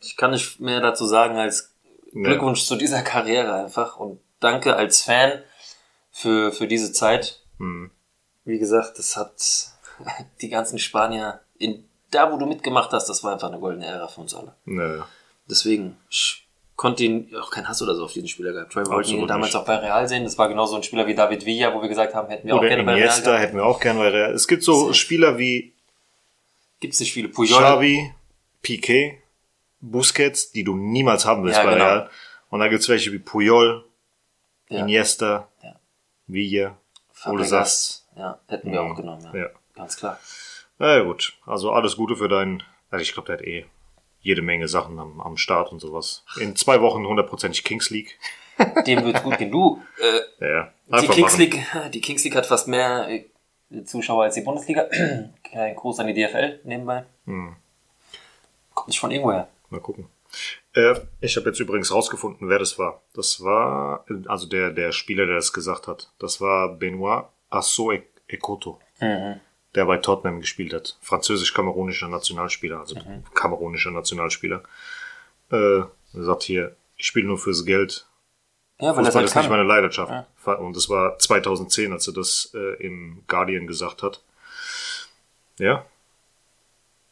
ich 0.00 0.16
kann 0.16 0.30
nicht 0.30 0.58
mehr 0.58 0.80
dazu 0.80 1.04
sagen 1.04 1.36
als 1.36 1.74
Glückwunsch 2.12 2.64
zu 2.64 2.76
dieser 2.76 3.02
Karriere 3.02 3.54
einfach 3.54 3.98
und 3.98 4.20
danke 4.40 4.74
als 4.74 5.02
Fan 5.02 5.42
für, 6.10 6.50
für 6.50 6.66
diese 6.66 6.92
Zeit. 6.92 7.42
Hm. 7.58 7.90
Wie 8.46 8.58
gesagt, 8.58 8.98
das 8.98 9.16
hat 9.16 9.34
die 10.40 10.48
ganzen 10.48 10.78
Spanier 10.78 11.40
in 11.58 11.84
da, 12.10 12.32
wo 12.32 12.38
du 12.38 12.46
mitgemacht 12.46 12.92
hast, 12.92 13.08
das 13.08 13.22
war 13.24 13.32
einfach 13.32 13.48
eine 13.48 13.58
goldene 13.58 13.84
Ära 13.84 14.06
für 14.08 14.20
uns 14.22 14.32
alle. 14.34 14.54
Nö. 14.64 15.02
Deswegen, 15.50 15.96
ich 16.08 16.46
konnte 16.76 17.02
ihn 17.04 17.34
auch 17.36 17.50
keinen 17.50 17.68
Hass 17.68 17.82
oder 17.82 17.94
so 17.96 18.04
auf 18.04 18.12
diesen 18.12 18.28
Spieler 18.28 18.52
gehabt. 18.52 18.74
Wir 18.76 18.86
wollten 18.86 19.10
ihn 19.10 19.26
damals 19.26 19.52
nicht. 19.52 19.56
auch 19.56 19.64
bei 19.66 19.76
Real 19.76 20.08
sehen. 20.08 20.22
Das 20.24 20.38
war 20.38 20.48
genauso 20.48 20.76
ein 20.76 20.82
Spieler 20.84 21.06
wie 21.08 21.14
David 21.16 21.44
Villa, 21.44 21.74
wo 21.74 21.82
wir 21.82 21.88
gesagt 21.88 22.14
haben, 22.14 22.28
hätten 22.28 22.46
wir 22.46 22.54
auch 22.54 22.60
Oder 22.60 22.68
gerne 22.68 22.84
bei 22.84 22.92
Real 22.94 23.02
Iniesta 23.06 23.30
gehabt. 23.32 23.42
hätten 23.42 23.56
wir 23.56 23.66
auch 23.66 23.80
gerne 23.80 23.98
bei 23.98 24.08
Real. 24.08 24.32
Es 24.32 24.46
gibt 24.46 24.62
so 24.62 24.92
Spieler 24.92 25.36
wie 25.38 25.74
Gibt's 26.78 27.00
nicht 27.00 27.12
viele. 27.12 27.28
Puyol. 27.28 27.58
Xavi, 27.58 28.14
Piquet, 28.62 29.18
Busquets, 29.80 30.52
die 30.52 30.62
du 30.62 30.76
niemals 30.76 31.24
haben 31.26 31.42
willst 31.44 31.58
Ja, 31.58 31.64
bei 31.64 31.72
genau. 31.72 31.84
Real. 31.84 32.10
Und 32.50 32.60
da 32.60 32.68
gibt's 32.68 32.88
welche 32.88 33.10
wie 33.12 33.18
Puyol, 33.18 33.84
Ja. 34.68 34.80
Iniesta, 34.80 35.48
Ja. 35.62 35.74
Villa, 36.28 36.66
Ole 36.66 36.76
Fabregas. 37.12 37.48
Sass. 37.48 38.05
Ja, 38.16 38.38
hätten 38.48 38.72
wir 38.72 38.82
Mhm. 38.82 38.90
auch 38.92 38.96
genommen, 38.96 39.30
ja. 39.32 39.40
Ja. 39.42 39.48
Ganz 39.74 39.96
klar. 39.96 40.18
Na 40.78 40.96
ja, 40.96 41.02
gut. 41.04 41.36
Also 41.46 41.70
alles 41.72 41.96
Gute 41.96 42.16
für 42.16 42.28
deinen. 42.28 42.62
Also 42.90 43.02
ich 43.02 43.12
glaube, 43.12 43.26
der 43.28 43.38
hat 43.38 43.44
eh 43.44 43.66
jede 44.20 44.42
Menge 44.42 44.68
Sachen 44.68 44.98
am, 44.98 45.20
am 45.20 45.36
Start 45.36 45.70
und 45.72 45.80
sowas. 45.80 46.24
In 46.40 46.56
zwei 46.56 46.80
Wochen 46.80 47.06
hundertprozentig 47.06 47.62
Kings 47.64 47.90
League. 47.90 48.18
Dem 48.86 49.04
wird's 49.04 49.22
gut 49.22 49.38
gehen. 49.38 49.50
Du, 49.50 49.82
äh, 50.40 50.44
Ja, 50.44 50.72
ja. 50.88 51.00
die 51.00 51.08
Kings 51.08 51.32
machen. 51.32 51.38
League, 51.40 51.66
die 51.92 52.00
Kings 52.00 52.24
League 52.24 52.34
hat 52.36 52.46
fast 52.46 52.68
mehr 52.68 53.08
äh, 53.08 53.84
Zuschauer 53.84 54.24
als 54.24 54.34
die 54.34 54.40
Bundesliga. 54.40 54.88
Kein 55.44 55.76
Gruß 55.76 56.00
an 56.00 56.06
die 56.06 56.14
DFL 56.14 56.60
nebenbei. 56.64 57.04
Hm. 57.26 57.56
Kommt 58.74 58.88
nicht 58.88 58.98
von 59.00 59.10
irgendwoher. 59.10 59.48
Mal 59.70 59.80
gucken. 59.80 60.08
Äh, 60.74 60.94
ich 61.20 61.36
habe 61.36 61.48
jetzt 61.48 61.60
übrigens 61.60 61.92
rausgefunden, 61.92 62.48
wer 62.48 62.58
das 62.58 62.78
war. 62.78 63.02
Das 63.14 63.42
war, 63.42 64.04
also 64.26 64.46
der, 64.46 64.70
der 64.70 64.92
Spieler, 64.92 65.26
der 65.26 65.36
das 65.36 65.52
gesagt 65.52 65.86
hat. 65.86 66.10
Das 66.18 66.40
war 66.40 66.68
Benoit 66.74 67.24
Asso 67.50 67.92
Ekoto, 68.28 68.80
Mhm. 69.00 69.40
der 69.74 69.84
bei 69.86 69.98
Tottenham 69.98 70.40
gespielt 70.40 70.72
hat. 70.72 70.96
Französisch-kamerunischer 71.02 72.08
Nationalspieler, 72.08 72.80
also 72.80 72.96
Mhm. 72.96 73.24
kamerunischer 73.34 73.90
Nationalspieler. 73.90 74.62
Äh, 75.50 75.56
er 75.80 75.88
sagt 76.12 76.42
hier, 76.44 76.76
ich 76.96 77.06
spiele 77.06 77.26
nur 77.26 77.38
fürs 77.38 77.64
Geld. 77.64 78.06
Ja, 78.78 78.88
weil 78.96 79.04
das 79.04 79.06
Fußball 79.14 79.14
halt 79.22 79.26
ist 79.30 79.36
nicht 79.36 79.50
meine 79.50 79.62
Leidenschaft. 79.62 80.12
Ja. 80.46 80.52
Und 80.54 80.76
das 80.76 80.88
war 80.88 81.18
2010, 81.18 81.92
als 81.92 82.06
er 82.08 82.14
das 82.14 82.50
äh, 82.54 82.74
im 82.84 83.22
Guardian 83.26 83.66
gesagt 83.66 84.02
hat. 84.02 84.22
Ja. 85.58 85.84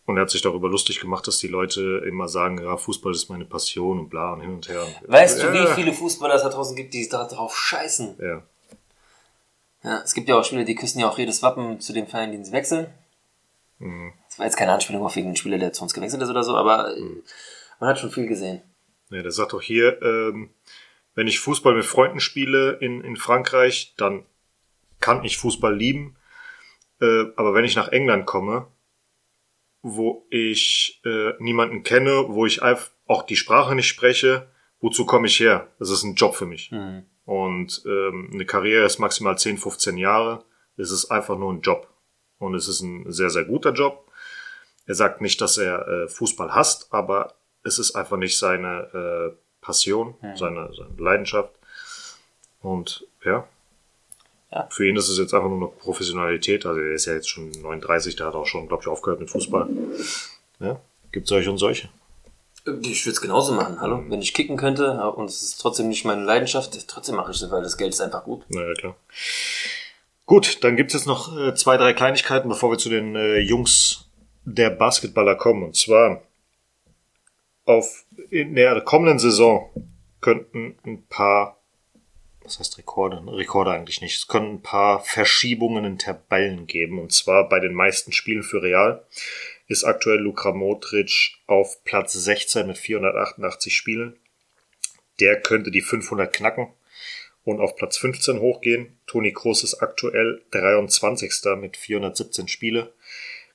Und 0.06 0.16
er 0.18 0.22
hat 0.22 0.30
sich 0.30 0.42
darüber 0.42 0.68
lustig 0.68 1.00
gemacht, 1.00 1.26
dass 1.26 1.38
die 1.38 1.48
Leute 1.48 2.02
immer 2.06 2.28
sagen, 2.28 2.62
ja, 2.62 2.76
Fußball 2.76 3.12
ist 3.12 3.30
meine 3.30 3.46
Passion 3.46 3.98
und 3.98 4.10
bla 4.10 4.34
und 4.34 4.42
hin 4.42 4.52
und 4.52 4.68
her. 4.68 4.86
Weißt 5.06 5.42
du, 5.42 5.46
ja, 5.46 5.54
wie 5.70 5.74
viele 5.74 5.92
Fußballer 5.94 6.34
es 6.34 6.42
da 6.42 6.50
draußen 6.50 6.76
gibt, 6.76 6.92
die 6.92 7.08
da 7.08 7.24
drauf 7.26 7.56
scheißen? 7.56 8.16
Ja. 8.20 8.42
Ja, 9.84 10.00
es 10.02 10.14
gibt 10.14 10.28
ja 10.28 10.36
auch 10.38 10.44
Spieler, 10.44 10.64
die 10.64 10.74
küssen 10.74 10.98
ja 11.00 11.08
auch 11.08 11.18
jedes 11.18 11.42
Wappen 11.42 11.78
zu 11.80 11.92
dem 11.92 12.06
Verein, 12.06 12.32
den 12.32 12.44
sie 12.44 12.52
wechseln. 12.52 12.86
Mhm. 13.78 14.12
Das 14.28 14.38
war 14.38 14.46
jetzt 14.46 14.56
keine 14.56 14.72
Anspielung 14.72 15.02
auf 15.04 15.14
irgendeinen 15.14 15.36
Spieler, 15.36 15.58
der 15.58 15.72
zu 15.72 15.82
uns 15.82 15.92
gewechselt 15.94 16.22
ist 16.22 16.30
oder 16.30 16.42
so, 16.42 16.56
aber 16.56 16.96
äh, 16.96 17.00
Mhm. 17.00 17.22
man 17.80 17.90
hat 17.90 17.98
schon 17.98 18.10
viel 18.10 18.26
gesehen. 18.26 18.62
ja, 19.10 19.22
der 19.22 19.30
sagt 19.30 19.52
doch 19.52 19.62
hier, 19.62 20.00
ähm, 20.02 20.50
wenn 21.14 21.28
ich 21.28 21.38
Fußball 21.38 21.74
mit 21.74 21.84
Freunden 21.84 22.18
spiele 22.20 22.78
in, 22.80 23.02
in 23.02 23.16
Frankreich, 23.16 23.94
dann 23.96 24.24
kann 25.00 25.22
ich 25.24 25.36
Fußball 25.38 25.76
lieben. 25.76 26.16
Äh, 27.00 27.26
aber 27.36 27.54
wenn 27.54 27.64
ich 27.64 27.76
nach 27.76 27.88
England 27.88 28.26
komme, 28.26 28.66
wo 29.82 30.26
ich 30.30 31.00
äh, 31.04 31.32
niemanden 31.38 31.82
kenne, 31.82 32.24
wo 32.28 32.46
ich 32.46 32.62
einfach 32.62 32.90
auch 33.06 33.22
die 33.22 33.36
Sprache 33.36 33.74
nicht 33.74 33.86
spreche, 33.86 34.48
wozu 34.80 35.04
komme 35.04 35.26
ich 35.26 35.38
her? 35.38 35.68
Das 35.78 35.90
ist 35.90 36.04
ein 36.04 36.14
Job 36.14 36.34
für 36.36 36.46
mich. 36.46 36.70
Mhm. 36.72 37.04
Und 37.24 37.82
ähm, 37.86 38.30
eine 38.32 38.44
Karriere 38.44 38.84
ist 38.84 38.98
maximal 38.98 39.38
10, 39.38 39.58
15 39.58 39.96
Jahre. 39.96 40.44
Es 40.76 40.90
ist 40.90 41.10
einfach 41.10 41.38
nur 41.38 41.52
ein 41.52 41.60
Job. 41.60 41.88
Und 42.38 42.54
es 42.54 42.68
ist 42.68 42.82
ein 42.82 43.10
sehr, 43.12 43.30
sehr 43.30 43.44
guter 43.44 43.72
Job. 43.72 44.10
Er 44.86 44.94
sagt 44.94 45.20
nicht, 45.20 45.40
dass 45.40 45.56
er 45.56 45.86
äh, 45.88 46.08
Fußball 46.08 46.54
hasst, 46.54 46.88
aber 46.92 47.34
es 47.62 47.78
ist 47.78 47.94
einfach 47.94 48.18
nicht 48.18 48.38
seine 48.38 49.32
äh, 49.32 49.36
Passion, 49.62 50.14
seine, 50.36 50.70
seine 50.74 50.94
Leidenschaft. 50.98 51.54
Und 52.60 53.06
ja. 53.24 53.48
Ja. 54.50 54.68
Für 54.70 54.86
ihn 54.86 54.96
ist 54.96 55.08
es 55.08 55.18
jetzt 55.18 55.32
einfach 55.32 55.48
nur 55.48 55.56
eine 55.56 55.78
Professionalität. 55.78 56.66
Also 56.66 56.80
er 56.80 56.92
ist 56.92 57.06
ja 57.06 57.14
jetzt 57.14 57.28
schon 57.28 57.50
39, 57.50 58.16
der 58.16 58.26
hat 58.26 58.34
auch 58.34 58.46
schon, 58.46 58.68
glaube 58.68 58.82
ich, 58.82 58.88
aufgehört 58.88 59.20
mit 59.20 59.30
Fußball. 59.30 59.68
Ja. 60.60 60.80
Gibt 61.10 61.26
solche 61.26 61.50
und 61.50 61.58
solche. 61.58 61.88
Ich 62.66 63.04
würde 63.04 63.12
es 63.12 63.20
genauso 63.20 63.52
machen, 63.52 63.80
hallo? 63.80 64.02
Wenn 64.08 64.22
ich 64.22 64.32
kicken 64.32 64.56
könnte 64.56 64.98
und 65.12 65.28
es 65.28 65.42
ist 65.42 65.60
trotzdem 65.60 65.88
nicht 65.88 66.06
meine 66.06 66.24
Leidenschaft, 66.24 66.88
trotzdem 66.88 67.16
mache 67.16 67.30
ich 67.30 67.42
es, 67.42 67.50
weil 67.50 67.62
das 67.62 67.76
Geld 67.76 67.92
ist 67.92 68.00
einfach 68.00 68.24
gut. 68.24 68.42
Naja, 68.48 68.72
klar. 68.72 68.96
Gut, 70.24 70.64
dann 70.64 70.76
gibt's 70.76 70.94
jetzt 70.94 71.06
noch 71.06 71.36
äh, 71.36 71.54
zwei, 71.54 71.76
drei 71.76 71.92
Kleinigkeiten, 71.92 72.48
bevor 72.48 72.70
wir 72.70 72.78
zu 72.78 72.88
den 72.88 73.14
äh, 73.14 73.38
Jungs 73.38 74.08
der 74.44 74.70
Basketballer 74.70 75.34
kommen. 75.34 75.62
Und 75.62 75.76
zwar 75.76 76.22
auf 77.66 78.04
in 78.30 78.54
der 78.54 78.80
kommenden 78.80 79.18
Saison 79.18 79.70
könnten 80.22 80.78
ein 80.86 81.06
paar, 81.06 81.58
was 82.42 82.58
heißt 82.58 82.78
Rekorde? 82.78 83.22
Rekorde 83.26 83.72
eigentlich 83.72 84.00
nicht. 84.00 84.16
Es 84.16 84.26
können 84.26 84.54
ein 84.54 84.62
paar 84.62 85.00
Verschiebungen 85.00 85.84
in 85.84 85.98
Tabellen 85.98 86.66
geben. 86.66 86.98
Und 86.98 87.12
zwar 87.12 87.46
bei 87.50 87.60
den 87.60 87.74
meisten 87.74 88.12
Spielen 88.12 88.42
für 88.42 88.62
Real 88.62 89.04
ist 89.66 89.84
aktuell 89.84 90.18
Luka 90.18 90.52
Modric 90.52 91.36
auf 91.46 91.82
Platz 91.84 92.12
16 92.12 92.66
mit 92.66 92.78
488 92.78 93.74
Spielen. 93.74 94.16
Der 95.20 95.40
könnte 95.40 95.70
die 95.70 95.80
500 95.80 96.32
knacken 96.32 96.68
und 97.44 97.60
auf 97.60 97.76
Platz 97.76 97.98
15 97.98 98.40
hochgehen. 98.40 98.98
Toni 99.06 99.32
Kroos 99.32 99.62
ist 99.62 99.74
aktuell 99.82 100.42
23. 100.50 101.32
mit 101.58 101.76
417 101.76 102.48
Spiele. 102.48 102.92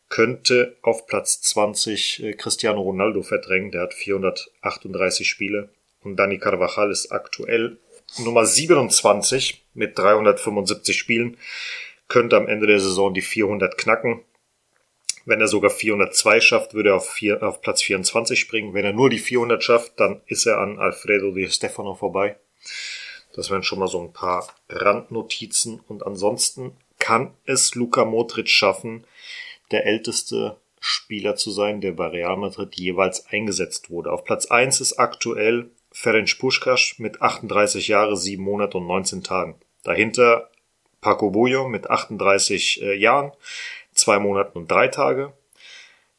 Könnte 0.07 0.77
auf 0.81 1.05
Platz 1.05 1.41
20 1.41 2.23
äh, 2.23 2.33
Cristiano 2.33 2.81
Ronaldo 2.81 3.21
verdrängen, 3.21 3.71
der 3.71 3.81
hat 3.81 3.93
438 3.93 5.29
Spiele. 5.29 5.69
Und 6.01 6.15
Dani 6.15 6.39
Carvajal 6.39 6.91
ist 6.91 7.11
aktuell 7.11 7.77
Nummer 8.17 8.45
27 8.45 9.63
mit 9.75 9.97
375 9.99 10.97
Spielen. 10.97 11.37
Könnte 12.07 12.37
am 12.37 12.47
Ende 12.47 12.65
der 12.65 12.79
Saison 12.79 13.13
die 13.13 13.21
400 13.21 13.77
knacken. 13.77 14.23
Wenn 15.25 15.41
er 15.41 15.47
sogar 15.47 15.69
402 15.69 16.41
schafft, 16.41 16.73
würde 16.73 16.89
er 16.89 16.95
auf, 16.95 17.09
vier, 17.09 17.43
auf 17.43 17.61
Platz 17.61 17.81
24 17.83 18.39
springen. 18.39 18.73
Wenn 18.73 18.85
er 18.85 18.93
nur 18.93 19.09
die 19.09 19.19
400 19.19 19.63
schafft, 19.63 19.99
dann 19.99 20.21
ist 20.27 20.45
er 20.45 20.59
an 20.59 20.79
Alfredo 20.79 21.31
Di 21.31 21.49
Stefano 21.49 21.95
vorbei. 21.95 22.37
Das 23.33 23.49
wären 23.49 23.63
schon 23.63 23.79
mal 23.79 23.87
so 23.87 24.01
ein 24.01 24.13
paar 24.13 24.47
Randnotizen. 24.69 25.81
Und 25.87 26.05
ansonsten 26.05 26.75
kann 26.97 27.33
es 27.45 27.75
Luka 27.75 28.05
Modric 28.05 28.49
schaffen, 28.49 29.05
der 29.71 29.85
älteste 29.85 30.57
Spieler 30.79 31.35
zu 31.35 31.51
sein, 31.51 31.81
der 31.81 31.91
bei 31.91 32.07
Real 32.07 32.37
Madrid 32.37 32.75
jeweils 32.75 33.27
eingesetzt 33.27 33.89
wurde. 33.89 34.11
Auf 34.11 34.23
Platz 34.23 34.47
1 34.47 34.81
ist 34.81 34.97
aktuell 34.97 35.69
Ferenc 35.91 36.37
Puskas 36.39 36.95
mit 36.97 37.21
38 37.21 37.87
Jahre, 37.87 38.15
7 38.15 38.41
Monate 38.41 38.77
und 38.77 38.87
19 38.87 39.23
Tagen. 39.23 39.55
Dahinter 39.83 40.49
Paco 41.01 41.31
Bullo 41.31 41.67
mit 41.67 41.89
38 41.89 42.81
äh, 42.81 42.93
Jahren, 42.95 43.31
2 43.99 44.19
Monaten 44.19 44.57
und 44.57 44.69
3 44.69 44.89
Tage. 44.89 45.33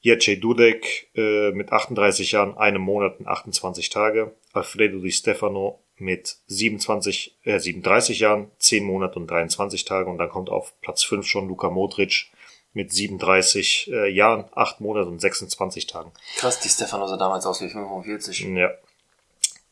Jerzy 0.01 0.41
Dudek 0.41 1.11
äh, 1.15 1.53
mit 1.53 1.73
38 1.73 2.33
Jahren, 2.33 2.57
einem 2.57 2.83
Monat 2.83 3.21
und 3.21 3.29
28 3.29 3.91
Tage. 3.91 4.35
Alfredo 4.53 4.99
Di 4.99 5.13
Stefano 5.13 5.81
mit 5.97 6.39
27, 6.47 7.39
äh, 7.45 7.59
37 7.59 8.21
Jahren, 8.21 8.51
10 8.59 8.85
Monate 8.85 9.19
und 9.19 9.31
23 9.31 9.85
Tage. 9.85 10.09
Und 10.09 10.19
dann 10.19 10.31
kommt 10.31 10.49
auf 10.49 10.73
Platz 10.81 11.05
5 11.05 11.27
schon 11.27 11.49
Luka 11.49 11.69
Modric 11.69 12.31
mit 12.73 12.93
37 12.93 13.91
äh, 13.93 14.09
Jahren, 14.09 14.45
8 14.55 14.81
Monate 14.81 15.09
und 15.09 15.21
26 15.21 15.87
Tagen. 15.87 16.13
Krass, 16.37 16.61
die 16.61 16.69
Stefano 16.69 17.07
sah 17.07 17.17
damals 17.17 17.45
aus 17.45 17.61
wie 17.61 17.69
45. 17.69 18.47
Ja. 18.55 18.71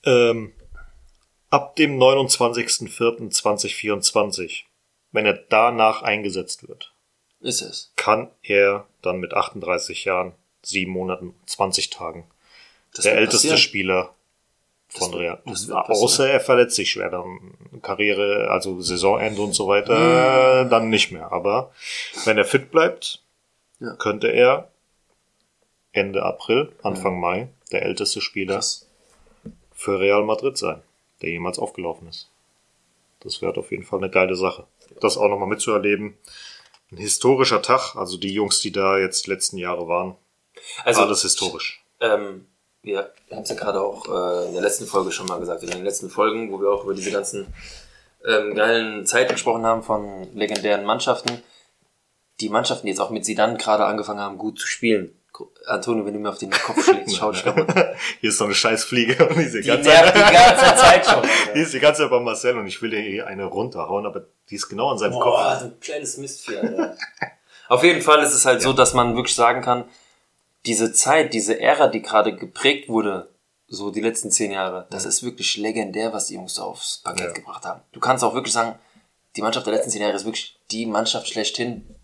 Ähm, 0.05 0.53
ab 1.51 1.77
dem 1.77 1.97
29.04.2024, 1.99 4.65
wenn 5.13 5.27
er 5.27 5.35
danach 5.35 6.03
eingesetzt 6.03 6.67
wird, 6.69 6.93
Ist 7.41 7.63
es. 7.63 7.93
kann 7.97 8.31
er 8.43 8.87
dann 9.03 9.19
mit 9.21 9.33
38 9.35 10.05
Jahren, 10.05 10.33
7 10.63 10.91
Monaten, 10.91 11.35
20 11.47 11.91
Tagen 11.91 12.25
Das 12.95 13.05
der 13.05 13.15
älteste 13.15 13.37
passieren. 13.49 13.59
Spieler 13.59 14.15
von 14.89 15.13
wird- 15.13 15.21
Real. 15.21 15.43
das. 15.47 15.71
Außer 15.71 16.29
er 16.29 16.41
verletzt 16.41 16.75
sich 16.77 16.91
schwer, 16.91 17.11
dann 17.11 17.55
Karriere, 17.83 18.49
also 18.51 18.81
Saisonende 18.81 19.41
und 19.43 19.53
so 19.53 19.69
weiter, 19.69 20.65
Mhm. 20.65 20.71
dann 20.71 20.89
nicht 20.89 21.13
mehr. 21.13 21.31
Aber 21.31 21.73
wenn 22.25 22.39
er 22.39 22.45
fit 22.45 22.71
bleibt, 22.71 23.23
Ja. 23.81 23.95
könnte 23.95 24.29
er 24.29 24.71
Ende 25.93 26.23
April, 26.25 26.73
Anfang 26.83 27.21
Mai 27.21 27.49
der 27.73 27.83
älteste 27.83 28.21
Spieler 28.21 28.57
Krass. 28.57 28.89
für 29.75 30.01
Real 30.01 30.25
Madrid 30.25 30.57
sein, 30.59 30.83
der 31.23 31.31
jemals 31.31 31.59
aufgelaufen 31.59 32.09
ist. 32.09 32.29
Das 33.21 33.43
wäre 33.43 33.57
auf 33.57 33.71
jeden 33.71 33.85
Fall 33.85 33.99
eine 34.01 34.11
geile 34.11 34.35
Sache. 34.37 34.65
Das 35.01 35.17
auch 35.17 35.29
nochmal 35.29 35.49
mitzuerleben. 35.49 36.17
Ein 36.91 36.97
historischer 36.99 37.61
Tag, 37.63 37.97
also 37.97 38.17
die 38.17 38.33
Jungs, 38.33 38.61
die 38.61 38.73
da 38.73 38.99
jetzt 38.99 39.27
die 39.27 39.31
letzten 39.31 39.59
Jahre 39.59 39.89
waren, 39.89 40.17
Also, 40.85 41.03
alles 41.03 41.23
historisch. 41.23 41.85
ähm, 42.01 42.47
wir 42.83 43.13
haben 43.31 43.43
es 43.43 43.51
ja 43.51 43.57
gerade 43.57 43.81
auch 43.83 44.07
äh, 44.07 44.47
in 44.47 44.53
der 44.55 44.63
letzten 44.63 44.87
Folge 44.87 45.13
schon 45.13 45.27
mal 45.27 45.39
gesagt, 45.41 45.63
in 45.63 45.71
den 45.71 45.85
letzten 45.85 46.09
Folgen, 46.09 46.51
wo 46.53 46.61
wir 46.61 46.71
auch 46.71 46.85
über 46.85 46.95
diese 46.95 47.11
ganzen 47.11 47.53
ähm, 48.27 48.55
geilen 48.55 49.05
Zeiten 49.05 49.33
gesprochen 49.33 49.67
haben 49.67 49.83
von 49.83 50.33
legendären 50.35 50.85
Mannschaften. 50.85 51.43
Die 52.41 52.49
Mannschaften, 52.49 52.87
die 52.87 52.93
jetzt 52.93 53.01
auch 53.01 53.11
mit 53.11 53.25
Sidan 53.25 53.59
gerade 53.59 53.85
angefangen 53.85 54.21
haben, 54.21 54.39
gut 54.39 54.59
zu 54.59 54.67
spielen. 54.67 55.18
Antonio, 55.67 56.05
wenn 56.05 56.15
du 56.15 56.21
mir 56.21 56.31
auf 56.31 56.39
den 56.39 56.51
Kopf 56.51 56.85
schlägst, 56.85 57.17
schau 57.17 57.33
dich 57.33 57.45
kaputt. 57.45 57.67
Hier 58.21 58.31
ist 58.31 58.39
so 58.39 58.45
eine 58.45 58.55
Scheißfliege 58.55 59.29
und 59.29 59.37
die 59.39 59.43
ist 59.43 59.55
die 59.55 59.61
Die 59.63 59.69
ganze 59.69 59.89
nervt 59.89 60.15
die 60.17 60.21
ganze 60.21 60.77
Zeit 60.77 61.07
schon. 61.07 61.23
Die 61.23 61.29
Alter. 61.29 61.55
ist 61.55 61.75
die 61.75 61.81
ganze 61.81 62.03
Zeit 62.03 62.11
bei 62.11 62.21
Marcel 62.21 62.59
und 62.59 62.67
ich 62.67 62.81
will 62.83 62.93
ihr 62.93 63.01
eh 63.01 63.23
eine 63.23 63.45
runterhauen, 63.45 64.07
aber 64.07 64.27
die 64.51 64.55
ist 64.55 64.69
genau 64.69 64.91
an 64.91 64.99
seinem 64.99 65.13
Boah, 65.13 65.59
Kopf. 65.59 65.63
du 65.63 65.77
kleines 65.81 66.17
Mistvieh, 66.17 66.57
Alter. 66.57 66.97
Auf 67.69 67.85
jeden 67.85 68.03
Fall 68.03 68.23
ist 68.23 68.33
es 68.35 68.47
halt 68.47 68.63
so, 68.63 68.73
dass 68.73 68.95
man 68.95 69.15
wirklich 69.15 69.35
sagen 69.35 69.61
kann, 69.63 69.85
diese 70.67 70.93
Zeit, 70.93 71.35
diese 71.35 71.61
Ära, 71.61 71.89
die 71.89 72.03
gerade 72.03 72.35
geprägt 72.35 72.89
wurde 72.89 73.29
so 73.69 73.91
die 73.91 74.01
letzten 74.01 74.31
zehn 74.31 74.51
Jahre, 74.51 74.87
das 74.91 75.05
ist 75.05 75.23
wirklich 75.23 75.57
legendär, 75.59 76.13
was 76.13 76.27
die 76.27 76.35
Jungs 76.35 76.55
da 76.55 76.63
aufs 76.63 76.99
Parkett 76.99 77.35
gebracht 77.35 77.65
haben. 77.67 77.83
Du 77.93 78.01
kannst 78.01 78.25
auch 78.25 78.35
wirklich 78.35 78.55
sagen, 78.55 78.79
die 79.37 79.43
Mannschaft 79.43 79.67
der 79.67 79.75
letzten 79.75 79.91
zehn 79.91 80.01
Jahre 80.01 80.15
ist 80.15 80.25
wirklich 80.25 80.59
die 80.71 80.87
Mannschaft 80.87 81.29
schlechthin. 81.29 81.95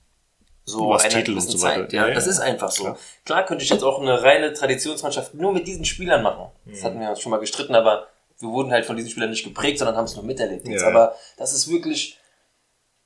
So 0.66 0.88
Was 0.88 1.04
einer 1.04 1.14
Titel 1.14 1.32
und 1.32 1.36
gewissen 1.40 1.58
so 1.58 1.62
weiter. 1.66 1.82
Zeit. 1.82 1.92
Ja, 1.92 2.08
Ja, 2.08 2.14
das 2.14 2.24
ja, 2.24 2.30
ist 2.32 2.40
einfach 2.40 2.70
so. 2.70 2.84
klar. 2.84 2.98
Klar. 3.24 3.44
könnte 3.46 3.64
ich 3.64 3.70
jetzt 3.70 3.82
auch 3.82 4.00
eine 4.00 4.22
reine 4.22 4.52
Traditionsmannschaft 4.52 5.34
nur 5.34 5.52
mit 5.52 5.66
diesen 5.66 5.84
Spielern 5.84 6.22
machen. 6.22 6.46
Das 6.64 6.80
Mhm. 6.80 6.84
hatten 6.84 7.00
wir 7.00 7.10
uns 7.10 7.20
schon 7.20 7.30
mal 7.30 7.38
gestritten, 7.40 7.74
aber 7.74 8.06
wir 8.38 8.48
wurden 8.48 8.72
halt 8.72 8.86
von 8.86 8.96
diesen 8.96 9.10
Spielern 9.10 9.30
nicht 9.30 9.44
geprägt, 9.44 9.78
sondern 9.78 9.96
haben 9.96 10.06
es 10.06 10.14
nur 10.16 10.24
miterlebt. 10.24 10.66
Jetzt. 10.66 10.82
Aber 10.84 11.14
das 11.36 11.52
ist 11.52 11.68
wirklich 11.70 12.18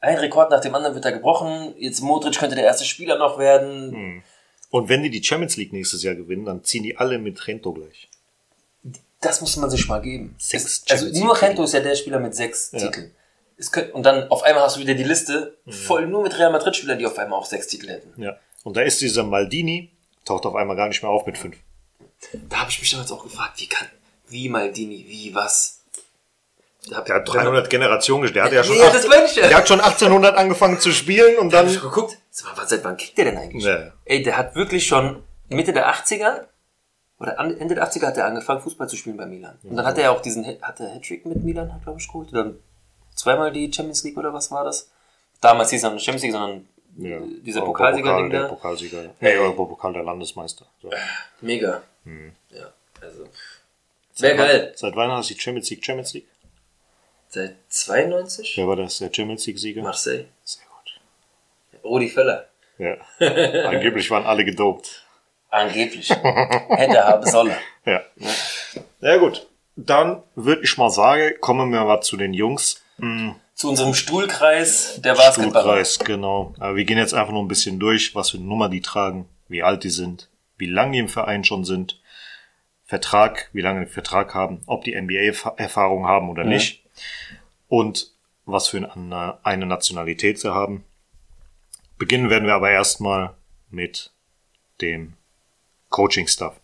ein 0.01 0.17
Rekord 0.19 0.51
nach 0.51 0.61
dem 0.61 0.75
anderen 0.75 0.95
wird 0.95 1.05
da 1.05 1.11
gebrochen. 1.11 1.75
Jetzt 1.77 2.01
Modric 2.01 2.39
könnte 2.39 2.55
der 2.55 2.65
erste 2.65 2.85
Spieler 2.85 3.19
noch 3.19 3.39
werden. 3.39 3.91
Mhm. 3.91 4.23
Und 4.71 4.89
wenn 4.89 5.03
die 5.03 5.11
die 5.11 5.25
Champions 5.25 5.57
League 5.57 5.73
nächstes 5.73 6.03
Jahr 6.05 6.15
gewinnen, 6.15 6.45
dann 6.45 6.63
ziehen 6.63 6.83
die 6.85 6.97
alle 6.97 7.19
mit 7.19 7.47
Rento 7.49 7.73
gleich. 7.73 8.09
Das 9.21 9.41
muss 9.41 9.57
man 9.57 9.69
sich 9.71 9.89
mal 9.89 10.01
geben. 10.01 10.37
Sechs 10.39 10.85
also 10.89 11.05
Champions 11.07 11.19
nur 11.19 11.29
League-Titel. 11.29 11.47
Rento 11.47 11.65
ist 11.65 11.73
ja 11.75 11.81
der 11.81 11.97
Spieler 11.97 12.21
mit 12.21 12.35
sechs. 12.37 12.71
Titeln. 12.71 13.13
Es 13.59 13.73
könnte, 13.73 13.93
und 13.93 14.05
dann 14.05 14.29
auf 14.31 14.43
einmal 14.45 14.63
hast 14.63 14.77
du 14.77 14.81
wieder 14.81 14.95
die 14.95 15.03
Liste 15.05 15.57
Mhm. 15.65 15.73
voll 15.73 16.07
nur 16.07 16.23
mit 16.23 16.39
Real 16.39 16.53
Madrid-Spielern, 16.53 16.99
die 16.99 17.07
auf 17.07 17.19
einmal 17.19 17.39
auch 17.39 17.45
sechs 17.47 17.67
Titel 17.67 17.89
hätten. 17.89 18.21
Ja. 18.23 18.37
Und 18.65 18.77
da 18.77 18.83
ist 18.83 19.01
dieser 19.01 19.25
Maldini, 19.25 19.91
taucht 20.25 20.47
auf 20.47 20.55
einmal 20.55 20.77
gar 20.77 20.89
nicht 20.89 21.03
mehr 21.03 21.11
auf 21.11 21.27
mit 21.27 21.37
fünf. 21.39 21.57
Da 22.49 22.61
habe 22.61 22.71
ich 22.71 22.81
mich 22.81 22.91
damals 22.91 23.11
auch 23.13 23.23
gefragt, 23.25 23.61
wie 23.61 23.67
kann, 23.69 23.89
wie 24.29 24.49
Maldini, 24.49 25.05
wie 25.09 25.35
was? 25.35 25.81
Da 26.89 27.01
Der 27.03 27.17
hat 27.17 27.29
300 27.29 27.69
Generationen 27.69 28.23
gespielt. 28.23 28.37
Der 28.37 28.45
hat 28.45 28.53
ja 28.53 28.65
schon, 28.65 28.77
Ja, 28.77 28.87
acht- 28.87 28.95
das 28.95 29.09
meine 29.09 29.25
ich 29.27 29.37
ja. 29.37 29.49
der 29.49 29.57
hat 29.59 29.69
schon 29.69 29.81
1800 29.81 30.37
angefangen 30.37 30.79
zu 30.81 30.93
spielen 30.93 31.37
und 31.39 31.53
Da 31.53 31.59
hab 31.59 31.67
ich 31.67 31.75
dann. 31.75 31.83
geguckt, 31.83 32.17
seit 32.31 32.85
wann 32.85 32.97
kickt 32.97 33.19
der 33.19 33.27
denn 33.27 33.37
eigentlich? 33.39 33.65
Ja. 33.65 33.93
Ey, 34.05 34.23
der 34.23 34.37
hat 34.37 34.55
wirklich 34.55 34.87
schon 34.87 35.23
Mitte 35.49 35.73
der 35.73 35.93
80er 35.93 36.45
oder 37.21 37.39
Ende 37.39 37.75
der 37.75 37.85
80er 37.91 38.07
hat 38.07 38.17
er 38.17 38.27
angefangen, 38.27 38.61
Fußball 38.61 38.89
zu 38.89 38.97
spielen 38.97 39.17
bei 39.17 39.27
Milan. 39.27 39.59
Und 39.65 39.77
dann 39.77 39.85
hat 39.87 39.99
er 39.99 40.13
auch 40.13 40.23
diesen, 40.23 40.45
hat 40.63 40.79
er 40.81 40.95
Hattrick 40.95 41.27
mit 41.27 41.43
Milan, 41.43 41.73
hat 41.75 41.83
glaube 41.83 41.99
ich 42.01 42.07
geholt. 42.07 42.29
Dann 42.33 42.59
zweimal 43.19 43.53
die 43.53 43.73
Champions 43.73 44.03
League 44.05 44.17
oder 44.17 44.33
was 44.33 44.51
war 44.51 44.65
das? 44.65 44.91
Damals 45.41 45.71
hieß 45.71 45.81
es 45.81 45.85
noch 45.85 45.93
nicht 45.93 46.05
Champions 46.05 46.23
League, 46.23 46.33
sondern 46.33 46.69
Ja. 46.97 47.19
dieser 47.45 47.61
Pokalsieger-Ding 47.63 48.31
der 48.31 48.43
da. 48.43 48.49
Pokalsieger. 48.49 49.15
Nee, 49.21 49.37
Europapokal 49.37 49.93
der 49.93 50.03
Landesmeister. 50.05 50.67
So. 50.83 50.91
Mega. 51.41 51.83
Hm. 52.05 52.33
Ja, 52.51 52.73
also. 53.01 53.25
Wäre 54.19 54.37
geil. 54.37 54.73
Seit 54.75 54.97
wann 54.97 55.11
hast 55.13 55.31
du 55.31 55.35
die 55.35 55.41
Champions 55.41 55.71
League 55.71 55.85
Champions 55.85 56.13
League? 56.15 56.27
Seit 57.29 57.57
92? 57.69 58.55
Wer 58.57 58.67
war 58.67 58.77
das? 58.77 58.99
Der 58.99 59.13
Champions 59.13 59.47
League 59.47 59.59
Sieger? 59.59 59.83
Marseille. 59.83 60.25
Sehr 60.45 60.65
gut. 60.65 61.85
Rudi 61.85 62.09
Völler. 62.09 62.47
Ja. 62.79 62.97
Angeblich 63.69 64.11
waren 64.11 64.25
alle 64.25 64.45
gedopt. 64.45 65.05
Angeblich. 65.51 66.11
Hätte, 66.11 67.05
haben, 67.05 67.27
solle. 67.27 67.57
Ja. 67.85 68.03
Ja 69.01 69.17
gut. 69.19 69.47
Dann 69.77 70.23
würde 70.35 70.63
ich 70.63 70.77
mal 70.77 70.91
sagen, 70.91 71.35
kommen 71.41 71.71
wir 71.71 71.85
mal 71.85 72.01
zu 72.03 72.17
den 72.17 72.35
Jungs. 72.35 72.83
Zu 73.55 73.69
unserem 73.69 73.95
Stuhlkreis 73.95 75.01
der 75.03 75.15
Basketballer. 75.15 75.61
Stuhlkreis, 75.61 75.99
genau. 76.01 76.55
Aber 76.59 76.77
wir 76.77 76.85
gehen 76.85 76.99
jetzt 76.99 77.15
einfach 77.15 77.33
nur 77.33 77.43
ein 77.43 77.49
bisschen 77.49 77.79
durch, 77.79 78.15
was 78.15 78.31
für 78.31 78.39
eine 78.39 78.47
Nummer 78.47 78.69
die 78.69 78.81
tragen, 78.81 79.29
wie 79.49 79.63
alt 79.63 79.85
die 79.85 79.91
sind, 79.91 80.29
wie 80.57 80.67
lange 80.67 80.93
die 80.93 80.99
im 80.99 81.09
Verein 81.09 81.45
schon 81.45 81.65
sind, 81.65 82.01
Vertrag, 82.85 83.51
wie 83.53 83.61
lange 83.61 83.85
die 83.85 83.93
Vertrag 83.93 84.35
haben, 84.35 84.63
ob 84.67 84.85
die 84.85 85.01
NBA-Erfahrung 85.01 86.07
haben 86.07 86.31
oder 86.31 86.45
nicht 86.45 86.85
und 87.69 88.13
was 88.47 88.69
für 88.69 88.79
eine, 88.79 89.39
eine 89.43 89.67
Nationalität 89.67 90.39
sie 90.39 90.55
haben. 90.55 90.85
Beginnen 91.99 92.31
werden 92.31 92.47
wir 92.47 92.55
aber 92.55 92.71
erstmal 92.71 93.35
mit 93.71 94.13
dem 94.81 95.15
Coaching-Stuff. 95.91 96.61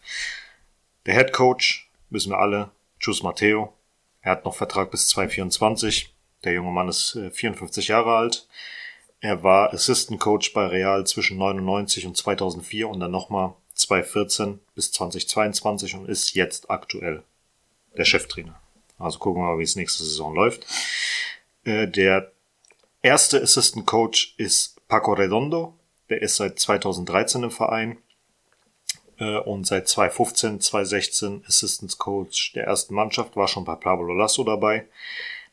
Der 1.06 1.14
Head 1.14 1.32
Coach, 1.32 1.90
wissen 2.10 2.30
wir 2.30 2.38
alle, 2.38 2.70
Chus 2.98 3.22
Matteo. 3.22 3.74
Er 4.22 4.32
hat 4.32 4.44
noch 4.44 4.54
Vertrag 4.54 4.90
bis 4.90 5.08
2024. 5.08 6.13
Der 6.44 6.52
junge 6.52 6.70
Mann 6.70 6.88
ist 6.88 7.16
äh, 7.16 7.30
54 7.30 7.88
Jahre 7.88 8.14
alt. 8.16 8.46
Er 9.20 9.42
war 9.42 9.72
Assistant 9.72 10.20
Coach 10.20 10.52
bei 10.52 10.66
Real 10.66 11.06
zwischen 11.06 11.38
99 11.38 12.06
und 12.06 12.16
2004 12.16 12.88
und 12.88 13.00
dann 13.00 13.10
nochmal 13.10 13.54
2014 13.74 14.60
bis 14.74 14.92
2022 14.92 15.94
und 15.94 16.08
ist 16.08 16.34
jetzt 16.34 16.70
aktuell 16.70 17.22
der 17.96 18.04
Cheftrainer. 18.04 18.60
Also 18.98 19.18
gucken 19.18 19.42
wir 19.42 19.46
mal, 19.52 19.58
wie 19.58 19.64
es 19.64 19.76
nächste 19.76 20.04
Saison 20.04 20.34
läuft. 20.34 20.66
Äh, 21.64 21.88
Der 21.88 22.32
erste 23.02 23.42
Assistant 23.42 23.86
Coach 23.86 24.34
ist 24.36 24.86
Paco 24.88 25.12
Redondo. 25.14 25.74
Der 26.10 26.22
ist 26.22 26.36
seit 26.36 26.58
2013 26.58 27.44
im 27.44 27.50
Verein 27.50 27.98
äh, 29.18 29.38
und 29.38 29.66
seit 29.66 29.88
2015, 29.88 30.60
2016 30.60 31.44
Assistant 31.46 31.98
Coach 31.98 32.52
der 32.52 32.64
ersten 32.64 32.94
Mannschaft, 32.94 33.36
war 33.36 33.48
schon 33.48 33.64
bei 33.64 33.74
Pablo 33.74 34.12
Lasso 34.12 34.44
dabei. 34.44 34.86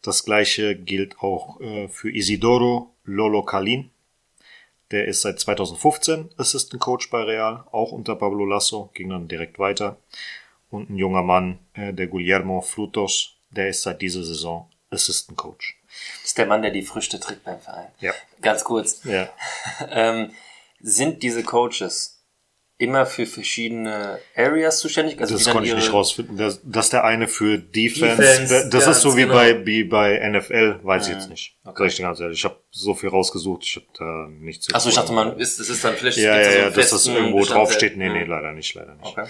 Das 0.01 0.23
gleiche 0.23 0.75
gilt 0.75 1.19
auch 1.19 1.59
äh, 1.61 1.87
für 1.87 2.11
Isidoro 2.11 2.93
Lolo 3.03 3.43
Kalin. 3.43 3.91
Der 4.91 5.07
ist 5.07 5.21
seit 5.21 5.39
2015 5.39 6.31
Assistant 6.37 6.81
Coach 6.81 7.09
bei 7.09 7.23
Real, 7.23 7.63
auch 7.71 7.91
unter 7.91 8.15
Pablo 8.15 8.45
Lasso, 8.45 8.89
ging 8.93 9.09
dann 9.09 9.27
direkt 9.27 9.57
weiter. 9.59 9.97
Und 10.69 10.89
ein 10.89 10.97
junger 10.97 11.23
Mann, 11.23 11.59
äh, 11.73 11.93
der 11.93 12.07
Guillermo 12.07 12.61
Frutos, 12.61 13.35
der 13.51 13.69
ist 13.69 13.83
seit 13.83 14.01
dieser 14.01 14.23
Saison 14.23 14.69
Assistant 14.89 15.37
Coach. 15.37 15.77
Das 16.21 16.31
ist 16.31 16.37
der 16.37 16.45
Mann, 16.45 16.61
der 16.61 16.71
die 16.71 16.81
Früchte 16.81 17.19
trägt 17.19 17.43
beim 17.43 17.59
Verein. 17.59 17.87
Ja. 17.99 18.13
Ganz 18.41 18.63
kurz. 18.63 19.03
Ja. 19.03 19.29
Ähm, 19.89 20.31
sind 20.79 21.23
diese 21.23 21.43
Coaches 21.43 22.20
immer 22.81 23.05
für 23.05 23.25
verschiedene 23.25 24.19
Areas 24.35 24.79
zuständig? 24.79 25.19
Also 25.21 25.35
Das 25.35 25.49
konnte 25.49 25.69
ich 25.69 25.75
nicht 25.75 25.93
rausfinden. 25.93 26.35
Das, 26.37 26.59
das 26.63 26.89
der 26.89 27.03
eine 27.03 27.27
für 27.27 27.57
Defense. 27.57 28.17
Defense, 28.17 28.69
das 28.69 28.85
ja, 28.85 28.91
ist 28.91 29.01
so 29.01 29.15
wie 29.15 29.21
genau. 29.21 29.35
bei 29.35 29.65
wie 29.65 29.83
bei 29.83 30.17
NFL, 30.27 30.79
weiß 30.83 31.07
ich 31.07 31.13
Mhm. 31.13 31.19
jetzt 31.19 31.29
nicht. 31.29 31.55
Okay. 31.63 31.75
Sag 31.83 31.87
ich 31.87 31.95
dir 31.97 32.01
ganz 32.03 32.19
ehrlich. 32.19 32.39
Ich 32.39 32.43
habe 32.45 32.57
so 32.71 32.93
viel 32.95 33.09
rausgesucht, 33.09 33.63
ich 33.63 33.75
habe 33.75 33.85
da 33.97 34.27
nichts. 34.29 34.73
Achso, 34.73 34.89
ich 34.89 34.95
dachte, 34.95 35.13
man 35.13 35.37
ist, 35.39 35.59
das 35.59 35.69
ist 35.69 35.83
dann 35.83 35.95
vielleicht 35.95 36.17
Ja, 36.17 36.33
da 36.35 36.41
ja, 36.41 36.51
so 36.51 36.57
ja, 36.57 36.69
dass 36.71 36.89
das 36.89 37.05
irgendwo 37.07 37.45
draufsteht. 37.45 37.97
Nee, 37.97 38.09
Mhm. 38.09 38.15
nee, 38.15 38.23
leider 38.25 38.51
nicht, 38.53 38.73
leider 38.73 38.95
nicht. 38.95 39.05
Okay. 39.17 39.25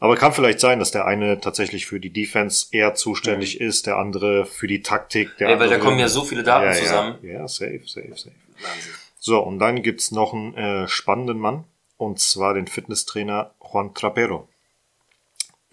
Aber 0.00 0.16
kann 0.16 0.32
vielleicht 0.32 0.60
sein, 0.60 0.78
dass 0.80 0.90
der 0.90 1.04
eine 1.06 1.40
tatsächlich 1.40 1.86
für 1.86 2.00
die 2.00 2.10
Defense 2.10 2.66
eher 2.72 2.94
zuständig 2.94 3.60
Mhm. 3.60 3.66
ist, 3.68 3.86
der 3.86 3.96
andere 3.98 4.46
für 4.46 4.66
die 4.66 4.82
Taktik. 4.82 5.36
Der 5.38 5.48
Ja, 5.50 5.58
weil 5.60 5.68
da 5.68 5.74
andere, 5.74 5.88
kommen 5.88 5.98
ja 6.00 6.08
so 6.08 6.24
viele 6.24 6.42
Daten 6.42 6.66
ja, 6.66 6.72
zusammen. 6.72 7.18
Ja, 7.22 7.32
ja, 7.32 7.48
safe, 7.48 7.82
safe, 7.86 8.08
safe. 8.16 8.32
Wahnsinn. 8.60 8.92
So, 9.18 9.40
und 9.40 9.58
dann 9.58 9.82
gibt's 9.82 10.10
noch 10.12 10.32
einen 10.32 10.54
äh, 10.54 10.88
spannenden 10.88 11.38
Mann, 11.38 11.64
und 11.96 12.20
zwar 12.20 12.54
den 12.54 12.66
Fitnesstrainer 12.66 13.54
Juan 13.60 13.94
Trapero. 13.94 14.48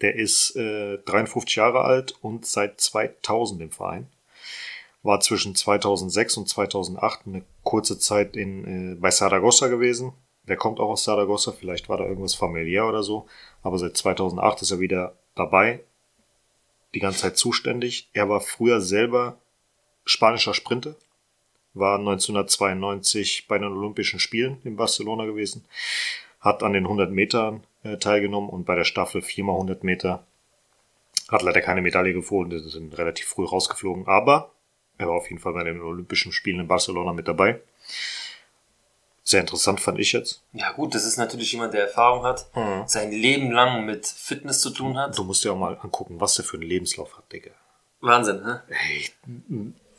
Der 0.00 0.16
ist 0.16 0.56
äh, 0.56 0.98
53 0.98 1.56
Jahre 1.56 1.82
alt 1.82 2.14
und 2.20 2.46
seit 2.46 2.80
2000 2.80 3.62
im 3.62 3.70
Verein. 3.70 4.08
War 5.02 5.20
zwischen 5.20 5.54
2006 5.54 6.36
und 6.38 6.48
2008 6.48 7.20
eine 7.26 7.44
kurze 7.62 7.98
Zeit 7.98 8.36
in, 8.36 8.92
äh, 8.92 8.94
bei 8.96 9.10
Saragossa 9.10 9.68
gewesen. 9.68 10.12
Der 10.48 10.56
kommt 10.56 10.80
auch 10.80 10.90
aus 10.90 11.04
Saragossa, 11.04 11.52
vielleicht 11.52 11.88
war 11.88 11.96
da 11.96 12.04
irgendwas 12.04 12.34
familiär 12.34 12.86
oder 12.86 13.02
so. 13.02 13.26
Aber 13.62 13.78
seit 13.78 13.96
2008 13.96 14.62
ist 14.62 14.70
er 14.72 14.80
wieder 14.80 15.16
dabei, 15.34 15.80
die 16.94 17.00
ganze 17.00 17.20
Zeit 17.20 17.38
zuständig. 17.38 18.08
Er 18.12 18.28
war 18.28 18.40
früher 18.40 18.80
selber 18.80 19.38
spanischer 20.04 20.54
Sprinter, 20.54 20.96
war 21.74 21.98
1992 21.98 23.46
bei 23.48 23.58
den 23.58 23.72
Olympischen 23.72 24.20
Spielen 24.20 24.58
in 24.64 24.76
Barcelona 24.76 25.26
gewesen, 25.26 25.64
hat 26.40 26.62
an 26.62 26.72
den 26.72 26.84
100 26.84 27.10
Metern 27.10 27.64
äh, 27.82 27.96
teilgenommen 27.96 28.48
und 28.48 28.64
bei 28.64 28.74
der 28.74 28.84
Staffel 28.84 29.20
4x100 29.20 29.78
Meter 29.82 30.24
hat 31.28 31.42
leider 31.42 31.60
keine 31.62 31.82
Medaille 31.82 32.12
gefunden, 32.12 32.50
die 32.50 32.58
sind 32.68 32.96
relativ 32.98 33.26
früh 33.26 33.44
rausgeflogen, 33.44 34.06
aber 34.06 34.52
er 34.98 35.08
war 35.08 35.16
auf 35.16 35.28
jeden 35.30 35.40
Fall 35.40 35.54
bei 35.54 35.64
den 35.64 35.80
Olympischen 35.80 36.32
Spielen 36.32 36.60
in 36.60 36.68
Barcelona 36.68 37.12
mit 37.12 37.26
dabei. 37.26 37.60
Sehr 39.26 39.40
interessant 39.40 39.80
fand 39.80 39.98
ich 39.98 40.12
jetzt. 40.12 40.42
Ja 40.52 40.72
gut, 40.72 40.94
das 40.94 41.06
ist 41.06 41.16
natürlich 41.16 41.50
jemand, 41.52 41.72
der 41.72 41.84
Erfahrung 41.84 42.24
hat, 42.24 42.46
Mhm. 42.54 42.82
sein 42.86 43.10
Leben 43.10 43.50
lang 43.50 43.86
mit 43.86 44.06
Fitness 44.06 44.60
zu 44.60 44.68
tun 44.70 44.98
hat. 44.98 45.16
Du 45.16 45.24
musst 45.24 45.42
dir 45.44 45.52
auch 45.52 45.58
mal 45.58 45.78
angucken, 45.78 46.20
was 46.20 46.34
der 46.36 46.44
für 46.44 46.58
einen 46.58 46.68
Lebenslauf 46.68 47.16
hat, 47.16 47.32
Digga. 47.32 47.50
Wahnsinn, 48.00 48.42
ne? 48.42 48.62
Ey, 48.68 49.08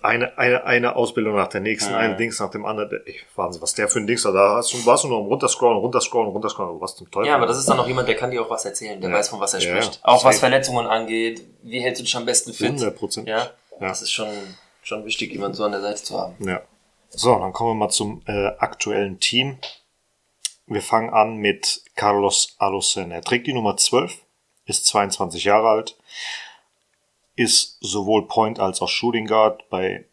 eine, 0.05 0.37
eine, 0.37 0.63
eine 0.65 0.95
Ausbildung 0.95 1.35
nach 1.35 1.47
der 1.47 1.61
nächsten, 1.61 1.91
Ja. 1.91 1.97
ein 1.99 2.17
Dings 2.17 2.39
nach 2.39 2.49
dem 2.51 2.65
anderen. 2.65 2.89
Ey, 3.05 3.19
Wahnsinn, 3.35 3.61
was 3.61 3.73
der 3.73 3.87
für 3.87 3.99
ein 3.99 4.07
Dings 4.07 4.23
hat. 4.25 4.33
Da 4.35 4.55
hast 4.55 4.73
du, 4.73 4.85
warst 4.85 5.03
du 5.03 5.07
nur 5.09 5.19
am 5.19 5.25
runterscrollen, 5.25 5.77
runterscrollen, 5.77 6.29
runterscrollen. 6.31 6.79
Was 6.81 6.95
zum 6.95 7.09
Teufel. 7.11 7.27
Ja, 7.27 7.35
aber 7.35 7.45
das 7.47 7.57
ist 7.57 7.67
dann 7.67 7.79
auch 7.79 7.87
jemand, 7.87 8.07
der 8.07 8.15
kann 8.15 8.31
dir 8.31 8.41
auch 8.41 8.49
was 8.49 8.65
erzählen, 8.65 8.99
der 9.01 9.09
Ja. 9.09 9.15
weiß, 9.17 9.29
von 9.29 9.39
was 9.39 9.53
er 9.53 9.59
Ja, 9.61 9.81
spricht. 9.81 9.99
Auch 10.03 10.23
was. 10.23 10.39
Verletzungen 10.39 10.87
angeht, 10.87 11.41
wie 11.63 11.79
hältst 11.81 11.99
du 12.01 12.05
dich 12.05 12.15
am 12.15 12.25
besten 12.25 12.53
fit? 12.53 12.67
100 12.67 12.95
Prozent. 12.95 13.27
Ja, 13.27 13.49
das 13.79 14.01
ist 14.01 14.11
schon, 14.11 14.29
schon 14.81 15.03
wichtig, 15.05 15.31
jemanden 15.31 15.55
so 15.57 15.63
an 15.63 15.71
der 15.71 15.81
Seite 15.81 16.03
zu 16.03 16.19
haben. 16.19 16.35
Ja. 16.39 16.61
So, 17.09 17.37
dann 17.39 17.53
kommen 17.53 17.71
wir 17.71 17.85
mal 17.85 17.89
zum 17.89 18.21
äh, 18.27 18.47
aktuellen 18.59 19.19
Team. 19.19 19.57
Wir 20.67 20.81
fangen 20.81 21.11
an 21.13 21.37
mit 21.37 21.83
Carlos 21.95 22.55
Alusen. 22.57 23.11
Er 23.11 23.21
trägt 23.21 23.47
die 23.47 23.53
Nummer 23.53 23.77
12, 23.77 24.17
ist 24.65 24.85
22 24.87 25.43
Jahre 25.43 25.69
alt, 25.69 25.95
ist 27.35 27.77
sowohl 27.81 28.27
Point 28.27 28.59
als 28.59 28.81
auch 28.81 28.89
Shooting 28.89 29.27
Guard 29.27 29.69
bei 29.69 30.05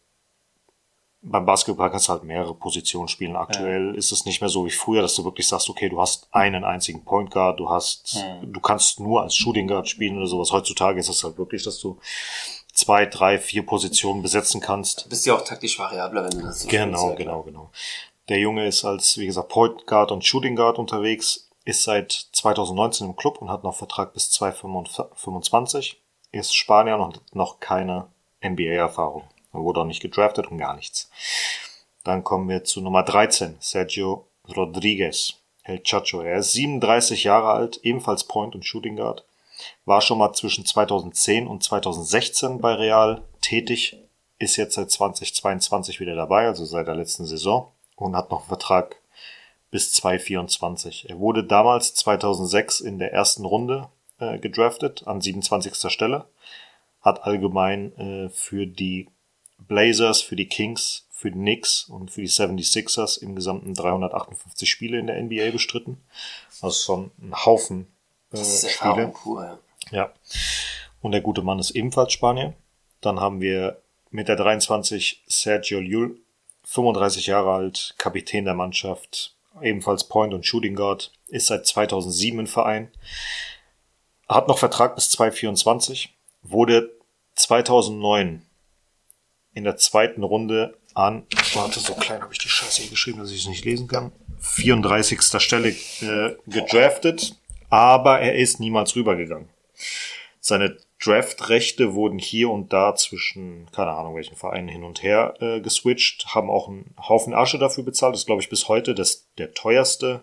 beim 1.25 1.45
Basketball 1.45 1.89
kannst 1.89 2.09
du 2.09 2.13
halt 2.13 2.23
mehrere 2.23 2.53
Positionen 2.53 3.07
spielen. 3.07 3.37
Aktuell 3.37 3.91
ja. 3.91 3.97
ist 3.97 4.11
es 4.11 4.25
nicht 4.25 4.41
mehr 4.41 4.49
so 4.49 4.65
wie 4.65 4.71
früher, 4.71 5.01
dass 5.01 5.15
du 5.15 5.23
wirklich 5.23 5.47
sagst, 5.47 5.69
okay, 5.69 5.87
du 5.87 5.99
hast 5.99 6.27
einen 6.31 6.65
einzigen 6.65 7.05
Point 7.05 7.31
Guard, 7.31 7.61
du 7.61 7.69
hast, 7.69 8.17
mhm. 8.17 8.51
du 8.51 8.59
kannst 8.59 8.99
nur 8.99 9.21
als 9.21 9.33
Shooting 9.33 9.67
Guard 9.67 9.87
spielen 9.87 10.17
oder 10.17 10.27
sowas. 10.27 10.51
Heutzutage 10.51 10.99
ist 10.99 11.07
es 11.07 11.23
halt 11.23 11.37
wirklich, 11.37 11.63
dass 11.63 11.79
du 11.79 11.97
zwei, 12.73 13.05
drei, 13.05 13.39
vier 13.39 13.65
Positionen 13.65 14.21
besetzen 14.21 14.59
kannst. 14.59 15.05
Du 15.05 15.09
bist 15.09 15.25
ja 15.25 15.35
auch 15.35 15.43
taktisch 15.43 15.79
variabler, 15.79 16.25
wenn 16.25 16.39
du 16.39 16.45
das 16.45 16.63
so 16.63 16.67
Genau, 16.67 16.97
spielst, 16.97 17.17
genau, 17.17 17.43
genau. 17.43 17.71
Der 18.27 18.39
Junge 18.39 18.67
ist 18.67 18.83
als, 18.83 19.17
wie 19.17 19.25
gesagt, 19.25 19.47
Point 19.47 19.87
Guard 19.87 20.11
und 20.11 20.25
Shooting 20.25 20.57
Guard 20.57 20.77
unterwegs, 20.77 21.49
ist 21.63 21.83
seit 21.83 22.11
2019 22.11 23.07
im 23.07 23.15
Club 23.15 23.41
und 23.41 23.49
hat 23.49 23.63
noch 23.63 23.75
Vertrag 23.75 24.13
bis 24.13 24.31
2025, 24.31 26.02
ist 26.33 26.53
Spanier 26.53 26.97
und 26.97 27.15
hat 27.15 27.21
noch 27.33 27.61
keine 27.61 28.07
NBA-Erfahrung. 28.43 29.23
Er 29.53 29.61
wurde 29.61 29.81
auch 29.81 29.85
nicht 29.85 30.01
gedraftet 30.01 30.47
und 30.47 30.57
gar 30.57 30.75
nichts. 30.75 31.09
Dann 32.03 32.23
kommen 32.23 32.49
wir 32.49 32.65
zu 32.65 32.81
Nummer 32.81 33.03
13, 33.03 33.55
Sergio 33.59 34.27
Rodriguez, 34.53 35.35
El 35.63 35.81
Chacho. 35.83 36.21
Er 36.21 36.39
ist 36.39 36.51
37 36.51 37.23
Jahre 37.23 37.51
alt, 37.51 37.79
ebenfalls 37.83 38.25
Point 38.25 38.55
und 38.55 38.65
Shooting 38.65 38.97
Guard. 38.97 39.23
War 39.85 40.01
schon 40.01 40.17
mal 40.17 40.33
zwischen 40.33 40.65
2010 40.65 41.47
und 41.47 41.63
2016 41.63 42.59
bei 42.59 42.73
Real 42.73 43.23
tätig, 43.39 43.97
ist 44.39 44.57
jetzt 44.57 44.75
seit 44.75 44.91
2022 44.91 45.99
wieder 45.99 46.15
dabei, 46.15 46.47
also 46.47 46.65
seit 46.65 46.87
der 46.87 46.95
letzten 46.95 47.25
Saison 47.25 47.71
und 47.95 48.15
hat 48.15 48.31
noch 48.31 48.39
einen 48.39 48.47
Vertrag 48.47 48.97
bis 49.71 49.93
2024. 49.93 51.09
Er 51.09 51.19
wurde 51.19 51.43
damals 51.43 51.93
2006 51.93 52.81
in 52.81 52.99
der 52.99 53.13
ersten 53.13 53.45
Runde 53.45 53.87
äh, 54.23 54.37
gedraftet, 54.39 55.07
an 55.07 55.21
27. 55.21 55.91
Stelle. 55.91 56.25
Hat 57.01 57.23
allgemein 57.23 57.97
äh, 57.97 58.29
für 58.29 58.65
die 58.65 59.07
Blazers, 59.57 60.21
für 60.21 60.35
die 60.35 60.47
Kings, 60.47 61.07
für 61.11 61.31
die 61.31 61.37
Knicks 61.37 61.85
und 61.85 62.11
für 62.11 62.21
die 62.21 62.29
76ers 62.29 63.21
im 63.21 63.35
gesamten 63.35 63.73
358 63.73 64.69
Spiele 64.69 64.99
in 64.99 65.07
der 65.07 65.21
NBA 65.21 65.51
bestritten. 65.51 66.01
Also 66.61 66.83
schon 66.83 67.11
ein 67.21 67.45
Haufen 67.45 67.87
äh, 68.31 68.43
Spiele. 68.43 69.09
Pur, 69.09 69.59
ja. 69.91 69.97
ja. 69.97 70.13
Und 71.01 71.11
der 71.11 71.21
gute 71.21 71.41
Mann 71.41 71.59
ist 71.59 71.71
ebenfalls 71.71 72.13
Spanier. 72.13 72.53
Dann 73.01 73.19
haben 73.19 73.41
wir 73.41 73.81
mit 74.09 74.27
der 74.27 74.35
23 74.35 75.23
Sergio 75.27 75.79
Llull, 75.79 76.17
35 76.65 77.27
Jahre 77.27 77.51
alt, 77.51 77.95
Kapitän 77.97 78.45
der 78.45 78.53
Mannschaft, 78.53 79.35
ebenfalls 79.61 80.05
Point 80.05 80.33
und 80.33 80.45
Shooting 80.45 80.75
Guard, 80.75 81.11
ist 81.27 81.47
seit 81.47 81.65
2007 81.65 82.39
im 82.39 82.47
Verein, 82.47 82.91
hat 84.27 84.47
noch 84.47 84.57
Vertrag 84.57 84.95
bis 84.95 85.09
2024, 85.11 86.15
wurde 86.41 86.91
2009 87.35 88.45
in 89.53 89.63
der 89.63 89.77
zweiten 89.77 90.23
Runde 90.23 90.77
an, 90.93 91.25
warte, 91.53 91.79
so 91.79 91.95
klein 91.95 92.21
habe 92.21 92.33
ich 92.33 92.39
die 92.39 92.49
Scheiße 92.49 92.81
hier 92.81 92.91
geschrieben, 92.91 93.19
dass 93.19 93.31
ich 93.31 93.41
es 93.41 93.47
nicht 93.47 93.65
lesen 93.65 93.87
kann, 93.87 94.11
34. 94.39 95.21
Stelle 95.41 95.69
äh, 95.69 96.35
gedraftet, 96.47 97.35
aber 97.69 98.19
er 98.19 98.35
ist 98.35 98.59
niemals 98.59 98.95
rübergegangen. 98.95 99.49
Seine 100.39 100.77
Draftrechte 101.03 101.93
wurden 101.95 102.19
hier 102.19 102.49
und 102.49 102.71
da 102.71 102.95
zwischen, 102.95 103.69
keine 103.71 103.91
Ahnung, 103.91 104.15
welchen 104.15 104.35
Vereinen 104.35 104.67
hin 104.67 104.83
und 104.83 105.03
her 105.03 105.33
äh, 105.39 105.59
geswitcht, 105.59 106.27
haben 106.27 106.49
auch 106.49 106.67
einen 106.67 106.95
Haufen 106.97 107.33
Asche 107.33 107.57
dafür 107.57 107.83
bezahlt. 107.83 108.13
Das 108.13 108.21
ist, 108.21 108.25
glaube 108.25 108.41
ich, 108.41 108.49
bis 108.49 108.67
heute 108.67 108.95
das, 108.95 109.27
der 109.37 109.53
teuerste 109.53 110.21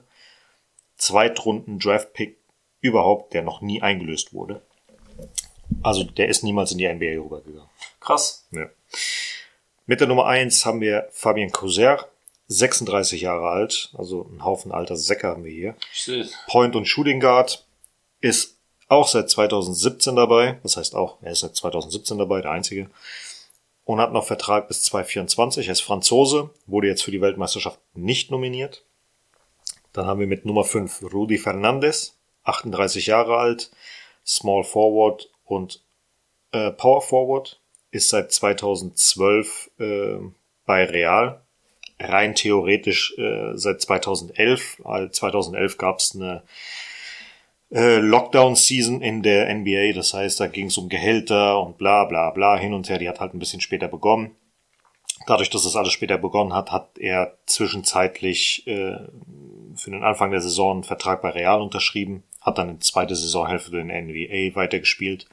Zweitrunden-Draft-Pick 0.96 2.39
überhaupt, 2.81 3.35
der 3.35 3.43
noch 3.43 3.61
nie 3.61 3.83
eingelöst 3.83 4.33
wurde. 4.33 4.62
Also 5.83 6.05
der 6.05 6.28
ist 6.28 6.43
niemals 6.43 6.72
in 6.72 6.78
die 6.78 6.89
NBA 6.89 7.22
rübergegangen. 7.22 7.70
Krass. 8.01 8.47
Ja. 8.51 8.66
Mit 9.87 10.01
der 10.01 10.09
Nummer 10.09 10.26
eins 10.26 10.64
haben 10.66 10.81
wir 10.81 11.09
Fabien 11.11 11.51
Couser, 11.51 12.07
36 12.49 13.20
Jahre 13.20 13.49
alt, 13.49 13.93
also 13.97 14.28
ein 14.33 14.45
Haufen 14.45 14.72
alter 14.72 14.97
Säcke 14.97 15.28
haben 15.28 15.45
wir 15.45 15.53
hier. 15.53 15.76
Point 16.49 16.74
und 16.76 16.87
Shooting 16.87 17.20
Guard 17.20 17.66
ist 18.20 18.57
auch 18.89 19.07
seit 19.07 19.31
2017 19.31 20.16
dabei. 20.16 20.59
Das 20.62 20.76
heißt 20.76 20.95
auch, 20.95 21.22
er 21.22 21.33
ist 21.33 21.41
seit 21.41 21.55
2017 21.55 22.18
dabei, 22.18 22.41
der 22.41 22.51
einzige. 22.51 22.91
Und 23.85 24.01
hat 24.01 24.12
noch 24.12 24.26
Vertrag 24.26 24.68
bis 24.68 24.83
2024. 24.83 25.68
Er 25.68 25.72
ist 25.72 25.81
Franzose, 25.81 26.51
wurde 26.66 26.89
jetzt 26.89 27.03
für 27.03 27.11
die 27.11 27.20
Weltmeisterschaft 27.20 27.81
nicht 27.95 28.31
nominiert. 28.31 28.85
Dann 29.93 30.07
haben 30.07 30.20
wir 30.20 30.26
mit 30.26 30.45
Nummer 30.45 30.64
5 30.64 31.12
Rudi 31.12 31.39
Fernandes, 31.39 32.19
38 32.45 33.07
Jahre 33.07 33.36
alt, 33.36 33.70
Small 34.26 34.64
Forward 34.64 35.30
und 35.45 35.82
äh, 36.53 36.70
Power 36.70 37.03
Forward, 37.03 37.61
ist 37.91 38.09
seit 38.09 38.32
2012 38.32 39.70
äh, 39.78 40.18
bei 40.64 40.84
Real. 40.84 41.43
Rein 41.99 42.34
theoretisch 42.34 43.14
äh, 43.18 43.57
seit 43.57 43.82
2011. 43.82 44.80
2011 45.11 45.76
gab 45.76 45.99
es 45.99 46.14
eine 46.14 46.43
äh, 47.70 47.99
Lockdown-Season 47.99 49.03
in 49.03 49.22
der 49.22 49.53
NBA. 49.55 49.93
Das 49.95 50.14
heißt, 50.14 50.41
da 50.41 50.47
ging 50.47 50.66
es 50.66 50.78
um 50.78 50.88
Gehälter 50.88 51.61
und 51.61 51.78
bla 51.78 52.05
bla 52.05 52.30
bla 52.30 52.57
hin 52.57 52.72
und 52.72 52.88
her. 52.88 52.99
Die 52.99 53.09
hat 53.09 53.20
halt 53.20 53.34
ein 53.34 53.38
bisschen 53.38 53.61
später 53.61 53.88
begonnen. 53.88 54.34
Dadurch, 55.26 55.51
dass 55.51 55.64
das 55.64 55.76
alles 55.76 55.93
später 55.93 56.16
begonnen 56.16 56.55
hat, 56.55 56.72
hat 56.72 56.99
er 56.99 57.36
zwischenzeitlich 57.47 58.66
äh, 58.66 58.97
für 59.74 59.91
den 59.91 60.03
Anfang 60.03 60.30
der 60.30 60.41
Saison 60.41 60.72
einen 60.72 60.84
Vertrag 60.84 61.20
bei 61.20 61.30
Real 61.30 61.61
unterschrieben, 61.61 62.22
hat 62.41 62.59
dann 62.59 62.68
in 62.68 62.80
zweite 62.80 63.14
Saisonhälfte 63.14 63.78
in 63.78 63.88
der 63.88 64.03
NBA 64.03 64.55
weitergespielt. 64.55 65.26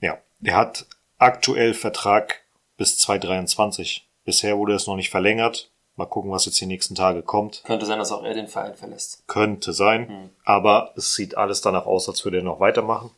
Ja, 0.00 0.18
er 0.42 0.56
hat 0.56 0.86
aktuell 1.18 1.74
Vertrag 1.74 2.42
bis 2.76 2.98
2023. 2.98 4.08
Bisher 4.24 4.58
wurde 4.58 4.74
es 4.74 4.86
noch 4.86 4.96
nicht 4.96 5.10
verlängert. 5.10 5.70
Mal 5.96 6.06
gucken, 6.06 6.30
was 6.30 6.46
jetzt 6.46 6.60
die 6.60 6.66
nächsten 6.66 6.94
Tage 6.94 7.22
kommt. 7.22 7.64
Könnte 7.64 7.86
sein, 7.86 7.98
dass 7.98 8.12
auch 8.12 8.22
er 8.22 8.34
den 8.34 8.46
Verein 8.46 8.76
verlässt. 8.76 9.26
Könnte 9.26 9.72
sein. 9.72 10.08
Hm. 10.08 10.30
Aber 10.44 10.92
es 10.96 11.14
sieht 11.14 11.36
alles 11.36 11.60
danach 11.60 11.86
aus, 11.86 12.08
als 12.08 12.24
würde 12.24 12.38
er 12.38 12.44
noch 12.44 12.60
weitermachen. 12.60 13.10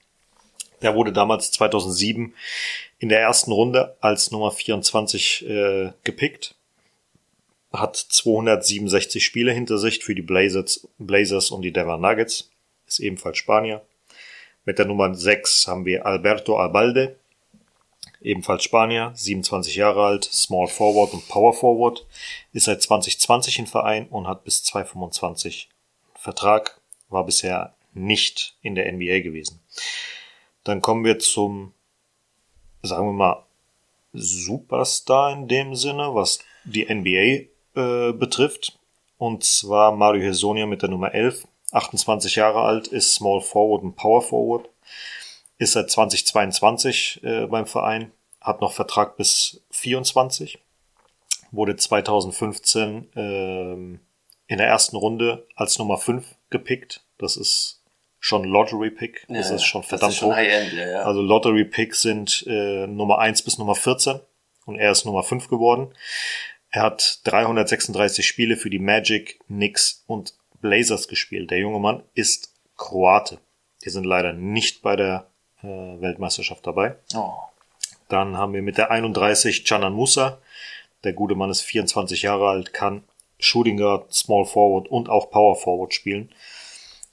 Der 0.80 0.94
wurde 0.94 1.12
damals 1.12 1.50
2007 1.52 2.34
in 2.98 3.08
der 3.10 3.20
ersten 3.20 3.52
Runde 3.52 3.96
als 4.00 4.30
Nummer 4.30 4.50
24 4.50 5.46
äh, 5.46 5.92
gepickt. 6.04 6.54
Hat 7.70 7.96
267 7.96 9.22
Spiele 9.22 9.52
hinter 9.52 9.76
sich 9.76 10.02
für 10.02 10.14
die 10.14 10.22
Blazers, 10.22 10.88
Blazers 10.98 11.50
und 11.50 11.60
die 11.62 11.72
Denver 11.72 11.98
Nuggets. 11.98 12.50
Ist 12.90 12.98
ebenfalls 12.98 13.38
Spanier. 13.38 13.82
Mit 14.64 14.80
der 14.80 14.86
Nummer 14.86 15.14
6 15.14 15.68
haben 15.68 15.84
wir 15.84 16.06
Alberto 16.06 16.56
Albalde, 16.56 17.16
ebenfalls 18.20 18.64
Spanier, 18.64 19.12
27 19.14 19.76
Jahre 19.76 20.04
alt, 20.04 20.24
Small 20.24 20.66
Forward 20.66 21.12
und 21.12 21.28
Power 21.28 21.52
Forward, 21.54 22.04
ist 22.52 22.64
seit 22.64 22.82
2020 22.82 23.60
im 23.60 23.66
Verein 23.68 24.08
und 24.08 24.26
hat 24.26 24.42
bis 24.42 24.64
2025 24.64 25.68
Vertrag, 26.16 26.80
war 27.08 27.24
bisher 27.24 27.76
nicht 27.94 28.56
in 28.60 28.74
der 28.74 28.92
NBA 28.92 29.20
gewesen. 29.20 29.60
Dann 30.64 30.82
kommen 30.82 31.04
wir 31.04 31.20
zum, 31.20 31.72
sagen 32.82 33.06
wir 33.06 33.12
mal, 33.12 33.46
Superstar 34.12 35.32
in 35.32 35.46
dem 35.46 35.76
Sinne, 35.76 36.12
was 36.12 36.40
die 36.64 36.92
NBA 36.92 37.46
äh, 37.80 38.12
betrifft. 38.12 38.76
Und 39.16 39.44
zwar 39.44 39.92
Mario 39.92 40.22
Hesonia 40.22 40.66
mit 40.66 40.82
der 40.82 40.88
Nummer 40.88 41.14
11, 41.14 41.46
28 41.72 42.36
Jahre 42.36 42.62
alt, 42.62 42.88
ist 42.88 43.14
Small 43.14 43.40
Forward 43.40 43.82
und 43.82 43.96
Power 43.96 44.22
Forward 44.22 44.68
ist 45.58 45.72
seit 45.72 45.90
2022 45.90 47.20
äh, 47.22 47.46
beim 47.46 47.66
Verein, 47.66 48.12
hat 48.40 48.62
noch 48.62 48.72
Vertrag 48.72 49.16
bis 49.16 49.62
24, 49.70 50.58
wurde 51.50 51.76
2015 51.76 53.10
ähm, 53.14 54.00
in 54.46 54.58
der 54.58 54.66
ersten 54.66 54.96
Runde 54.96 55.46
als 55.54 55.78
Nummer 55.78 55.98
5 55.98 56.24
gepickt. 56.48 57.04
Das 57.18 57.36
ist 57.36 57.82
schon 58.18 58.44
Lottery 58.44 58.90
Pick. 58.90 59.26
Das 59.28 59.50
ja, 59.50 59.56
ist 59.56 59.64
schon 59.64 59.82
verdammt 59.82 60.12
ist 60.12 60.18
schon 60.18 60.32
hoch. 60.32 60.38
Ja, 60.38 60.88
ja. 60.88 61.02
Also 61.02 61.20
Lottery 61.20 61.66
Picks 61.66 62.00
sind 62.00 62.44
äh, 62.46 62.86
Nummer 62.86 63.18
1 63.18 63.42
bis 63.42 63.58
Nummer 63.58 63.74
14 63.74 64.20
und 64.64 64.76
er 64.76 64.92
ist 64.92 65.04
Nummer 65.04 65.22
5 65.22 65.48
geworden. 65.48 65.94
Er 66.70 66.82
hat 66.82 67.20
336 67.24 68.26
Spiele 68.26 68.56
für 68.56 68.70
die 68.70 68.78
Magic, 68.78 69.40
Knicks 69.46 70.04
und 70.06 70.34
Blazers 70.60 71.08
gespielt. 71.08 71.50
Der 71.50 71.58
junge 71.58 71.78
Mann 71.78 72.02
ist 72.14 72.54
Kroate. 72.76 73.38
Die 73.84 73.90
sind 73.90 74.04
leider 74.04 74.32
nicht 74.32 74.82
bei 74.82 74.96
der 74.96 75.26
äh, 75.62 75.66
Weltmeisterschaft 75.66 76.66
dabei. 76.66 76.96
Oh. 77.14 77.32
Dann 78.08 78.36
haben 78.36 78.52
wir 78.52 78.62
mit 78.62 78.78
der 78.78 78.90
31 78.90 79.64
Canan 79.64 79.94
Musa. 79.94 80.38
Der 81.04 81.12
gute 81.12 81.34
Mann 81.34 81.50
ist 81.50 81.62
24 81.62 82.22
Jahre 82.22 82.48
alt, 82.48 82.72
kann 82.74 83.04
Shooting 83.38 83.78
Guard, 83.78 84.12
Small 84.12 84.44
Forward 84.44 84.88
und 84.88 85.08
auch 85.08 85.30
Power 85.30 85.56
Forward 85.56 85.94
spielen. 85.94 86.30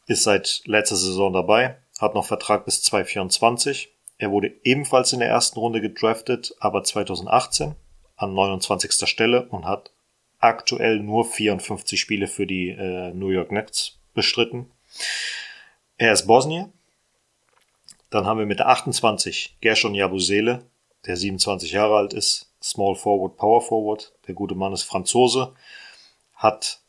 Ist 0.07 0.23
seit 0.23 0.61
letzter 0.65 0.95
Saison 0.95 1.31
dabei, 1.31 1.77
hat 1.99 2.15
noch 2.15 2.25
Vertrag 2.25 2.65
bis 2.65 2.81
2024. 2.83 3.93
Er 4.17 4.31
wurde 4.31 4.53
ebenfalls 4.63 5.13
in 5.13 5.19
der 5.19 5.29
ersten 5.29 5.59
Runde 5.59 5.79
gedraftet, 5.79 6.53
aber 6.59 6.83
2018 6.83 7.75
an 8.15 8.33
29. 8.33 9.07
Stelle 9.07 9.47
und 9.49 9.65
hat 9.65 9.91
aktuell 10.39 10.99
nur 10.99 11.25
54 11.25 11.99
Spiele 11.99 12.27
für 12.27 12.45
die 12.45 12.69
äh, 12.69 13.11
New 13.13 13.29
York 13.29 13.51
Nets 13.51 13.99
bestritten. 14.13 14.71
Er 15.97 16.13
ist 16.13 16.27
Bosnier, 16.27 16.71
dann 18.09 18.25
haben 18.25 18.39
wir 18.39 18.45
mit 18.45 18.59
der 18.59 18.69
28 18.69 19.57
Gershon 19.61 19.95
Jabusele, 19.95 20.65
der 21.05 21.17
27 21.17 21.71
Jahre 21.71 21.97
alt 21.97 22.13
ist, 22.13 22.51
Small 22.61 22.95
Forward, 22.95 23.37
Power 23.37 23.61
Forward. 23.61 24.13
Der 24.27 24.33
gute 24.33 24.55
Mann 24.55 24.73
ist 24.73 24.83
Franzose, 24.83 25.53
hat 26.33 26.81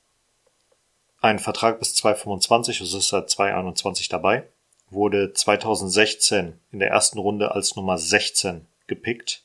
einen 1.20 1.38
Vertrag 1.38 1.78
bis 1.78 1.94
2025, 1.94 2.80
also 2.80 2.99
ist 2.99 3.09
seit 3.09 3.28
2021 3.30 4.09
dabei, 4.09 4.44
wurde 4.90 5.32
2016 5.32 6.59
in 6.72 6.78
der 6.78 6.90
ersten 6.90 7.18
Runde 7.18 7.53
als 7.53 7.76
Nummer 7.76 7.99
16 7.99 8.66
gepickt 8.86 9.42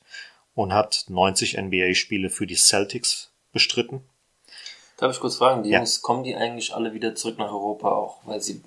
und 0.54 0.72
hat 0.72 1.04
90 1.08 1.58
NBA-Spiele 1.58 2.30
für 2.30 2.46
die 2.46 2.54
Celtics 2.54 3.32
bestritten. 3.54 4.02
Darf 4.98 5.12
ich 5.12 5.20
kurz 5.20 5.36
fragen, 5.36 5.62
die 5.62 5.70
Ja. 5.70 5.78
Jungs, 5.78 6.02
kommen 6.02 6.22
die 6.24 6.36
eigentlich 6.36 6.74
alle 6.74 6.92
wieder 6.92 7.14
zurück 7.14 7.38
nach 7.38 7.50
Europa 7.50 7.90
auch, 7.90 8.18
weil 8.26 8.40
sie 8.42 8.62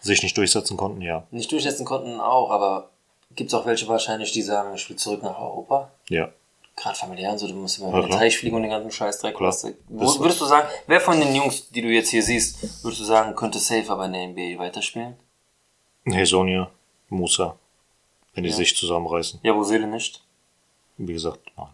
Sich 0.00 0.22
nicht 0.22 0.36
durchsetzen 0.36 0.76
konnten, 0.78 1.02
ja. 1.02 1.26
nicht 1.30 1.52
durchsetzen 1.52 1.84
konnten 1.84 2.18
auch, 2.20 2.50
aber 2.50 2.88
gibt 3.36 3.48
es 3.50 3.54
auch 3.54 3.66
welche 3.66 3.86
wahrscheinlich, 3.86 4.32
die 4.32 4.40
sagen, 4.42 4.74
ich 4.74 4.88
will 4.88 4.96
zurück 4.96 5.22
nach 5.22 5.38
Europa? 5.38 5.90
Ja. 6.08 6.30
Gerade 6.76 6.96
familiär 6.96 7.30
und 7.32 7.38
so, 7.38 7.46
du 7.46 7.52
musst 7.54 7.76
über 7.78 7.88
Ja, 7.90 8.00
den 8.00 8.06
klar. 8.06 8.18
Teich 8.20 8.38
fliegen 8.38 8.56
und 8.56 8.62
den 8.62 8.70
ganzen 8.70 8.90
Scheißdreck. 8.90 9.36
Klar. 9.36 9.54
Wo, 9.88 10.18
würdest 10.20 10.40
du 10.40 10.46
sagen, 10.46 10.66
wer 10.86 11.00
von 11.00 11.20
den 11.20 11.34
Jungs, 11.34 11.68
die 11.68 11.82
du 11.82 11.88
jetzt 11.88 12.08
hier 12.08 12.22
siehst, 12.22 12.82
würdest 12.82 13.02
du 13.02 13.04
sagen, 13.04 13.36
könnte 13.36 13.58
safe 13.58 13.90
aber 13.92 14.06
in 14.06 14.12
der 14.14 14.26
NBA 14.28 14.58
weiterspielen? 14.58 15.14
Hesonia, 16.06 16.70
Musa, 17.10 17.56
wenn 18.34 18.44
die 18.44 18.50
Ja. 18.50 18.56
sich 18.56 18.74
zusammenreißen. 18.76 19.40
Ja, 19.42 19.54
wo 19.54 19.62
Seele 19.62 19.86
nicht? 19.86 20.22
Wie 20.96 21.12
gesagt, 21.12 21.40
nein. 21.56 21.68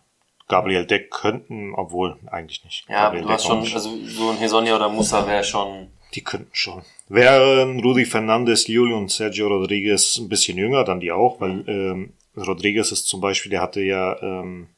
Gabriel 0.48 0.86
Deck 0.86 1.10
könnten, 1.10 1.74
obwohl 1.74 2.16
eigentlich 2.26 2.64
nicht. 2.64 2.86
Ja, 2.88 3.04
Gabriel 3.04 3.24
du 3.24 3.28
hast 3.30 3.42
Deck 3.44 3.50
schon, 3.50 3.74
also 3.74 3.96
so 4.06 4.30
ein 4.30 4.36
Hesonia 4.38 4.76
oder 4.76 4.88
Musa 4.88 5.26
wäre 5.26 5.44
schon. 5.44 5.88
Die 6.14 6.22
könnten 6.22 6.54
schon. 6.54 6.82
Wären 7.08 7.80
Rudi 7.80 8.04
Fernandes, 8.04 8.66
Juli 8.68 8.94
und 8.94 9.10
Sergio 9.10 9.48
Rodriguez 9.48 10.16
ein 10.18 10.28
bisschen 10.28 10.56
jünger, 10.56 10.84
dann 10.84 11.00
die 11.00 11.12
auch, 11.12 11.40
weil 11.40 11.64
ähm, 11.68 12.12
Rodriguez 12.36 12.92
ist 12.92 13.06
zum 13.08 13.20
Beispiel, 13.20 13.50
der 13.50 13.60
hatte 13.60 13.80
ja 13.82 14.20
ähm, 14.22 14.68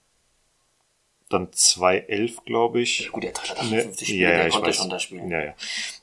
dann 1.28 1.48
2-11, 1.48 2.44
glaube 2.44 2.80
ich. 2.80 3.10
Gut, 3.12 3.22
der 3.24 3.32
hat 3.34 3.70
Ne, 3.70 3.78
58 3.80 4.08
Spiele, 4.08 4.22
ja, 4.22 4.30
ja, 4.30 4.36
der 4.38 4.46
ich 4.46 4.52
konnte 4.54 4.68
weiß. 4.68 4.76
schon 4.76 4.90
da 4.90 4.98
spielen. 4.98 5.30
Ja, 5.30 5.44
ja. 5.44 5.54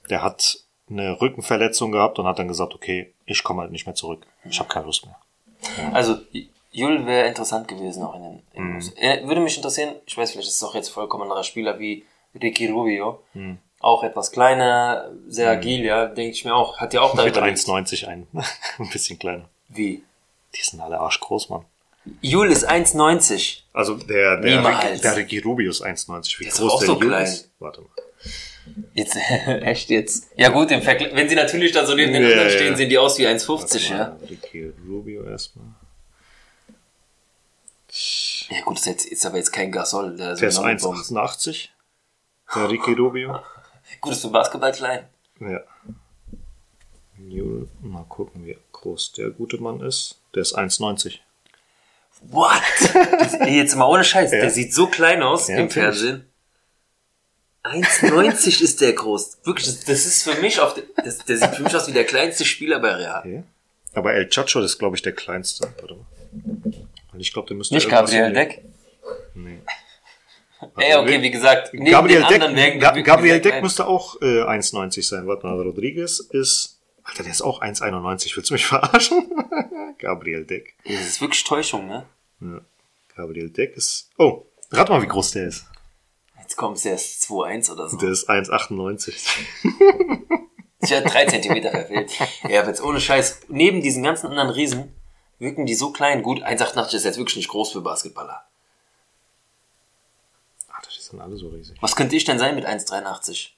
Der 0.10 0.22
hat 0.22 0.60
eine 0.90 1.20
Rückenverletzung 1.20 1.92
gehabt 1.92 2.20
und 2.20 2.28
hat 2.28 2.38
dann 2.38 2.48
gesagt, 2.48 2.76
okay, 2.76 3.14
ich 3.26 3.44
komme 3.44 3.62
halt 3.64 3.72
nicht 3.72 3.88
mehr 3.88 3.96
zurück. 3.96 4.26
Ich 4.48 4.60
habe 4.60 4.70
keine 4.70 4.86
Lust 4.86 5.06
mehr. 5.06 5.18
Also, 5.94 6.18
Jul 6.76 7.06
wäre 7.06 7.28
interessant 7.28 7.68
gewesen 7.70 8.04
auch 8.04 8.16
in 8.16 8.24
den. 8.24 8.42
Mhm. 8.54 8.80
In 8.82 8.98
er 8.98 9.26
würde 9.28 9.40
mich 9.42 9.56
interessieren, 9.56 9.96
ich 10.06 10.18
weiß, 10.18 10.32
vielleicht 10.32 10.50
ist 10.50 10.56
es 10.58 10.64
auch 10.64 10.76
jetzt 10.76 10.90
vollkommen 10.90 11.24
anderer 11.24 11.44
Spieler 11.44 11.80
wie 11.80 12.04
Ricky 12.42 12.68
Rubio. 12.68 13.22
Mhm. 13.34 13.60
Auch 13.80 14.04
etwas 14.04 14.32
kleiner, 14.32 15.10
sehr 15.28 15.50
agil, 15.52 15.86
ja, 15.86 16.06
denke 16.08 16.32
ich 16.32 16.44
mir 16.44 16.54
auch. 16.56 16.78
Hat 16.80 16.94
ja 16.94 17.02
auch 17.02 17.16
da 17.16 17.24
Mit 17.24 17.38
überlegt. 17.38 17.60
1,90 17.60 18.08
ein. 18.08 18.28
ein 18.80 18.90
bisschen 18.90 19.18
kleiner. 19.20 19.48
Wie? 19.70 20.04
Die 20.56 20.62
sind 20.62 20.82
alle 20.82 21.00
arschgroß, 21.00 21.50
Mann. 21.50 21.66
Jul 22.22 22.52
ist 22.52 22.70
1,90. 22.70 23.60
Also 23.74 23.96
der, 23.96 24.42
der. 24.42 24.64
Ricky, 24.66 25.02
der 25.02 25.16
Ricky 25.16 25.40
Rubio 25.40 25.70
ist 25.70 25.84
1,90. 25.84 26.40
Wie 26.40 26.44
Der 26.44 26.54
ist 26.54 26.60
groß 26.60 26.72
auch 26.74 26.80
der 26.80 26.88
so 26.88 26.94
Jul 27.00 27.08
klein. 27.08 27.24
ist? 27.24 27.50
Warte 27.60 27.82
mal. 27.82 27.90
Jetzt, 28.94 29.16
echt 29.48 29.90
jetzt? 29.90 30.28
Ja 30.36 30.50
gut, 30.50 30.72
im 30.72 30.82
Vergleich, 30.82 31.16
wenn 31.16 31.30
sie 31.30 31.36
natürlich 31.36 31.72
da 31.72 31.86
so 31.86 31.96
neben 31.96 32.12
den 32.14 32.24
Ja, 32.24 32.50
stehen, 32.50 32.72
ja. 32.72 32.76
sehen 32.76 32.90
die 32.90 32.98
aus 32.98 33.18
wie 33.20 33.26
Warte 33.26 33.46
1,50, 33.46 33.90
mal, 33.92 33.98
ja? 34.00 34.18
Ricky 34.30 34.72
Rubio 34.88 35.24
erstmal. 35.24 35.68
Ja 38.50 38.62
gut, 38.62 38.78
ist, 38.80 38.86
jetzt, 38.86 39.06
ist 39.06 39.26
aber 39.26 39.38
jetzt 39.38 39.52
kein 39.52 39.72
Gasol. 39.72 40.16
Der, 40.16 40.36
Der 40.36 40.48
ist 40.50 40.56
so 40.56 40.62
ein 40.62 40.78
Bomb. 40.78 40.98
1,88. 40.98 41.70
Der 42.56 42.70
Ricky 42.70 42.94
Rubio. 42.94 43.40
Gut, 44.02 44.14
ist 44.14 44.22
für 44.22 44.30
Basketball 44.30 44.72
klein. 44.72 45.08
Ja. 45.40 45.62
Jul, 47.18 47.68
mal 47.82 48.04
gucken, 48.10 48.46
wie 48.46 48.58
groß 48.72 49.14
der 49.14 49.30
gute 49.32 49.58
Mann 49.58 49.82
ist. 49.82 50.20
Der 50.34 50.42
ist 50.44 50.58
1,90. 50.58 51.20
What? 52.30 52.62
Das, 53.20 53.34
jetzt 53.48 53.76
mal 53.76 53.86
ohne 53.86 54.04
Scheiß, 54.04 54.32
Ja. 54.32 54.40
der 54.42 54.50
sieht 54.52 54.74
so 54.74 54.88
klein 54.88 55.22
aus 55.24 55.48
Ja, 55.48 55.58
im. 55.58 55.70
Fernsehen. 55.70 56.26
1,90 57.64 58.62
ist 58.62 58.82
der 58.82 58.94
groß. 58.94 59.40
Wirklich, 59.44 59.66
das, 59.68 59.86
das 59.86 60.06
ist 60.06 60.24
für 60.24 60.40
mich 60.40 60.60
auf 60.60 60.76
der, 60.76 60.84
das, 61.04 61.20
der 61.26 61.38
sieht 61.38 61.56
für 61.56 61.64
mich 61.64 61.76
aus 61.76 61.88
wie 61.88 61.94
der 61.94 62.06
kleinste 62.06 62.46
Spieler 62.46 62.80
bei 62.80 62.94
Real. 62.94 63.20
Okay. 63.22 63.44
Aber 63.94 64.14
El 64.14 64.30
Chacho 64.30 64.60
ist, 64.62 64.78
glaube 64.78 64.96
ich, 64.96 65.02
der 65.02 65.14
kleinste. 65.14 65.68
Warte 65.80 65.96
mal. 65.96 66.06
Und 67.16 67.22
ich 67.22 67.34
glaube, 67.34 67.48
der 67.48 67.58
müsste 67.58 67.74
Nicht 67.76 67.90
Gabriel 67.90 68.32
Deck? 68.34 68.64
Nee. 69.34 69.60
Ey, 70.78 70.96
okay, 70.96 71.22
wie 71.22 71.32
gesagt, 71.32 71.74
neben 71.74 71.86
Gabriel 71.92 72.24
Deck, 72.24 72.80
Ga 72.80 72.92
die- 72.92 73.04
Gabriel 73.04 73.40
Deck 73.42 73.62
müsste 73.62 73.88
auch 73.88 74.22
äh, 74.22 74.42
1,90 74.44 75.08
sein. 75.08 75.28
Warte 75.28 75.46
mal, 75.48 75.60
Rodriguez 75.62 76.20
ist. 76.20 76.80
Alter, 77.04 77.24
der 77.24 77.32
ist 77.32 77.42
auch 77.42 77.62
1,91. 77.62 78.36
Willst 78.36 78.50
du 78.50 78.54
mich 78.54 78.66
verarschen? 78.74 79.30
Gabriel 80.00 80.44
Deck. 80.46 80.76
Das 80.86 81.02
ist 81.02 81.22
wirklich 81.22 81.44
Täuschung, 81.44 81.88
ne? 81.88 82.06
Ja. 82.42 82.62
Gabriel 83.16 83.50
Deck 83.50 83.76
ist. 83.78 84.10
Oh, 84.18 84.46
rat 84.72 84.90
mal, 84.90 85.02
wie 85.02 85.08
groß 85.08 85.32
der 85.32 85.48
ist. 85.48 85.66
Jetzt 86.42 86.56
kommt 86.58 86.78
es 86.78 86.86
erst 86.86 87.24
2,1 87.30 87.72
oder 87.72 87.90
so. 87.90 87.98
Der 87.98 88.10
ist 88.10 88.30
1,98. 88.30 89.14
Ich 90.82 90.94
habe 90.94 91.08
drei 91.10 91.26
Zentimeter 91.26 91.72
verfehlt. 91.72 92.12
Ja, 92.50 92.66
jetzt 92.68 92.82
ohne 92.84 93.00
Scheiß, 93.02 93.42
neben 93.50 93.82
diesen 93.82 94.04
ganzen 94.04 94.28
anderen 94.28 94.50
Riesen 94.50 94.94
wirken 95.40 95.66
die 95.66 95.76
so 95.76 95.92
klein. 95.92 96.22
Gut, 96.24 96.44
1,88 96.44 96.96
ist 96.96 97.04
jetzt 97.06 97.18
wirklich 97.18 97.38
nicht 97.38 97.50
groß 97.50 97.72
für 97.72 97.82
Basketballer. 97.82 98.44
Alter, 100.70 100.90
die 100.96 101.02
sind 101.02 101.22
alle 101.22 101.38
so 101.38 101.50
riesig. 101.50 101.78
Was 101.82 101.96
könnte 101.96 102.16
ich 102.16 102.24
denn 102.26 102.40
sein 102.40 102.56
mit 102.56 102.66
1,83? 102.66 103.50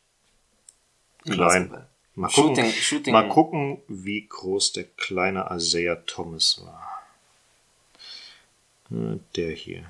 Im 1.26 1.34
Klein. 1.34 1.70
Basketball. 1.70 1.88
Mal 2.16 2.30
gucken, 2.32 2.56
Shooting, 2.56 2.72
Shooting. 2.72 3.14
mal 3.14 3.30
gucken, 3.30 3.82
wie 3.88 4.26
groß 4.28 4.74
der 4.74 4.86
kleine 4.86 5.48
Isaiah 5.52 5.98
Thomas 6.08 6.60
war. 6.66 7.04
Äh, 8.92 9.20
Der 9.36 9.52
hier. 9.52 9.86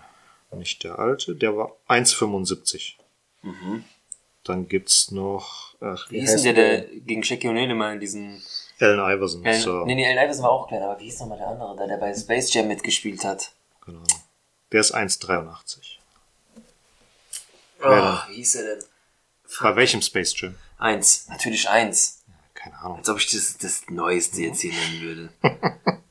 Nicht 0.51 0.83
der 0.83 0.97
alte, 0.99 1.35
der 1.35 1.55
war 1.55 1.71
1,75. 1.87 2.95
Dann 4.43 4.67
gibt's 4.67 5.11
noch. 5.11 5.75
Ach, 5.81 6.09
Mhm. 6.09 6.13
Wie 6.15 6.19
hieß 6.21 6.41
denn 6.41 6.55
der, 6.55 6.81
der 6.81 6.81
gegen 7.01 7.23
Shaq 7.23 7.41
O'Neal 7.43 7.69
immer 7.71 7.93
in 7.93 7.99
diesen... 7.99 8.41
Allen 8.79 8.99
Iverson. 8.99 9.45
Allen, 9.45 9.61
so, 9.61 9.85
Nee, 9.85 9.95
nee, 9.95 10.05
Allen 10.05 10.17
Iverson 10.17 10.43
war 10.43 10.51
auch 10.51 10.67
klein, 10.67 10.83
aber 10.83 10.99
wie 10.99 11.05
hieß 11.05 11.19
nochmal 11.21 11.37
der 11.37 11.47
andere, 11.47 11.75
da, 11.75 11.87
der 11.87 11.97
bei 11.97 12.13
Space 12.13 12.53
Jam 12.53 12.67
mitgespielt 12.67 13.23
hat? 13.23 13.51
Ahnung. 13.85 14.03
Der 14.71 14.81
ist 14.81 14.93
1,83. 14.93 15.97
Oh, 17.79 17.89
denn? 17.89 18.17
wie 18.29 18.35
hieß 18.35 18.55
er 18.55 18.75
denn? 18.75 18.85
Bei 19.61 19.75
welchem 19.75 20.01
Space 20.01 20.39
Jam? 20.39 20.55
Eins, 20.77 21.27
natürlich 21.29 21.69
eins. 21.69 22.23
Keine 22.53 22.77
Ahnung. 22.79 22.97
Als 22.97 23.09
ob 23.09 23.17
ich 23.17 23.31
das, 23.31 23.57
das 23.57 23.89
Neueste 23.89 24.41
jetzt 24.41 24.61
hier 24.61 24.73
nennen 24.73 25.01
würde. 25.01 25.29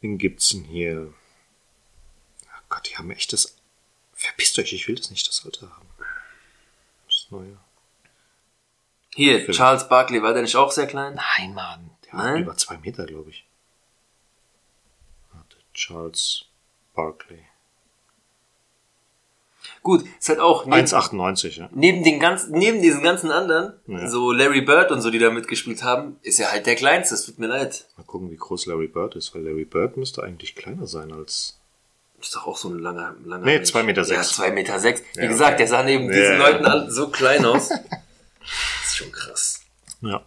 Wen 0.00 0.18
gibt's 0.18 0.50
denn 0.50 0.64
hier? 0.64 1.12
Ach 2.52 2.62
Gott, 2.68 2.88
die 2.90 2.96
haben 2.96 3.10
echt 3.10 3.32
das. 3.32 3.56
Verpisst 4.14 4.58
euch, 4.58 4.72
ich 4.72 4.86
will 4.86 4.96
das 4.96 5.10
nicht, 5.10 5.26
das 5.28 5.44
alte 5.44 5.70
haben. 5.70 5.88
Das 7.06 7.26
neue. 7.30 7.56
Hier, 9.14 9.44
Fünf. 9.44 9.56
Charles 9.56 9.88
Barkley, 9.88 10.22
war 10.22 10.32
der 10.32 10.42
nicht 10.42 10.56
auch 10.56 10.70
sehr 10.72 10.86
klein? 10.86 11.14
Nein, 11.38 11.54
Mann. 11.54 11.90
Der 12.06 12.14
Nein? 12.18 12.42
über 12.42 12.56
zwei 12.56 12.78
Meter, 12.78 13.04
glaube 13.06 13.30
ich. 13.30 13.44
Warte, 15.32 15.56
Charles 15.74 16.44
Barkley. 16.94 17.40
Gut, 19.82 20.04
ist 20.18 20.28
halt 20.28 20.38
auch 20.38 20.64
neben, 20.64 20.86
1,98, 20.86 21.58
ja. 21.58 21.68
neben 21.72 22.04
den 22.04 22.20
ganzen, 22.20 22.52
neben 22.52 22.80
diesen 22.82 23.02
ganzen 23.02 23.30
anderen, 23.32 23.74
Ja. 23.86 24.08
so 24.08 24.30
Larry 24.32 24.60
Bird 24.62 24.90
und 24.92 25.00
so, 25.02 25.10
die 25.10 25.18
da 25.18 25.30
mitgespielt 25.30 25.82
haben, 25.82 26.18
ist 26.22 26.38
er 26.40 26.52
halt 26.52 26.66
der 26.66 26.76
kleinste, 26.76 27.14
es 27.16 27.26
tut 27.26 27.38
mir 27.40 27.48
leid. 27.48 27.86
Mal 27.96 28.04
gucken, 28.04 28.30
wie 28.30 28.36
groß 28.36 28.66
Larry 28.66 28.86
Bird 28.86 29.16
ist, 29.16 29.34
weil 29.34 29.42
Larry 29.42 29.64
Bird 29.64 29.96
müsste 29.96 30.22
eigentlich 30.22 30.54
kleiner 30.54 30.86
sein 30.86 31.12
als. 31.12 31.58
Ist 32.20 32.34
doch 32.36 32.46
auch 32.46 32.56
so 32.56 32.68
ein 32.68 32.78
langer, 32.78 33.16
langer 33.24 33.44
Nee, 33.44 33.56
Mensch. 33.56 33.70
zwei 33.70 33.82
Meter 33.82 34.02
Ja, 34.02 34.06
sechs. 34.22 34.36
zwei 34.36 34.52
Meter 34.52 34.78
sechs. 34.78 35.02
Wie 35.14 35.22
Ja, 35.22 35.26
gesagt, 35.28 35.58
der 35.58 35.66
sah 35.66 35.82
neben 35.82 36.04
Ja, 36.06 36.12
diesen 36.12 36.32
ja. 36.40 36.48
Leuten 36.48 36.90
so 36.90 37.08
klein 37.08 37.44
aus. 37.44 37.70
das 38.92 39.00
ist 39.00 39.04
schon 39.04 39.12
krass. 39.12 39.60
Ja. 40.02 40.22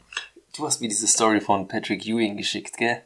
Du 0.55 0.65
hast 0.65 0.81
mir 0.81 0.87
diese 0.87 1.07
Story 1.07 1.39
von 1.39 1.67
Patrick 1.67 2.05
Ewing 2.05 2.37
geschickt, 2.37 2.77
gell? 2.77 3.01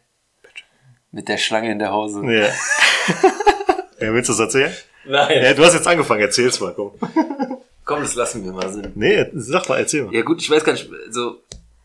Mit 1.12 1.28
der 1.28 1.38
Schlange 1.38 1.72
in 1.72 1.80
der 1.80 1.92
Hose. 1.92 2.22
Ja. 2.24 2.48
ja 4.00 4.14
willst 4.14 4.30
du 4.30 4.34
es 4.34 4.40
erzählen? 4.40 4.74
Nein. 5.06 5.44
Ja, 5.44 5.54
du 5.54 5.66
hast 5.66 5.74
jetzt 5.74 5.88
angefangen, 5.88 6.22
erzähl's 6.22 6.60
mal, 6.60 6.74
komm. 6.74 6.92
Komm, 7.86 8.02
das 8.02 8.14
lassen 8.14 8.46
wir 8.46 8.52
mal. 8.52 8.92
Nee, 8.94 9.26
sag 9.34 9.68
mal, 9.68 9.80
erzähl 9.80 10.04
mal. 10.04 10.14
Ja 10.14 10.22
gut, 10.22 10.40
ich 10.44 10.50
weiß 10.52 10.64
gar 10.64 10.74
nicht, 10.74 10.88
so, 11.10 11.42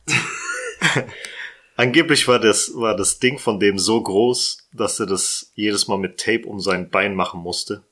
Angeblich 1.77 2.29
war 2.29 2.39
das, 2.39 2.73
war 2.75 2.95
das 2.95 3.21
Ding 3.21 3.39
von 3.39 3.59
dem 3.59 3.79
so 3.79 4.03
groß, 4.03 4.69
dass 4.75 5.01
er 5.01 5.07
das 5.07 5.51
jedes 5.55 5.89
Mal 5.89 5.97
mit 5.97 6.21
Tape 6.21 6.45
um 6.45 6.61
sein 6.61 6.91
Bein 6.91 7.15
machen 7.15 7.41
musste. 7.41 7.83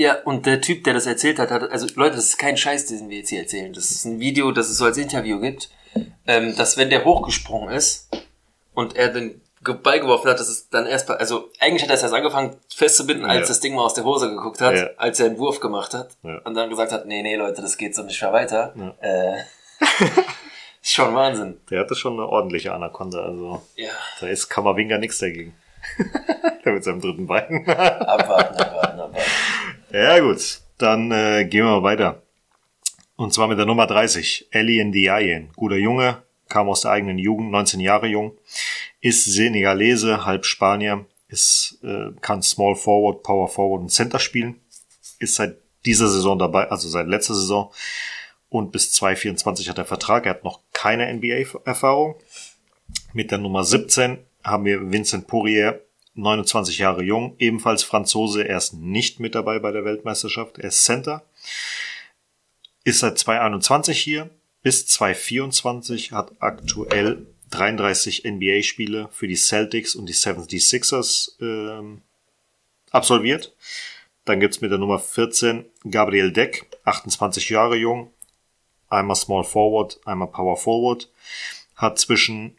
Ja, 0.00 0.16
und 0.24 0.46
der 0.46 0.60
Typ, 0.60 0.84
der 0.84 0.94
das 0.94 1.06
erzählt 1.06 1.38
hat, 1.40 1.50
hat, 1.50 1.70
also 1.72 1.86
Leute, 1.96 2.16
das 2.16 2.26
ist 2.26 2.38
kein 2.38 2.56
Scheiß, 2.56 2.86
den 2.86 3.08
wir 3.10 3.18
jetzt 3.18 3.30
hier 3.30 3.40
erzählen. 3.40 3.72
Das 3.72 3.90
ist 3.90 4.04
ein 4.04 4.20
Video, 4.20 4.52
das 4.52 4.68
es 4.68 4.78
so 4.78 4.84
als 4.84 4.96
Interview 4.96 5.40
gibt, 5.40 5.70
ähm, 6.26 6.54
dass 6.56 6.76
wenn 6.76 6.88
der 6.90 7.04
hochgesprungen 7.04 7.70
ist 7.74 8.08
und 8.74 8.94
er 8.96 9.08
den 9.08 9.40
Ge- 9.64 9.74
Ball 9.74 9.98
geworfen 9.98 10.30
hat, 10.30 10.38
dass 10.38 10.48
es 10.48 10.68
dann 10.70 10.86
erst, 10.86 11.10
also 11.10 11.50
eigentlich 11.58 11.82
hat 11.82 11.88
er 11.90 11.96
es 11.96 12.02
erst 12.02 12.14
angefangen 12.14 12.54
festzubinden, 12.72 13.26
als 13.28 13.40
Ja. 13.40 13.46
das 13.48 13.58
Ding 13.58 13.74
mal 13.74 13.82
aus 13.82 13.94
der 13.94 14.04
Hose 14.04 14.30
geguckt 14.30 14.60
hat, 14.60 14.76
Ja. 14.76 14.86
als 14.98 15.18
er 15.18 15.26
einen 15.26 15.38
Wurf 15.38 15.58
gemacht 15.58 15.94
hat 15.94 16.10
Ja. 16.22 16.38
und 16.44 16.54
dann 16.54 16.70
gesagt 16.70 16.92
hat, 16.92 17.06
nee, 17.06 17.22
nee, 17.22 17.34
Leute, 17.34 17.60
das 17.60 17.76
geht 17.76 17.96
so 17.96 18.04
nicht 18.04 18.22
mehr 18.22 18.32
weiter. 18.32 18.72
Äh, 19.00 19.38
ist 20.80 20.92
schon 20.92 21.12
Wahnsinn. 21.12 21.60
Der 21.70 21.80
hatte 21.80 21.96
schon 21.96 22.12
eine 22.12 22.28
ordentliche 22.28 22.72
Anaconda, 22.72 23.18
also 23.24 23.62
Ja, 23.74 23.90
da 24.20 24.28
ist 24.28 24.48
Kammerwinger 24.48 24.98
nichts 24.98 25.18
dagegen. 25.18 25.56
der 26.64 26.72
mit 26.72 26.84
seinem 26.84 27.00
dritten 27.00 27.26
Bein. 27.26 27.66
abwarten, 27.68 28.54
abwarten, 28.60 29.00
abwarten. 29.00 29.16
Ja, 29.92 30.18
gut. 30.20 30.60
Dann 30.78 31.10
äh, 31.10 31.44
gehen 31.44 31.64
wir 31.64 31.80
mal 31.80 31.82
weiter. 31.82 32.22
Und 33.16 33.32
zwar 33.32 33.48
mit 33.48 33.58
der 33.58 33.66
Nummer 33.66 33.86
30. 33.86 34.48
Ellie 34.50 34.84
Ndiaye. 34.84 35.48
Guter 35.56 35.76
Junge, 35.76 36.22
kam 36.48 36.68
aus 36.68 36.82
der 36.82 36.92
eigenen 36.92 37.18
Jugend, 37.18 37.50
19 37.50 37.80
Jahre 37.80 38.06
jung, 38.06 38.36
ist 39.00 39.24
Senegalese, 39.24 40.24
halb 40.24 40.44
Spanier, 40.44 41.06
ist, 41.28 41.78
äh, 41.82 42.12
kann 42.20 42.42
Small 42.42 42.74
Forward, 42.74 43.22
Power 43.22 43.48
Forward 43.48 43.82
und 43.82 43.90
Center 43.90 44.18
spielen, 44.18 44.60
ist 45.18 45.36
seit 45.36 45.56
dieser 45.84 46.08
Saison 46.08 46.38
dabei, 46.38 46.68
also 46.70 46.88
seit 46.88 47.06
letzter 47.06 47.34
Saison 47.34 47.72
und 48.48 48.72
bis 48.72 48.92
2024 48.92 49.68
hat 49.68 49.78
er 49.78 49.84
Vertrag. 49.84 50.26
Er 50.26 50.30
hat 50.30 50.44
noch 50.44 50.60
keine 50.72 51.12
NBA-Erfahrung. 51.12 52.16
Mit 53.12 53.30
der 53.30 53.38
Nummer 53.38 53.64
17 53.64 54.18
haben 54.42 54.64
wir 54.64 54.90
Vincent 54.90 55.26
Poirier, 55.26 55.82
29 56.18 56.78
Jahre 56.78 57.02
jung, 57.02 57.36
ebenfalls 57.38 57.84
Franzose. 57.84 58.42
Er 58.42 58.58
ist 58.58 58.74
nicht 58.74 59.20
mit 59.20 59.34
dabei 59.34 59.60
bei 59.60 59.70
der 59.70 59.84
Weltmeisterschaft. 59.84 60.58
Er 60.58 60.68
ist 60.68 60.84
Center. 60.84 61.24
Ist 62.84 63.00
seit 63.00 63.18
2021 63.18 64.00
hier 64.00 64.30
bis 64.62 64.86
2024, 64.86 66.12
hat 66.12 66.32
aktuell 66.40 67.26
33 67.50 68.24
NBA-Spiele 68.24 69.08
für 69.12 69.28
die 69.28 69.36
Celtics 69.36 69.94
und 69.94 70.06
die 70.06 70.14
76ers 70.14 71.40
ähm, 71.40 72.02
absolviert. 72.90 73.54
Dann 74.24 74.40
gibt's 74.40 74.60
mit 74.60 74.70
der 74.70 74.78
Nummer 74.78 74.98
14 74.98 75.64
Gabriel 75.90 76.32
Deck, 76.32 76.66
28 76.84 77.48
Jahre 77.48 77.76
jung, 77.76 78.12
einmal 78.88 79.16
Small 79.16 79.44
Forward, 79.44 80.00
einmal 80.04 80.28
Power 80.28 80.56
Forward, 80.56 81.10
hat 81.76 81.98
zwischen 81.98 82.57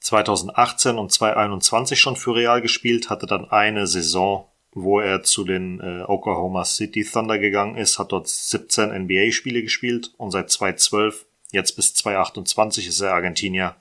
2018 0.00 0.98
und 0.98 1.12
2021 1.12 2.00
schon 2.00 2.16
für 2.16 2.34
Real 2.34 2.60
gespielt, 2.60 3.10
hatte 3.10 3.26
dann 3.26 3.50
eine 3.50 3.86
Saison, 3.86 4.46
wo 4.72 5.00
er 5.00 5.22
zu 5.22 5.44
den 5.44 5.80
äh, 5.80 6.04
Oklahoma 6.06 6.64
City 6.64 7.04
Thunder 7.04 7.38
gegangen 7.38 7.76
ist, 7.76 7.98
hat 7.98 8.12
dort 8.12 8.28
17 8.28 8.90
NBA-Spiele 8.90 9.62
gespielt 9.62 10.12
und 10.16 10.30
seit 10.30 10.50
2012, 10.50 11.26
jetzt 11.50 11.72
bis 11.76 11.94
2028 11.94 12.86
ist 12.86 13.00
er 13.00 13.14
Argentinier 13.14 13.76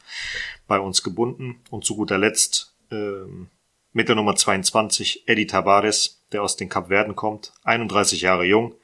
bei 0.68 0.80
uns 0.80 1.04
gebunden. 1.04 1.62
Und 1.70 1.86
zu 1.86 1.96
guter 1.96 2.18
Letzt 2.18 2.74
ähm, 2.92 3.50
mit 3.94 4.10
der 4.10 4.16
Nummer 4.16 4.36
22 4.36 5.28
Eddie 5.28 5.48
Tavares, 5.48 6.24
der 6.32 6.44
aus 6.44 6.58
den 6.58 6.70
Kapverden 6.70 7.16
kommt, 7.16 7.54
31 7.64 8.22
Jahre 8.22 8.46
jung, 8.46 8.76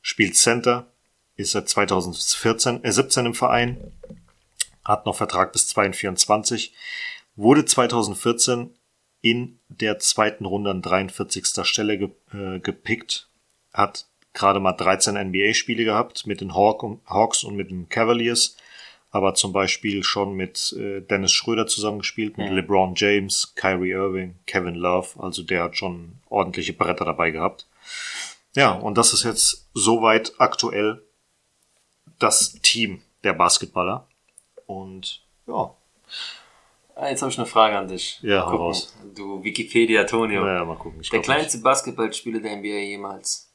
spielt 0.00 0.36
Center, 0.36 0.90
ist 1.36 1.52
seit 1.52 1.68
2014, 1.68 2.84
äh, 2.84 2.92
17 2.92 3.26
im 3.26 3.34
Verein, 3.34 3.92
hat 4.84 5.06
noch 5.06 5.16
Vertrag 5.16 5.52
bis 5.52 5.68
2024, 5.68 6.74
wurde 7.36 7.64
2014 7.64 8.70
in 9.20 9.58
der 9.68 9.98
zweiten 9.98 10.44
Runde 10.44 10.70
an 10.70 10.82
43. 10.82 11.46
Stelle 11.66 11.98
ge, 11.98 12.10
äh, 12.32 12.60
gepickt, 12.60 13.28
hat 13.72 14.06
gerade 14.34 14.60
mal 14.60 14.72
13 14.72 15.16
NBA-Spiele 15.16 15.84
gehabt 15.84 16.26
mit 16.26 16.40
den 16.40 16.54
Hawk 16.54 16.82
und, 16.82 17.00
Hawks 17.06 17.44
und 17.44 17.56
mit 17.56 17.70
den 17.70 17.88
Cavaliers, 17.88 18.56
aber 19.10 19.34
zum 19.34 19.52
Beispiel 19.52 20.02
schon 20.02 20.34
mit 20.34 20.72
äh, 20.72 21.00
Dennis 21.00 21.32
Schröder 21.32 21.66
zusammengespielt, 21.66 22.36
mit 22.36 22.50
Mhm. 22.50 22.56
LeBron 22.56 22.94
James, 22.96 23.54
Kyrie 23.54 23.92
Irving, 23.92 24.34
Kevin 24.46 24.74
Love, 24.74 25.22
also 25.22 25.42
der 25.42 25.62
hat 25.62 25.76
schon 25.76 26.18
ordentliche 26.28 26.72
Bretter 26.72 27.04
dabei 27.04 27.30
gehabt. 27.30 27.66
Ja, 28.56 28.72
und 28.72 28.98
das 28.98 29.12
ist 29.12 29.24
jetzt 29.24 29.68
soweit 29.72 30.32
aktuell 30.38 31.02
das 32.18 32.52
Team 32.60 33.02
der 33.22 33.32
Basketballer. 33.32 34.06
Und 34.66 35.22
ja, 35.46 35.74
Ah, 36.96 37.08
jetzt 37.08 37.22
habe 37.22 37.32
ich 37.32 37.38
eine 37.38 37.46
Frage 37.46 37.76
an 37.76 37.88
dich. 37.88 38.20
Ja, 38.22 38.42
Gucken, 38.42 38.58
raus. 38.58 38.96
Du 39.16 39.42
Wikipedia, 39.42 40.04
Tonio. 40.04 40.44
naja, 40.44 40.64
mal 40.64 40.76
gucken. 40.76 41.00
Ich 41.00 41.10
Der 41.10 41.18
glaub 41.18 41.28
nicht. 41.28 41.38
kleinste 41.40 41.58
Basketballspieler 41.58 42.38
der 42.38 42.56
NBA 42.56 42.68
jemals. 42.78 43.52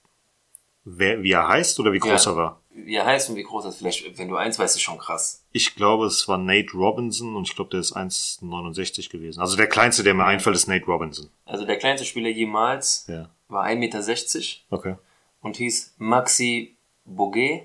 Wer, 0.83 1.23
wie 1.23 1.31
er 1.31 1.47
heißt 1.47 1.79
oder 1.79 1.93
wie 1.93 1.99
groß 1.99 2.25
Ja. 2.25 2.31
er 2.31 2.35
war? 2.35 2.61
Wie 2.71 2.95
er 2.95 3.05
heißt 3.05 3.29
und 3.29 3.37
wie 3.37 3.43
groß 3.43 3.63
er 3.63 3.69
ist. 3.69 3.77
Vielleicht, 3.77 4.17
wenn 4.17 4.27
du 4.27 4.35
eins 4.35 4.59
weißt, 4.59 4.75
ist 4.75 4.81
schon 4.81 4.97
krass. 4.97 5.45
Ich 5.53 5.75
glaube, 5.75 6.05
es 6.07 6.27
war 6.27 6.37
Nate 6.37 6.73
Robinson 6.73 7.35
und 7.37 7.47
ich 7.47 7.55
glaube, 7.55 7.69
der 7.69 7.79
ist 7.79 7.95
1,69 7.95 9.09
gewesen. 9.09 9.39
Also 9.39 9.55
der 9.55 9.67
kleinste, 9.67 10.03
der 10.03 10.13
mir 10.15 10.25
einfällt, 10.25 10.57
ist 10.57 10.67
Nate 10.67 10.85
Robinson. 10.85 11.29
Also 11.45 11.65
der 11.65 11.77
kleinste 11.77 12.05
Spieler 12.05 12.29
jemals 12.29 13.05
Ja. 13.07 13.29
war 13.47 13.63
1,60 13.63 14.63
Meter 14.69 14.75
Okay. 14.77 14.95
und 15.41 15.55
hieß 15.55 15.95
Maxi 15.97 16.77
Bogues. 17.05 17.61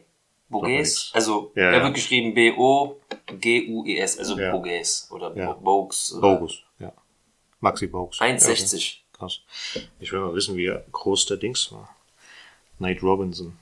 Bogues. 0.49 1.11
Also 1.15 1.53
Ja, 1.55 1.65
er 1.71 1.77
ja. 1.79 1.83
wird 1.85 1.95
geschrieben 1.95 2.35
B-O-G-U-E-S, 2.35 4.19
also 4.19 4.39
Ja. 4.39 4.53
Bogues 4.53 5.09
oder 5.11 5.35
Ja. 5.37 5.53
Bogues. 5.53 6.13
oder- 6.13 6.21
Bogus. 6.37 6.59
Ja. 6.79 6.93
Maxi 7.61 7.87
Bogus. 7.87 8.21
1,60. 8.21 8.73
Ja, 8.73 9.19
okay. 9.19 9.19
Krass. 9.19 9.41
Ich 10.01 10.13
will 10.13 10.21
mal 10.21 10.35
wissen, 10.35 10.57
wie 10.57 10.73
groß 10.93 11.27
der 11.27 11.37
Dings 11.39 11.71
war. 11.73 11.95
Nate 12.79 13.01
Robinson. 13.01 13.57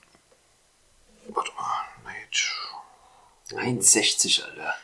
Warte 1.28 1.52
mal. 1.52 1.84
Nate. 2.04 3.62
1,60, 3.62 4.42
Alter. 4.44 4.74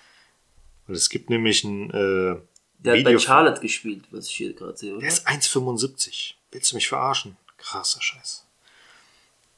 Es 0.88 1.09
gibt 1.11 1.30
nämlich 1.30 1.64
ein 1.64 1.90
äh, 1.90 1.94
Der 1.94 2.36
hat 2.38 2.44
bei 2.84 2.94
Video. 2.99 3.18
Charlotte 3.18 3.61
gespielt, 3.61 4.05
was 4.11 4.28
ich 4.28 4.34
hier 4.36 4.53
gerade 4.55 4.76
sehe, 4.76 4.92
oder? 4.92 5.01
Der 5.01 5.09
ist 5.09 5.26
1,75. 5.26 6.34
Willst 6.53 6.70
du 6.72 6.76
mich 6.76 6.88
verarschen? 6.88 7.36
Krasser 7.57 8.01
Scheiß. 8.01 8.46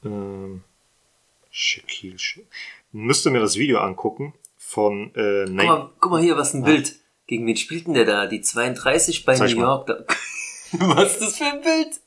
Ähm, 0.04 0.62
Shaquille. 1.50 2.16
Sh- 2.16 2.40
Müsste 2.92 3.30
mir 3.30 3.40
das 3.40 3.56
Video 3.56 3.78
angucken 3.80 4.34
von 4.56 5.12
äh, 5.14 5.44
Guck 5.46 5.54
Nate. 5.54 5.68
mal, 5.68 5.90
guck 6.00 6.10
mal 6.12 6.22
hier, 6.22 6.36
was 6.36 6.54
ein 6.54 6.62
Bild. 6.64 6.96
Gegen 7.26 7.46
wen 7.46 7.56
spielt 7.56 7.86
denn 7.86 7.94
der 7.94 8.04
da? 8.04 8.26
Die 8.26 8.40
32 8.40 9.24
bei 9.24 9.34
Zeig 9.34 9.54
New. 9.54 9.60
York. 9.62 9.86
Da. 9.86 10.04
was 10.72 11.12
ist 11.14 11.20
das 11.22 11.38
für 11.38 11.44
ein 11.44 11.60
Bild? 11.60 12.00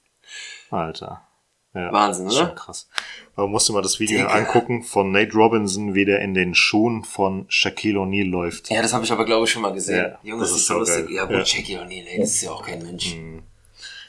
Alter. 0.70 1.28
Ja, 1.76 1.92
Wahnsinn, 1.92 2.28
oder? 2.28 2.36
Schon 2.36 2.56
krass. 2.56 2.88
Aber 3.36 3.48
musst 3.48 3.68
du 3.68 3.74
mal 3.74 3.82
das 3.82 4.00
Video 4.00 4.20
Digga. 4.20 4.30
angucken 4.32 4.84
von 4.84 5.12
Nate 5.12 5.34
Robinson, 5.34 5.96
wie 5.96 6.06
der 6.06 6.20
in 6.22 6.36
den 6.36 6.54
Schuhen 6.54 7.04
von 7.04 7.46
Shaquille 7.50 7.98
O'Neal 8.00 8.30
läuft. 8.30 8.70
Ja, 8.70 8.82
das 8.84 8.94
habe 8.94 9.04
ich 9.06 9.12
aber, 9.12 9.26
glaube 9.26 9.46
ich, 9.46 9.52
schon 9.52 9.64
mal 9.64 9.74
gesehen. 9.74 9.98
Ja, 9.98 10.20
Junge, 10.22 10.42
das 10.42 10.52
das, 10.52 10.60
ist 10.62 10.68
so 10.68 10.78
lustig. 10.78 11.08
geil. 11.08 11.16
Ja, 11.16 11.24
gut, 11.26 11.36
Ja. 11.38 11.44
Jackie 11.44 11.78
O'Neal, 11.80 12.06
ey, 12.06 12.20
das 12.20 12.30
ist 12.36 12.42
ja 12.44 12.52
auch 12.52 12.64
kein 12.64 12.84
Mensch. 12.84 13.16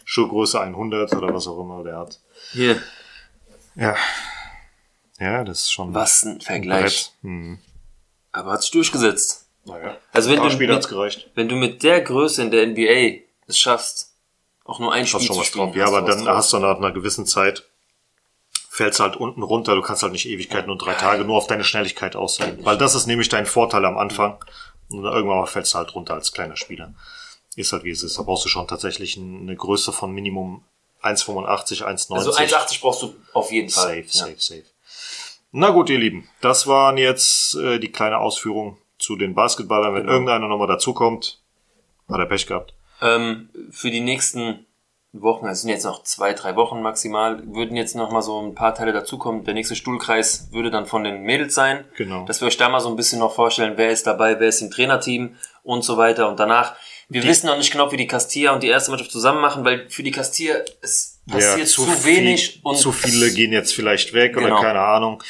Schuhgröße 0.04 0.60
100 0.60 1.14
oder 1.14 1.32
was 1.32 1.46
auch 1.46 1.58
immer 1.60 1.82
der 1.82 1.96
hat. 1.98 2.20
Hier, 2.52 2.82
Ja. 3.76 3.96
Ja, 5.18 5.44
das 5.44 5.62
ist 5.62 5.72
schon 5.72 5.94
was 5.94 6.24
ein 6.24 6.40
Vergleich. 6.40 7.12
Hm. 7.22 7.58
Aber 8.32 8.52
hat 8.52 8.62
sich 8.62 8.72
durchgesetzt. 8.72 9.46
Naja. 9.64 9.96
Also 10.12 10.30
wenn 10.30 10.40
du, 10.40 10.56
mit, 10.56 10.90
wenn 11.34 11.48
du 11.48 11.54
mit 11.56 11.82
der 11.82 12.00
Größe 12.02 12.42
in 12.42 12.50
der 12.50 12.66
NBA 12.66 13.22
es 13.46 13.58
schaffst, 13.58 14.12
auch 14.64 14.78
nur 14.78 14.92
ein 14.92 15.06
Spiel 15.06 15.20
schon 15.20 15.34
zu 15.34 15.40
was 15.40 15.46
spielen, 15.46 15.66
drauf. 15.66 15.76
Ja, 15.76 15.86
aber 15.86 16.02
dann 16.02 16.24
drauf. 16.24 16.36
hast 16.36 16.52
du 16.52 16.58
nach 16.58 16.76
einer 16.76 16.92
gewissen 16.92 17.26
Zeit 17.26 17.64
fällst 18.68 18.98
halt 18.98 19.16
unten 19.16 19.42
runter. 19.42 19.76
Du 19.76 19.82
kannst 19.82 20.02
halt 20.02 20.12
nicht 20.12 20.26
Ewigkeiten 20.26 20.68
und 20.68 20.78
drei 20.78 20.94
Tage 20.94 21.24
nur 21.24 21.36
auf 21.36 21.46
deine 21.46 21.62
Schnelligkeit 21.62 22.16
aussehen. 22.16 22.58
Weil 22.64 22.76
das 22.76 22.96
ist 22.96 23.06
nämlich 23.06 23.28
dein 23.28 23.46
Vorteil 23.46 23.84
am 23.84 23.96
Anfang. 23.96 24.44
Und 24.90 25.04
irgendwann 25.04 25.38
mal 25.38 25.46
fällst 25.46 25.74
du 25.74 25.78
halt 25.78 25.94
runter 25.94 26.14
als 26.14 26.32
kleiner 26.32 26.56
Spieler. 26.56 26.92
Ist 27.54 27.72
halt 27.72 27.84
wie 27.84 27.90
es 27.90 28.02
ist. 28.02 28.18
Da 28.18 28.22
brauchst 28.22 28.44
du 28.44 28.48
schon 28.48 28.66
tatsächlich 28.66 29.16
eine 29.16 29.54
Größe 29.54 29.92
von 29.92 30.12
Minimum 30.12 30.64
1,85, 31.02 31.84
1,90. 31.84 32.14
Also 32.14 32.32
1,80 32.34 32.80
brauchst 32.80 33.02
du 33.02 33.14
auf 33.32 33.52
jeden 33.52 33.70
Fall. 33.70 34.02
Safe, 34.02 34.08
safe, 34.08 34.36
safe. 34.38 34.64
Na 35.56 35.70
gut, 35.70 35.88
ihr 35.88 36.00
Lieben, 36.00 36.28
das 36.40 36.66
waren 36.66 36.96
jetzt 36.96 37.54
äh, 37.54 37.78
die 37.78 37.92
kleine 37.92 38.18
Ausführung 38.18 38.76
zu 38.98 39.14
den 39.14 39.36
Basketballern. 39.36 39.94
Wenn 39.94 40.00
Genau. 40.02 40.12
irgendeiner 40.14 40.48
nochmal 40.48 40.66
dazukommt, 40.66 41.38
hat 42.08 42.18
er 42.18 42.26
Pech 42.26 42.48
gehabt. 42.48 42.74
Ähm, 43.00 43.50
für 43.70 43.92
die 43.92 44.00
nächsten 44.00 44.66
Wochen, 45.12 45.46
es 45.46 45.60
sind 45.60 45.70
jetzt 45.70 45.84
noch 45.84 46.02
zwei, 46.02 46.32
drei 46.32 46.56
Wochen 46.56 46.82
maximal, 46.82 47.40
würden 47.54 47.76
jetzt 47.76 47.94
noch 47.94 48.10
mal 48.10 48.20
so 48.20 48.42
ein 48.42 48.56
paar 48.56 48.74
Teile 48.74 48.92
dazukommen. 48.92 49.44
Der 49.44 49.54
nächste 49.54 49.76
Stuhlkreis 49.76 50.48
würde 50.50 50.72
dann 50.72 50.86
von 50.86 51.04
den 51.04 51.22
Mädels 51.22 51.54
sein. 51.54 51.84
Genau. 51.96 52.24
Dass 52.24 52.40
wir 52.40 52.48
euch 52.48 52.56
da 52.56 52.68
mal 52.68 52.80
so 52.80 52.88
ein 52.88 52.96
bisschen 52.96 53.20
noch 53.20 53.32
vorstellen, 53.36 53.74
wer 53.76 53.90
ist 53.90 54.08
dabei, 54.08 54.40
wer 54.40 54.48
ist 54.48 54.60
im 54.60 54.72
Trainerteam 54.72 55.36
und 55.62 55.84
so 55.84 55.96
weiter. 55.96 56.28
Und 56.28 56.40
danach, 56.40 56.74
wir 57.08 57.22
wissen 57.22 57.46
noch 57.46 57.58
nicht 57.58 57.70
genau, 57.70 57.92
wie 57.92 57.96
die 57.96 58.08
Castilla 58.08 58.54
und 58.54 58.64
die 58.64 58.68
erste 58.70 58.90
Mannschaft 58.90 59.12
zusammen 59.12 59.40
machen, 59.40 59.64
weil 59.64 59.88
für 59.88 60.02
die 60.02 60.10
Castilla 60.10 60.56
es 60.82 61.13
passiert 61.30 61.68
zu, 61.68 61.84
viel- 61.86 62.16
wenig 62.16 62.60
und 62.62 62.76
zu 62.76 62.92
viele 62.92 63.32
gehen 63.32 63.52
jetzt 63.52 63.74
vielleicht 63.74 64.12
weg 64.12 64.36
oder 64.36 64.46
Genau. 64.46 64.60
keine 64.60 64.80
Ahnung. 64.80 65.22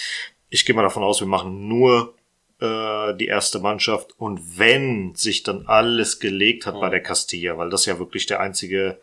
Ich 0.50 0.64
gehe 0.64 0.74
mal 0.74 0.82
davon 0.82 1.02
aus, 1.02 1.20
wir 1.20 1.26
machen 1.26 1.66
nur 1.68 2.14
äh, 2.60 3.14
die 3.16 3.26
erste 3.26 3.58
Mannschaft 3.58 4.14
und 4.18 4.58
wenn 4.58 5.14
sich 5.16 5.42
dann 5.42 5.66
alles 5.66 6.20
gelegt 6.20 6.66
hat 6.66 6.78
bei 6.80 6.88
der 6.88 7.02
Castilla, 7.02 7.58
weil 7.58 7.70
das 7.70 7.86
ja 7.86 7.98
wirklich 7.98 8.26
der 8.26 8.40
einzige 8.40 9.00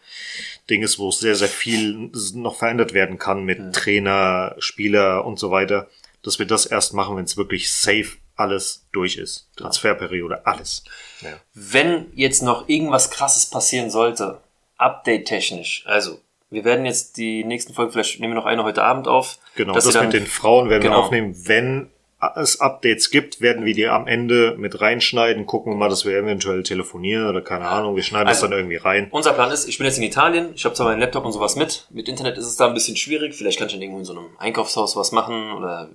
Ding 0.70 0.82
ist, 0.84 0.98
wo 1.00 1.10
es 1.10 1.20
sehr, 1.20 1.36
sehr 1.36 1.50
viel 1.50 2.10
noch 2.36 2.56
verändert 2.58 2.94
werden 2.94 3.18
kann 3.20 3.44
mit 3.44 3.74
Trainer, 3.76 4.56
Spieler 4.60 5.26
und 5.26 5.38
so 5.38 5.52
weiter, 5.52 5.90
dass 6.24 6.40
wir 6.40 6.46
das 6.46 6.66
erst 6.66 6.94
machen, 6.94 7.18
wenn 7.18 7.26
es 7.26 7.36
wirklich 7.36 7.72
safe 7.72 8.18
alles 8.38 8.86
durch 8.94 9.18
ist. 9.18 9.50
Transferperiode, 9.58 10.46
alles. 10.48 10.84
Ja. 11.22 11.34
wenn 11.54 12.08
jetzt 12.16 12.42
noch 12.42 12.68
irgendwas 12.70 13.12
krasses 13.12 13.48
passieren 13.48 13.92
sollte, 13.92 14.42
update-technisch, 14.78 15.84
also 15.86 16.20
wir 16.52 16.64
werden 16.66 16.86
jetzt 16.86 17.18
die 17.18 17.44
nächsten 17.44 17.74
Folgen, 17.74 17.92
vielleicht 17.94 18.20
nehmen 18.20 18.34
wir 18.34 18.40
noch 18.40 18.46
eine 18.46 18.64
heute 18.64 18.84
Abend 18.84 19.08
auf. 19.08 19.40
Genau, 19.56 19.74
das 19.74 19.94
mit 20.00 20.14
den 20.14 20.28
Frauen 20.28 20.70
werden 20.70 20.84
Genau. 20.84 20.98
wir 20.98 21.04
aufnehmen, 21.06 21.36
wenn 21.48 21.90
es 22.36 22.60
Updates 22.62 23.10
gibt, 23.10 23.42
werden 23.42 23.66
wir 23.66 23.74
die 23.74 23.88
am 23.88 24.06
Ende 24.06 24.56
mit 24.58 24.80
reinschneiden, 24.80 25.48
gucken 25.48 25.74
wir 25.74 25.78
mal, 25.78 25.90
dass 25.90 26.06
wir 26.06 26.16
eventuell 26.16 26.62
telefonieren 26.62 27.28
oder 27.28 27.42
keine 27.42 27.68
Ahnung, 27.68 27.96
wir 27.96 28.04
schneiden 28.04 28.28
Also, 28.28 28.42
das 28.42 28.50
dann 28.50 28.60
irgendwie 28.60 28.76
rein. 28.76 29.08
Unser 29.10 29.34
Plan 29.34 29.50
ist, 29.50 29.68
ich 29.68 29.78
bin 29.80 29.88
jetzt 29.88 29.98
in 29.98 30.04
Italien, 30.04 30.52
ich 30.54 30.64
habe 30.66 30.76
zwar 30.76 30.88
meinen 30.88 31.00
Laptop 31.00 31.26
und 31.26 31.32
sowas 31.32 31.56
mit. 31.56 31.88
Mit 31.90 32.08
Internet 32.08 32.38
ist 32.38 32.46
es 32.46 32.58
da 32.58 32.68
ein 32.68 32.76
bisschen 32.76 32.96
schwierig. 32.96 33.34
Vielleicht 33.34 33.58
kann 33.58 33.68
ich 33.68 33.74
dann 33.74 33.82
irgendwo 33.82 34.00
in 34.00 34.06
so 34.06 34.14
einem 34.14 34.28
Einkaufshaus 34.38 34.96
was 34.96 35.12
machen 35.12 35.52
oder 35.54 35.90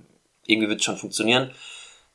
irgendwie 0.45 0.67
wird 0.69 0.79
es 0.79 0.85
schon 0.85 0.97
funktionieren. 0.97 1.51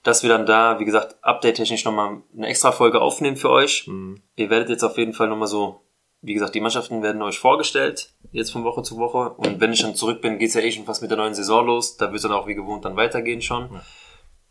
Dass 0.02 0.22
wir 0.24 0.28
dann 0.30 0.44
da, 0.46 0.78
wie 0.80 0.84
gesagt, 0.84 1.16
update-technisch 1.22 1.84
nochmal 1.84 2.18
eine 2.36 2.48
extra 2.48 2.72
Folge 2.72 3.00
aufnehmen 3.00 3.36
für 3.36 3.50
euch. 3.50 3.88
Ihr 4.36 4.50
werdet 4.50 4.68
jetzt 4.68 4.82
auf 4.82 4.98
jeden 4.98 5.12
Fall 5.14 5.28
nochmal 5.28 5.48
so, 5.48 5.80
wie 6.22 6.34
gesagt, 6.34 6.54
die 6.54 6.60
Mannschaften 6.60 7.02
werden 7.02 7.20
euch 7.22 7.38
vorgestellt, 7.38 8.10
jetzt 8.30 8.52
von 8.52 8.64
Woche 8.64 8.82
zu 8.82 8.96
Woche. 8.96 9.30
Und 9.36 9.60
wenn 9.60 9.72
ich 9.72 9.82
dann 9.82 9.94
zurück 9.96 10.22
bin, 10.22 10.38
geht's 10.38 10.54
ja 10.54 10.60
eh 10.60 10.70
schon 10.72 10.84
fast 10.84 11.02
mit 11.02 11.10
der 11.10 11.18
neuen 11.18 11.34
Saison 11.34 11.66
los. 11.66 11.96
Da 11.96 12.12
wird 12.12 12.22
dann 12.24 12.32
auch 12.32 12.46
wie 12.46 12.54
gewohnt 12.54 12.84
dann 12.84 12.96
weitergehen 12.96 13.42
schon. 13.42 13.80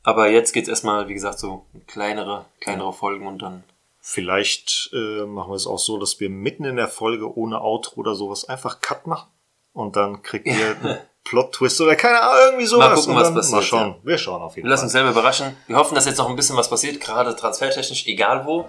Aber 0.03 0.29
jetzt 0.29 0.51
geht's 0.51 0.67
erstmal, 0.69 1.07
wie 1.07 1.13
gesagt, 1.13 1.39
so 1.39 1.65
kleinere, 1.87 2.45
kleinere 2.59 2.93
Folgen 2.93 3.25
und 3.27 3.41
dann 3.41 3.63
Vielleicht 4.03 4.89
äh, 4.93 5.25
machen 5.27 5.51
wir 5.51 5.55
es 5.55 5.67
auch 5.67 5.77
so, 5.77 5.99
dass 5.99 6.19
wir 6.19 6.27
mitten 6.29 6.65
in 6.65 6.75
der 6.75 6.87
Folge 6.87 7.37
ohne 7.37 7.61
Outro 7.61 7.99
oder 7.99 8.15
sowas 8.15 8.49
einfach 8.49 8.81
Cut 8.81 9.05
machen 9.05 9.29
und 9.73 9.95
dann 9.95 10.23
kriegt 10.23 10.47
ihr 10.47 10.75
einen 10.83 10.97
Plot-Twist 11.23 11.79
oder 11.81 11.95
keine 11.95 12.19
Ahnung, 12.19 12.35
irgendwie 12.47 12.65
sowas. 12.65 12.89
Mal 12.89 12.95
gucken, 12.95 13.15
was 13.15 13.31
passiert, 13.31 13.55
Mal 13.55 13.61
schauen. 13.61 13.89
ja. 13.89 13.95
Wir 14.01 14.17
schauen 14.17 14.41
auf 14.41 14.55
jeden 14.55 14.65
Wir 14.65 14.71
lassen 14.71 14.85
uns 14.85 14.93
Fall. 14.93 15.01
selber 15.03 15.11
überraschen. 15.11 15.55
Wir 15.67 15.75
hoffen, 15.75 15.93
dass 15.93 16.07
jetzt 16.07 16.17
noch 16.17 16.27
ein 16.27 16.35
bisschen 16.35 16.57
was 16.57 16.67
passiert, 16.67 16.99
gerade 16.99 17.35
transfertechnisch, 17.35 18.07
egal 18.07 18.47
wo. 18.47 18.65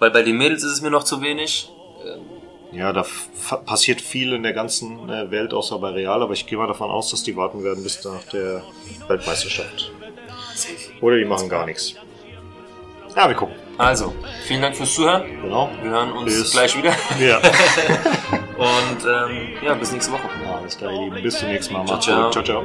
Weil 0.00 0.10
bei 0.10 0.22
den 0.22 0.36
Mädels 0.36 0.64
ist 0.64 0.72
es 0.72 0.80
mir 0.82 0.90
noch 0.90 1.04
zu 1.04 1.22
wenig. 1.22 1.70
Ja, 2.72 2.92
da 2.92 3.04
passiert 3.66 4.00
viel 4.00 4.32
in 4.32 4.42
der 4.42 4.52
ganzen 4.54 5.08
äh, 5.10 5.30
Welt, 5.30 5.52
außer 5.52 5.78
bei 5.78 5.90
Real, 5.90 6.22
aber 6.22 6.32
ich 6.32 6.46
gehe 6.46 6.56
mal 6.56 6.66
davon 6.66 6.90
aus, 6.90 7.10
dass 7.10 7.22
die 7.22 7.36
warten 7.36 7.62
werden 7.64 7.82
bis 7.82 8.02
nach 8.04 8.22
der 8.32 8.62
Weltmeisterschaft. 9.08 9.92
Oder 11.00 11.18
die 11.18 11.24
machen 11.24 11.48
gar 11.48 11.66
nichts. 11.66 11.94
Ja, 13.14 13.28
wir 13.28 13.34
gucken. 13.34 13.54
Also, 13.76 14.14
vielen 14.46 14.62
Dank 14.62 14.74
fürs 14.76 14.94
Zuhören. 14.94 15.22
Genau. 15.42 15.70
Wir 15.82 15.90
hören 15.90 16.12
uns 16.12 16.24
Bis- 16.34 16.52
gleich 16.52 16.76
wieder. 16.76 16.94
Ja. 17.20 17.38
Und 18.56 19.04
ähm, 19.06 19.48
ja, 19.62 19.74
bis 19.74 19.92
nächste 19.92 20.12
Woche. 20.12 20.28
Alles 20.56 20.78
klar, 20.78 20.92
ihr 20.92 21.00
Lieben. 21.04 21.22
Bis 21.22 21.38
zum 21.38 21.48
nächsten 21.48 21.74
Mal. 21.74 21.84
Ciao, 21.86 21.98
ciao. 22.00 22.24
gut. 22.24 22.32
Ciao, 22.32 22.44
ciao. 22.44 22.64